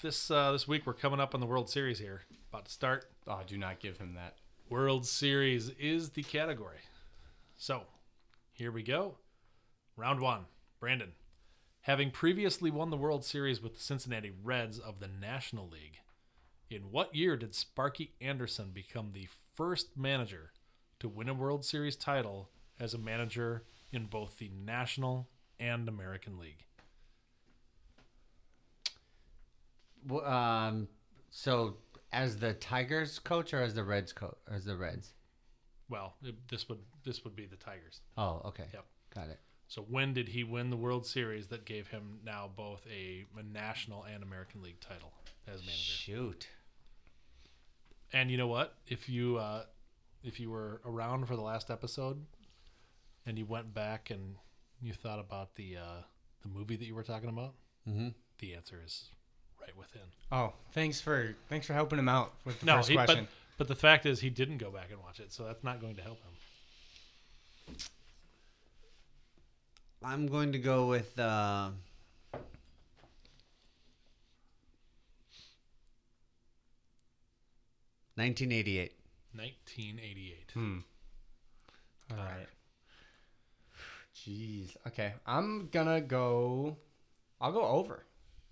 this 0.00 0.30
uh, 0.30 0.52
this 0.52 0.68
week 0.68 0.86
we're 0.86 0.92
coming 0.92 1.18
up 1.18 1.34
on 1.34 1.40
the 1.40 1.46
World 1.46 1.68
Series 1.68 1.98
here. 1.98 2.22
About 2.50 2.66
to 2.66 2.70
start. 2.70 3.10
Oh, 3.26 3.40
do 3.44 3.58
not 3.58 3.80
give 3.80 3.98
him 3.98 4.14
that. 4.14 4.36
World 4.70 5.06
Series 5.06 5.70
is 5.70 6.10
the 6.10 6.22
category. 6.22 6.78
So, 7.56 7.82
here 8.52 8.70
we 8.70 8.84
go. 8.84 9.16
Round 9.96 10.20
one. 10.20 10.44
Brandon, 10.78 11.14
having 11.80 12.12
previously 12.12 12.70
won 12.70 12.90
the 12.90 12.96
World 12.96 13.24
Series 13.24 13.60
with 13.60 13.74
the 13.74 13.82
Cincinnati 13.82 14.30
Reds 14.30 14.78
of 14.78 15.00
the 15.00 15.08
National 15.08 15.68
League, 15.68 15.98
in 16.70 16.92
what 16.92 17.12
year 17.12 17.36
did 17.36 17.56
Sparky 17.56 18.12
Anderson 18.20 18.70
become 18.72 19.10
the 19.14 19.26
first 19.52 19.96
manager 19.96 20.52
to 21.00 21.08
win 21.08 21.28
a 21.28 21.34
World 21.34 21.64
Series 21.64 21.96
title 21.96 22.50
as 22.78 22.94
a 22.94 22.98
manager 22.98 23.64
in 23.90 24.06
both 24.06 24.38
the 24.38 24.52
National 24.64 25.26
and 25.58 25.88
American 25.88 26.38
League? 26.38 26.66
Um 30.10 30.88
so 31.30 31.76
as 32.12 32.36
the 32.38 32.54
Tigers 32.54 33.18
coach 33.18 33.52
or 33.54 33.60
as 33.62 33.74
the 33.74 33.84
Reds 33.84 34.12
coach? 34.12 34.36
As 34.50 34.64
the 34.64 34.76
Reds? 34.76 35.14
Well, 35.88 36.14
it, 36.22 36.34
this 36.48 36.68
would 36.68 36.78
this 37.04 37.24
would 37.24 37.36
be 37.36 37.46
the 37.46 37.56
Tigers. 37.56 38.00
Oh, 38.16 38.40
okay. 38.46 38.64
Yep. 38.72 38.84
Got 39.14 39.28
it. 39.28 39.40
So 39.68 39.82
when 39.82 40.12
did 40.14 40.28
he 40.28 40.44
win 40.44 40.70
the 40.70 40.76
World 40.76 41.06
Series 41.06 41.48
that 41.48 41.64
gave 41.64 41.88
him 41.88 42.20
now 42.24 42.50
both 42.54 42.86
a, 42.86 43.24
a 43.38 43.42
National 43.42 44.04
and 44.04 44.22
American 44.22 44.62
League 44.62 44.78
title 44.80 45.12
as 45.48 45.60
manager? 45.60 45.72
Shoot. 45.72 46.48
And 48.12 48.30
you 48.30 48.36
know 48.36 48.46
what? 48.46 48.76
If 48.86 49.08
you 49.08 49.38
uh, 49.38 49.64
if 50.22 50.38
you 50.38 50.50
were 50.50 50.80
around 50.84 51.26
for 51.26 51.34
the 51.36 51.42
last 51.42 51.70
episode 51.70 52.24
and 53.26 53.38
you 53.38 53.44
went 53.46 53.74
back 53.74 54.10
and 54.10 54.36
you 54.80 54.92
thought 54.92 55.18
about 55.18 55.56
the 55.56 55.76
uh, 55.78 56.02
the 56.42 56.48
movie 56.48 56.76
that 56.76 56.84
you 56.84 56.94
were 56.94 57.02
talking 57.02 57.28
about, 57.28 57.54
Mm-hmm. 57.88 58.08
the 58.38 58.54
answer 58.54 58.80
is 58.84 59.10
right 59.66 59.76
within. 59.78 60.02
Oh, 60.32 60.52
thanks 60.72 61.00
for 61.00 61.34
thanks 61.48 61.66
for 61.66 61.74
helping 61.74 61.98
him 61.98 62.08
out 62.08 62.32
with 62.44 62.60
the 62.60 62.66
No, 62.66 62.76
first 62.76 62.88
he, 62.88 62.96
but 62.96 63.06
question. 63.06 63.28
but 63.58 63.68
the 63.68 63.74
fact 63.74 64.06
is 64.06 64.20
he 64.20 64.30
didn't 64.30 64.58
go 64.58 64.70
back 64.70 64.90
and 64.90 65.00
watch 65.00 65.20
it, 65.20 65.32
so 65.32 65.44
that's 65.44 65.62
not 65.64 65.80
going 65.80 65.96
to 65.96 66.02
help 66.02 66.18
him. 66.24 67.76
I'm 70.02 70.26
going 70.26 70.52
to 70.52 70.58
go 70.58 70.86
with 70.86 71.18
uh, 71.18 71.70
Nineteen 78.16 78.52
eighty 78.52 78.78
eight. 78.78 78.92
1988. 79.34 80.50
Hmm. 80.54 80.78
All 82.12 82.16
right. 82.16 82.46
Jeez. 84.16 84.76
Okay, 84.86 85.12
I'm 85.26 85.68
gonna 85.72 86.00
go. 86.00 86.76
I'll 87.40 87.52
go 87.52 87.62
over. 87.64 88.04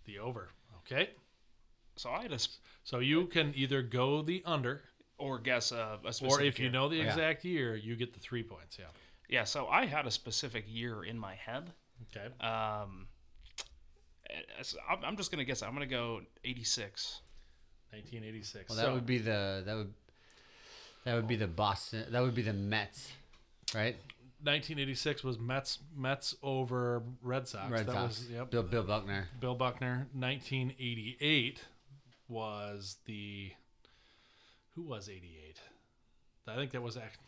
The 0.07 0.19
over. 0.19 0.49
Okay. 0.87 1.11
so 1.97 2.11
I 2.11 2.23
had 2.23 2.33
a 2.33 2.39
sp- 2.41 2.59
So 2.85 2.99
you 2.99 3.27
can 3.27 3.53
either 3.57 3.83
go 3.83 4.23
the 4.23 4.43
under, 4.45 4.83
or 5.19 5.39
guess 5.39 5.71
a, 5.73 5.99
a 6.05 6.09
or 6.09 6.13
specific 6.13 6.47
if 6.47 6.59
you 6.59 6.65
year. 6.65 6.73
know 6.73 6.89
the 6.89 6.97
Yeah. 6.97 7.05
exact 7.05 7.45
year, 7.45 7.77
you 7.77 7.95
get 7.97 8.13
the 8.15 8.21
three 8.21 8.43
points. 8.43 8.79
Yeah. 8.79 8.87
Yeah. 9.29 9.45
So 9.45 9.69
I 9.69 9.87
had 9.87 10.07
a 10.07 10.11
specific 10.11 10.65
year 10.69 11.05
in 11.05 11.19
my 11.19 11.35
head. 11.35 11.71
Okay. 12.15 12.27
Um. 12.45 13.07
eh, 14.29 14.41
I'm 14.89 15.05
I'm 15.05 15.17
just 15.17 15.31
gonna 15.31 15.45
guess. 15.45 15.63
I'm 15.63 15.73
gonna 15.75 15.87
go 15.87 16.23
86. 16.45 17.21
1986. 17.91 18.69
Well, 18.71 18.77
that 18.77 18.85
so 18.87 18.95
would 18.95 19.07
be 19.07 19.19
the 19.19 19.63
that 19.67 19.75
would 19.75 19.93
that 21.05 21.15
would 21.15 21.29
be 21.29 21.37
the 21.37 21.47
Boston. 21.47 22.07
That 22.11 22.21
would 22.23 22.35
be 22.35 22.43
the 22.43 22.53
Mets, 22.55 23.13
right? 23.75 23.97
1986 24.45 25.23
was 25.25 25.39
Mets 25.39 25.79
Mets 25.97 26.35
over 26.43 27.03
Red 27.23 27.47
Sox. 27.49 27.71
Red 27.71 27.87
that 27.87 27.93
Sox. 27.93 28.19
was 28.21 28.31
yep. 28.31 28.51
Bill, 28.51 28.63
Bill 28.63 28.83
Buckner. 28.83 29.29
Bill 29.41 29.55
Buckner. 29.55 30.09
1988 30.15 31.61
was 32.29 32.97
the 33.07 33.53
who 34.75 34.83
was 34.83 35.09
88? 35.09 35.61
I 36.49 36.57
think 36.57 36.73
that 36.73 36.83
was 36.83 36.97
act- 36.97 37.19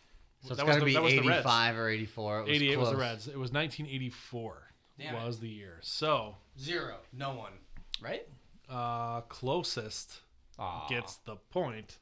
So 0.42 0.48
it's 0.50 0.56
that 0.58 0.66
was 0.66 0.74
got 0.76 0.80
to 0.80 0.80
the- 0.80 0.86
be 0.86 0.94
that 0.94 1.02
was 1.02 1.12
the 1.12 1.20
Reds. 1.20 1.30
85 1.40 1.76
or 1.78 1.88
84. 1.88 2.38
It 2.38 2.42
was 2.42 2.50
88 2.50 2.76
was 2.78 2.90
the. 2.90 2.96
Reds. 2.96 3.28
It 3.28 3.38
was 3.38 3.52
1984 3.52 4.72
Damn 4.98 5.14
it. 5.16 5.24
was 5.26 5.38
the 5.40 5.48
year. 5.48 5.78
So 5.82 6.36
Zero. 6.58 6.96
No 7.12 7.34
one. 7.34 7.52
Right? 8.00 8.26
uh, 8.68 9.20
closest 9.22 10.20
Aw. 10.58 10.88
gets 10.88 11.16
the 11.16 11.36
point. 11.36 11.98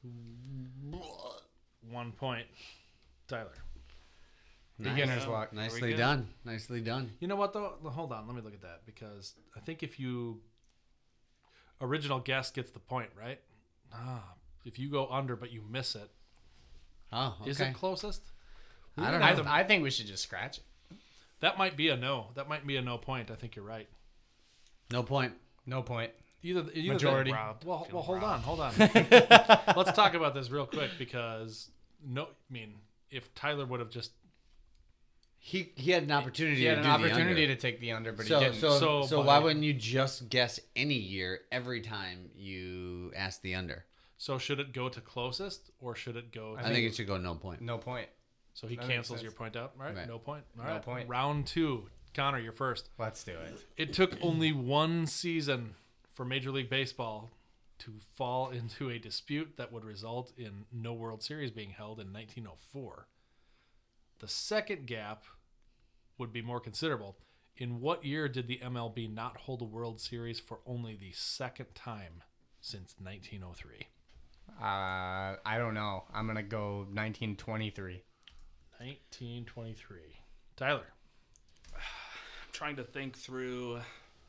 One 1.91 2.13
point. 2.13 2.47
Tyler. 3.29 3.53
Beginner's 4.83 5.21
Nice. 5.21 5.29
luck. 5.29 5.51
There 5.53 5.63
Nicely 5.63 5.95
done. 5.95 6.29
Nicely 6.45 6.81
done. 6.81 7.13
You 7.21 7.29
know 7.29 7.37
what 7.37 7.53
though? 7.53 7.75
Hold 7.85 8.13
on, 8.13 8.27
let 8.27 8.37
me 8.37 8.43
look 8.43 8.55
at 8.55 8.63
that 8.63 8.83
because 8.87 9.35
I 9.57 9.61
think 9.61 9.83
if 9.83 9.99
you 10.01 10.41
original 11.81 12.21
guess 12.21 12.51
gets 12.51 12.71
the 12.71 12.79
point, 12.79 13.11
right? 13.19 13.41
Ah, 13.93 14.35
if 14.65 14.79
you 14.79 14.89
go 14.91 15.07
under 15.09 15.37
but 15.37 15.53
you 15.53 15.63
miss 15.69 15.95
it, 15.95 16.11
Oh, 17.13 17.37
okay. 17.43 17.51
is 17.51 17.61
it 17.61 17.75
closest? 17.75 18.23
I 18.97 19.11
don't 19.11 19.23
I, 19.23 19.35
know. 19.35 19.45
I 19.47 19.65
think 19.65 19.83
we 19.83 19.91
should 19.91 20.07
just 20.07 20.23
scratch 20.23 20.59
it. 20.59 20.65
That 21.41 21.59
might 21.59 21.77
be 21.77 21.89
a 21.89 21.97
no. 21.97 22.29
That 22.37 22.49
might 22.49 22.67
be 22.67 22.77
a 22.77 22.83
no 22.83 22.99
point. 22.99 23.31
I 23.31 23.35
think 23.35 23.57
you're 23.57 23.65
right. 23.65 23.89
No 24.91 25.03
point. 25.03 25.33
No 25.67 25.83
point. 25.83 26.11
Either, 26.43 26.65
either 26.75 26.93
Majority. 26.95 27.31
the- 27.31 27.37
Robbed. 27.37 27.65
well, 27.65 27.87
well, 27.93 28.03
hold 28.03 28.23
robbed. 28.23 28.35
on, 28.35 28.41
hold 28.43 28.61
on. 28.61 28.73
Let's 29.77 29.93
talk 29.93 30.15
about 30.15 30.35
this 30.35 30.51
real 30.51 30.67
quick 30.67 30.91
because 30.99 31.71
no, 32.05 32.25
I 32.25 32.27
mean, 32.51 32.75
if 33.11 33.35
Tyler 33.35 33.65
would 33.67 33.81
have 33.81 33.91
just 33.91 34.13
He 35.45 35.73
he 35.75 35.91
had 35.91 36.05
an 36.05 36.13
opportunity 36.13 36.59
He 36.61 36.65
had 36.67 36.85
to 36.85 36.89
an 36.89 37.01
do 37.01 37.07
opportunity 37.07 37.49
to 37.49 37.57
take 37.57 37.81
the 37.81 37.91
under, 37.91 38.13
but 38.13 38.27
so, 38.27 38.39
he 38.39 38.45
didn't. 38.45 38.61
so 38.61 38.79
So 38.79 39.03
so 39.03 39.23
why 39.23 39.41
wouldn't 39.41 39.65
you 39.65 39.75
just 39.75 40.29
guess 40.29 40.61
any 40.77 40.95
year 40.95 41.41
every 41.51 41.81
time 41.81 42.31
you 42.37 43.13
ask 43.17 43.43
the 43.43 43.57
under? 43.57 43.85
so 44.19 44.39
should 44.39 44.61
it 44.61 44.73
go 44.73 44.89
to 44.89 45.01
closest 45.01 45.73
or 45.81 45.97
should 45.97 46.15
it 46.15 46.31
go? 46.31 46.55
To, 46.55 46.61
I, 46.65 46.73
think 46.73 46.87
it 46.87 46.95
should 46.95 47.09
go 47.09 47.17
no 47.17 47.35
point. 47.35 47.61
no 47.61 47.77
point. 47.77 48.07
so 48.55 48.69
he 48.69 48.77
that 48.77 48.87
cancels 48.87 49.21
your 49.21 49.33
point 49.33 49.57
out, 49.57 49.73
right? 49.77 49.97
Right. 49.97 50.07
No 50.07 50.21
point. 50.21 50.45
All 50.61 50.65
No 50.65 50.79
point. 50.79 51.09
Round 51.09 51.45
two, 51.45 51.89
Connor, 52.15 52.39
you're 52.39 52.53
first. 52.53 52.91
Let's 52.97 53.25
do 53.25 53.33
it. 53.33 53.65
It 53.77 53.93
took 53.93 54.17
only 54.23 54.53
one 54.53 55.09
season 55.09 55.75
for 56.13 56.25
Major 56.25 56.53
League 56.53 56.71
Baseball 56.71 57.33
to 57.81 57.95
fall 58.15 58.51
into 58.51 58.91
a 58.91 58.99
dispute 59.01 59.55
that 59.57 59.73
would 59.73 59.85
result 59.85 60.33
in 60.39 60.67
no 60.73 60.93
World 60.93 61.25
Series 61.25 61.51
being 61.51 61.71
held 61.71 61.99
in 61.99 62.13
1904. 62.13 63.09
The 64.23 64.29
second 64.29 64.87
gap 64.87 65.25
would 66.17 66.33
be 66.33 66.43
more 66.43 66.61
considerable. 66.61 67.17
In 67.57 67.81
what 67.81 68.05
year 68.05 68.29
did 68.29 68.47
the 68.47 68.61
MLB 68.63 69.13
not 69.13 69.37
hold 69.37 69.61
a 69.61 69.65
World 69.65 70.01
Series 70.01 70.39
for 70.39 70.61
only 70.65 70.95
the 70.95 71.11
second 71.11 71.75
time 71.75 72.23
since 72.61 72.95
1903? 73.03 73.89
Uh, 74.61 75.37
I 75.45 75.59
don't 75.59 75.75
know. 75.75 76.05
I'm 76.15 76.29
gonna 76.29 76.45
go 76.45 76.87
1923. 76.93 78.05
1923. 78.79 79.99
Tyler. 80.55 80.87
I'm 81.75 81.81
trying 82.53 82.77
to 82.77 82.85
think 82.85 83.19
through 83.19 83.81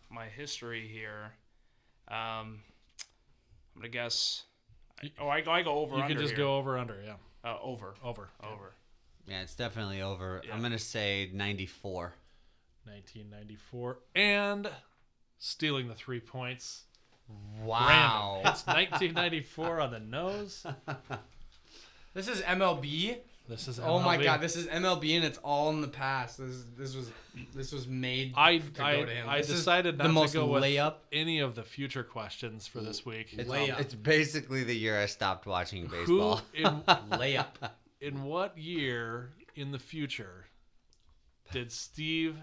my 0.09 0.25
history 0.25 0.87
here. 0.87 1.33
Um, 2.07 2.63
I'm 3.75 3.81
gonna 3.81 3.89
guess. 3.89 4.45
Oh, 5.19 5.29
I 5.29 5.41
go. 5.41 5.51
I 5.51 5.61
go 5.61 5.75
over. 5.75 5.97
You 5.97 6.01
under 6.01 6.15
can 6.15 6.21
just 6.23 6.33
here. 6.35 6.45
go 6.45 6.57
over 6.57 6.79
under. 6.79 6.99
Yeah, 7.05 7.15
uh, 7.43 7.57
over. 7.61 7.93
over. 8.03 8.29
Over. 8.43 8.73
Yeah, 9.27 9.41
it's 9.41 9.55
definitely 9.55 10.01
over. 10.01 10.41
Yeah. 10.45 10.53
I'm 10.53 10.61
gonna 10.61 10.77
say 10.79 11.29
94. 11.33 12.13
1994 12.85 13.97
and 14.15 14.69
stealing 15.39 15.87
the 15.87 15.93
three 15.95 16.19
points. 16.19 16.83
Wow. 17.63 18.41
Brandon. 18.43 18.51
It's 18.53 18.67
1994 18.67 19.79
on 19.79 19.91
the 19.91 19.99
nose. 19.99 20.65
This 22.15 22.27
is 22.27 22.41
MLB. 22.41 23.17
This 23.49 23.67
is 23.67 23.79
Oh 23.79 23.97
my 23.97 24.17
god, 24.17 24.39
this 24.39 24.55
is 24.55 24.67
MLB 24.67 25.15
and 25.15 25.25
it's 25.25 25.39
all 25.39 25.71
in 25.71 25.81
the 25.81 25.87
past. 25.87 26.37
This 26.37 26.49
is, 26.49 26.65
this 26.77 26.95
was 26.95 27.09
this 27.55 27.71
was 27.71 27.87
made 27.87 28.33
I 28.37 28.59
to 28.59 28.83
I, 28.83 28.95
go 28.97 29.05
to 29.05 29.11
him. 29.11 29.27
I 29.27 29.39
This 29.39 29.49
is 29.49 29.55
decided 29.55 29.97
the 29.97 30.03
not 30.03 30.13
most 30.13 30.31
to 30.33 30.37
go 30.37 30.45
with 30.45 30.61
layup. 30.63 30.95
any 31.11 31.39
of 31.39 31.55
the 31.55 31.63
future 31.63 32.03
questions 32.03 32.67
for 32.67 32.81
this 32.81 33.03
week. 33.03 33.29
It's, 33.31 33.49
Layup. 33.49 33.79
it's 33.79 33.95
basically 33.95 34.63
the 34.63 34.75
year 34.75 35.01
I 35.01 35.07
stopped 35.07 35.47
watching 35.47 35.87
Who 35.87 35.97
baseball. 35.97 36.41
in 36.53 36.65
layup. 37.17 37.47
In 38.03 38.25
what 38.25 38.57
year 38.57 39.29
in 39.55 39.71
the 39.71 39.79
future 39.79 40.45
did 41.51 41.71
Steve 41.71 42.35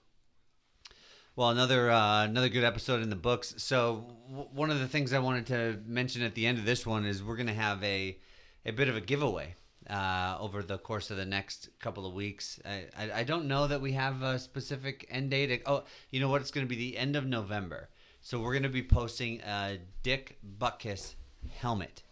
Well, 1.36 1.50
another 1.50 1.90
uh, 1.90 2.24
another 2.24 2.48
good 2.48 2.64
episode 2.64 3.02
in 3.02 3.08
the 3.10 3.16
books. 3.16 3.54
So 3.58 4.04
w- 4.28 4.48
one 4.52 4.70
of 4.70 4.78
the 4.80 4.88
things 4.88 5.12
I 5.12 5.18
wanted 5.18 5.46
to 5.46 5.80
mention 5.86 6.22
at 6.22 6.34
the 6.34 6.46
end 6.46 6.58
of 6.58 6.64
this 6.64 6.86
one 6.86 7.04
is 7.06 7.22
we're 7.22 7.36
gonna 7.36 7.54
have 7.54 7.82
a 7.82 8.18
a 8.66 8.70
bit 8.72 8.88
of 8.88 8.96
a 8.96 9.00
giveaway 9.00 9.54
uh, 9.92 10.38
over 10.40 10.62
the 10.62 10.78
course 10.78 11.10
of 11.10 11.18
the 11.18 11.26
next 11.26 11.68
couple 11.78 12.06
of 12.06 12.14
weeks. 12.14 12.58
I, 12.64 12.86
I, 12.96 13.12
I 13.20 13.24
don't 13.24 13.46
know 13.46 13.66
that 13.66 13.80
we 13.80 13.92
have 13.92 14.22
a 14.22 14.38
specific 14.38 15.06
end 15.10 15.30
date. 15.30 15.62
Oh, 15.66 15.84
you 16.10 16.20
know 16.20 16.30
what? 16.30 16.40
It's 16.40 16.50
gonna 16.50 16.66
be 16.66 16.76
the 16.76 16.96
end 16.96 17.14
of 17.14 17.26
November. 17.26 17.90
So 18.22 18.40
we're 18.40 18.54
gonna 18.54 18.68
be 18.68 18.82
posting 18.82 19.40
a 19.42 19.78
Dick 20.02 20.38
Butkus 20.58 21.14
helmet 21.58 22.02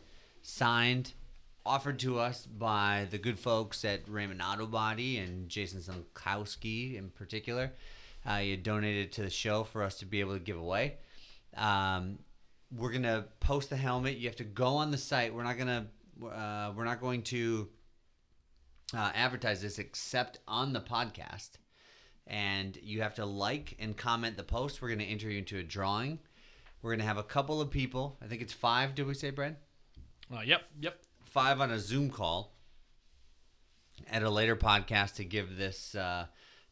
signed 0.42 1.14
offered 1.64 1.98
to 2.00 2.18
us 2.18 2.46
by 2.46 3.06
the 3.10 3.18
good 3.18 3.38
folks 3.38 3.84
at 3.84 4.08
Raymond 4.08 4.42
Auto 4.42 4.66
Body 4.66 5.18
and 5.18 5.48
Jason 5.48 5.80
Sankowski 5.80 6.96
in 6.96 7.10
particular. 7.10 7.72
Uh, 8.28 8.36
you 8.36 8.56
donated 8.56 9.12
to 9.12 9.22
the 9.22 9.30
show 9.30 9.64
for 9.64 9.82
us 9.82 9.98
to 9.98 10.06
be 10.06 10.20
able 10.20 10.34
to 10.34 10.40
give 10.40 10.58
away. 10.58 10.96
Um, 11.56 12.18
we're 12.74 12.92
gonna 12.92 13.26
post 13.40 13.70
the 13.70 13.76
helmet. 13.76 14.18
You 14.18 14.28
have 14.28 14.36
to 14.36 14.44
go 14.44 14.76
on 14.76 14.90
the 14.90 14.98
site. 14.98 15.34
We're 15.34 15.44
not 15.44 15.58
gonna. 15.58 15.88
Uh, 16.22 16.72
we're 16.76 16.84
not 16.84 17.00
going 17.00 17.22
to 17.24 17.68
uh, 18.94 19.10
advertise 19.14 19.62
this 19.62 19.78
except 19.78 20.38
on 20.46 20.72
the 20.72 20.80
podcast. 20.80 21.50
And 22.26 22.76
you 22.82 23.02
have 23.02 23.14
to 23.14 23.24
like 23.26 23.76
and 23.78 23.96
comment 23.96 24.36
the 24.36 24.44
post. 24.44 24.80
We're 24.80 24.90
gonna 24.90 25.04
enter 25.04 25.30
you 25.30 25.38
into 25.38 25.58
a 25.58 25.62
drawing. 25.62 26.20
We're 26.82 26.92
gonna 26.92 27.04
have 27.08 27.18
a 27.18 27.24
couple 27.24 27.60
of 27.60 27.70
people. 27.70 28.18
I 28.22 28.26
think 28.26 28.40
it's 28.40 28.52
five. 28.52 28.94
Did 28.94 29.06
we 29.06 29.14
say, 29.14 29.30
Brad? 29.30 29.56
Uh, 30.32 30.42
yep, 30.42 30.62
yep. 30.80 31.00
five 31.24 31.60
on 31.60 31.72
a 31.72 31.78
Zoom 31.78 32.10
call 32.10 32.54
at 34.08 34.22
a 34.22 34.30
later 34.30 34.54
podcast 34.54 35.16
to 35.16 35.24
give 35.24 35.56
this 35.56 35.94
uh, 35.94 36.26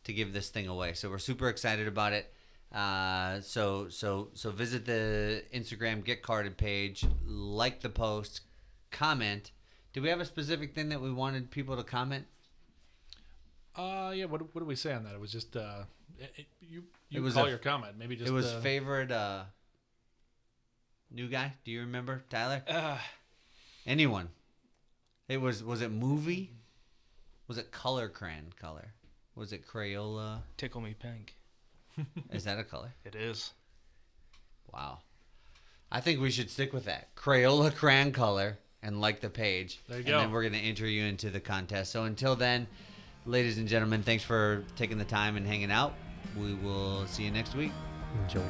to 0.04 0.12
give 0.12 0.32
this 0.32 0.48
thing 0.50 0.68
away. 0.68 0.92
So 0.92 1.10
we're 1.10 1.18
super 1.18 1.48
excited 1.48 1.88
about 1.88 2.12
it. 2.12 2.32
Uh, 2.72 3.40
so 3.40 3.88
so 3.88 4.28
so 4.34 4.50
visit 4.50 4.84
the 4.84 5.42
Instagram 5.54 6.04
Get 6.04 6.22
Carded 6.22 6.56
page, 6.56 7.04
like 7.26 7.80
the 7.80 7.88
post, 7.88 8.42
comment. 8.90 9.50
Do 9.92 10.02
we 10.02 10.08
have 10.08 10.20
a 10.20 10.24
specific 10.24 10.74
thing 10.74 10.88
that 10.90 11.00
we 11.00 11.12
wanted 11.12 11.50
people 11.50 11.76
to 11.76 11.82
comment? 11.82 12.26
Uh, 13.76 14.12
yeah. 14.14 14.24
What, 14.26 14.42
what 14.54 14.60
did 14.60 14.66
we 14.68 14.76
say 14.76 14.92
on 14.92 15.04
that? 15.04 15.14
It 15.14 15.20
was 15.20 15.32
just 15.32 15.56
uh, 15.56 15.84
it, 16.18 16.32
it- 16.36 16.46
you 16.60 16.84
you 17.08 17.20
It 17.20 17.22
was 17.22 17.34
call 17.34 17.46
a- 17.46 17.48
your 17.48 17.58
comment. 17.58 17.94
Maybe 17.98 18.16
just 18.16 18.28
it 18.28 18.32
was 18.32 18.46
uh, 18.46 18.60
favorite 18.60 19.10
uh, 19.10 19.44
new 21.10 21.28
guy. 21.28 21.54
Do 21.64 21.70
you 21.70 21.80
remember 21.80 22.22
Tyler? 22.28 22.62
Uh, 22.68 22.98
Anyone? 23.86 24.28
It 25.28 25.40
was 25.40 25.62
was 25.64 25.80
it 25.82 25.90
movie? 25.90 26.52
Was 27.46 27.56
it 27.58 27.70
color 27.70 28.08
crayon 28.08 28.52
color? 28.60 28.88
Was 29.34 29.52
it 29.52 29.66
Crayola? 29.66 30.40
tickle 30.56 30.80
me 30.80 30.94
pink. 30.98 31.36
Is 32.32 32.44
that 32.44 32.58
a 32.58 32.64
color? 32.64 32.92
It 33.04 33.14
is. 33.14 33.52
Wow. 34.72 34.98
I 35.90 36.00
think 36.00 36.20
we 36.20 36.30
should 36.30 36.50
stick 36.50 36.72
with 36.72 36.84
that. 36.86 37.14
Crayola 37.14 37.74
crayon 37.74 38.12
color 38.12 38.58
and 38.82 39.00
like 39.00 39.20
the 39.20 39.30
page. 39.30 39.80
There 39.88 39.98
you 39.98 40.04
and 40.04 40.06
go. 40.06 40.18
then 40.20 40.32
we're 40.32 40.42
going 40.42 40.54
to 40.54 40.58
enter 40.60 40.86
you 40.86 41.04
into 41.04 41.30
the 41.30 41.40
contest. 41.40 41.92
So 41.92 42.04
until 42.04 42.36
then, 42.36 42.66
ladies 43.26 43.58
and 43.58 43.68
gentlemen, 43.68 44.02
thanks 44.02 44.24
for 44.24 44.64
taking 44.76 44.98
the 44.98 45.04
time 45.04 45.36
and 45.36 45.46
hanging 45.46 45.70
out. 45.70 45.94
We 46.36 46.54
will 46.54 47.06
see 47.06 47.24
you 47.24 47.30
next 47.30 47.54
week. 47.54 47.72
Joey. 48.28 48.42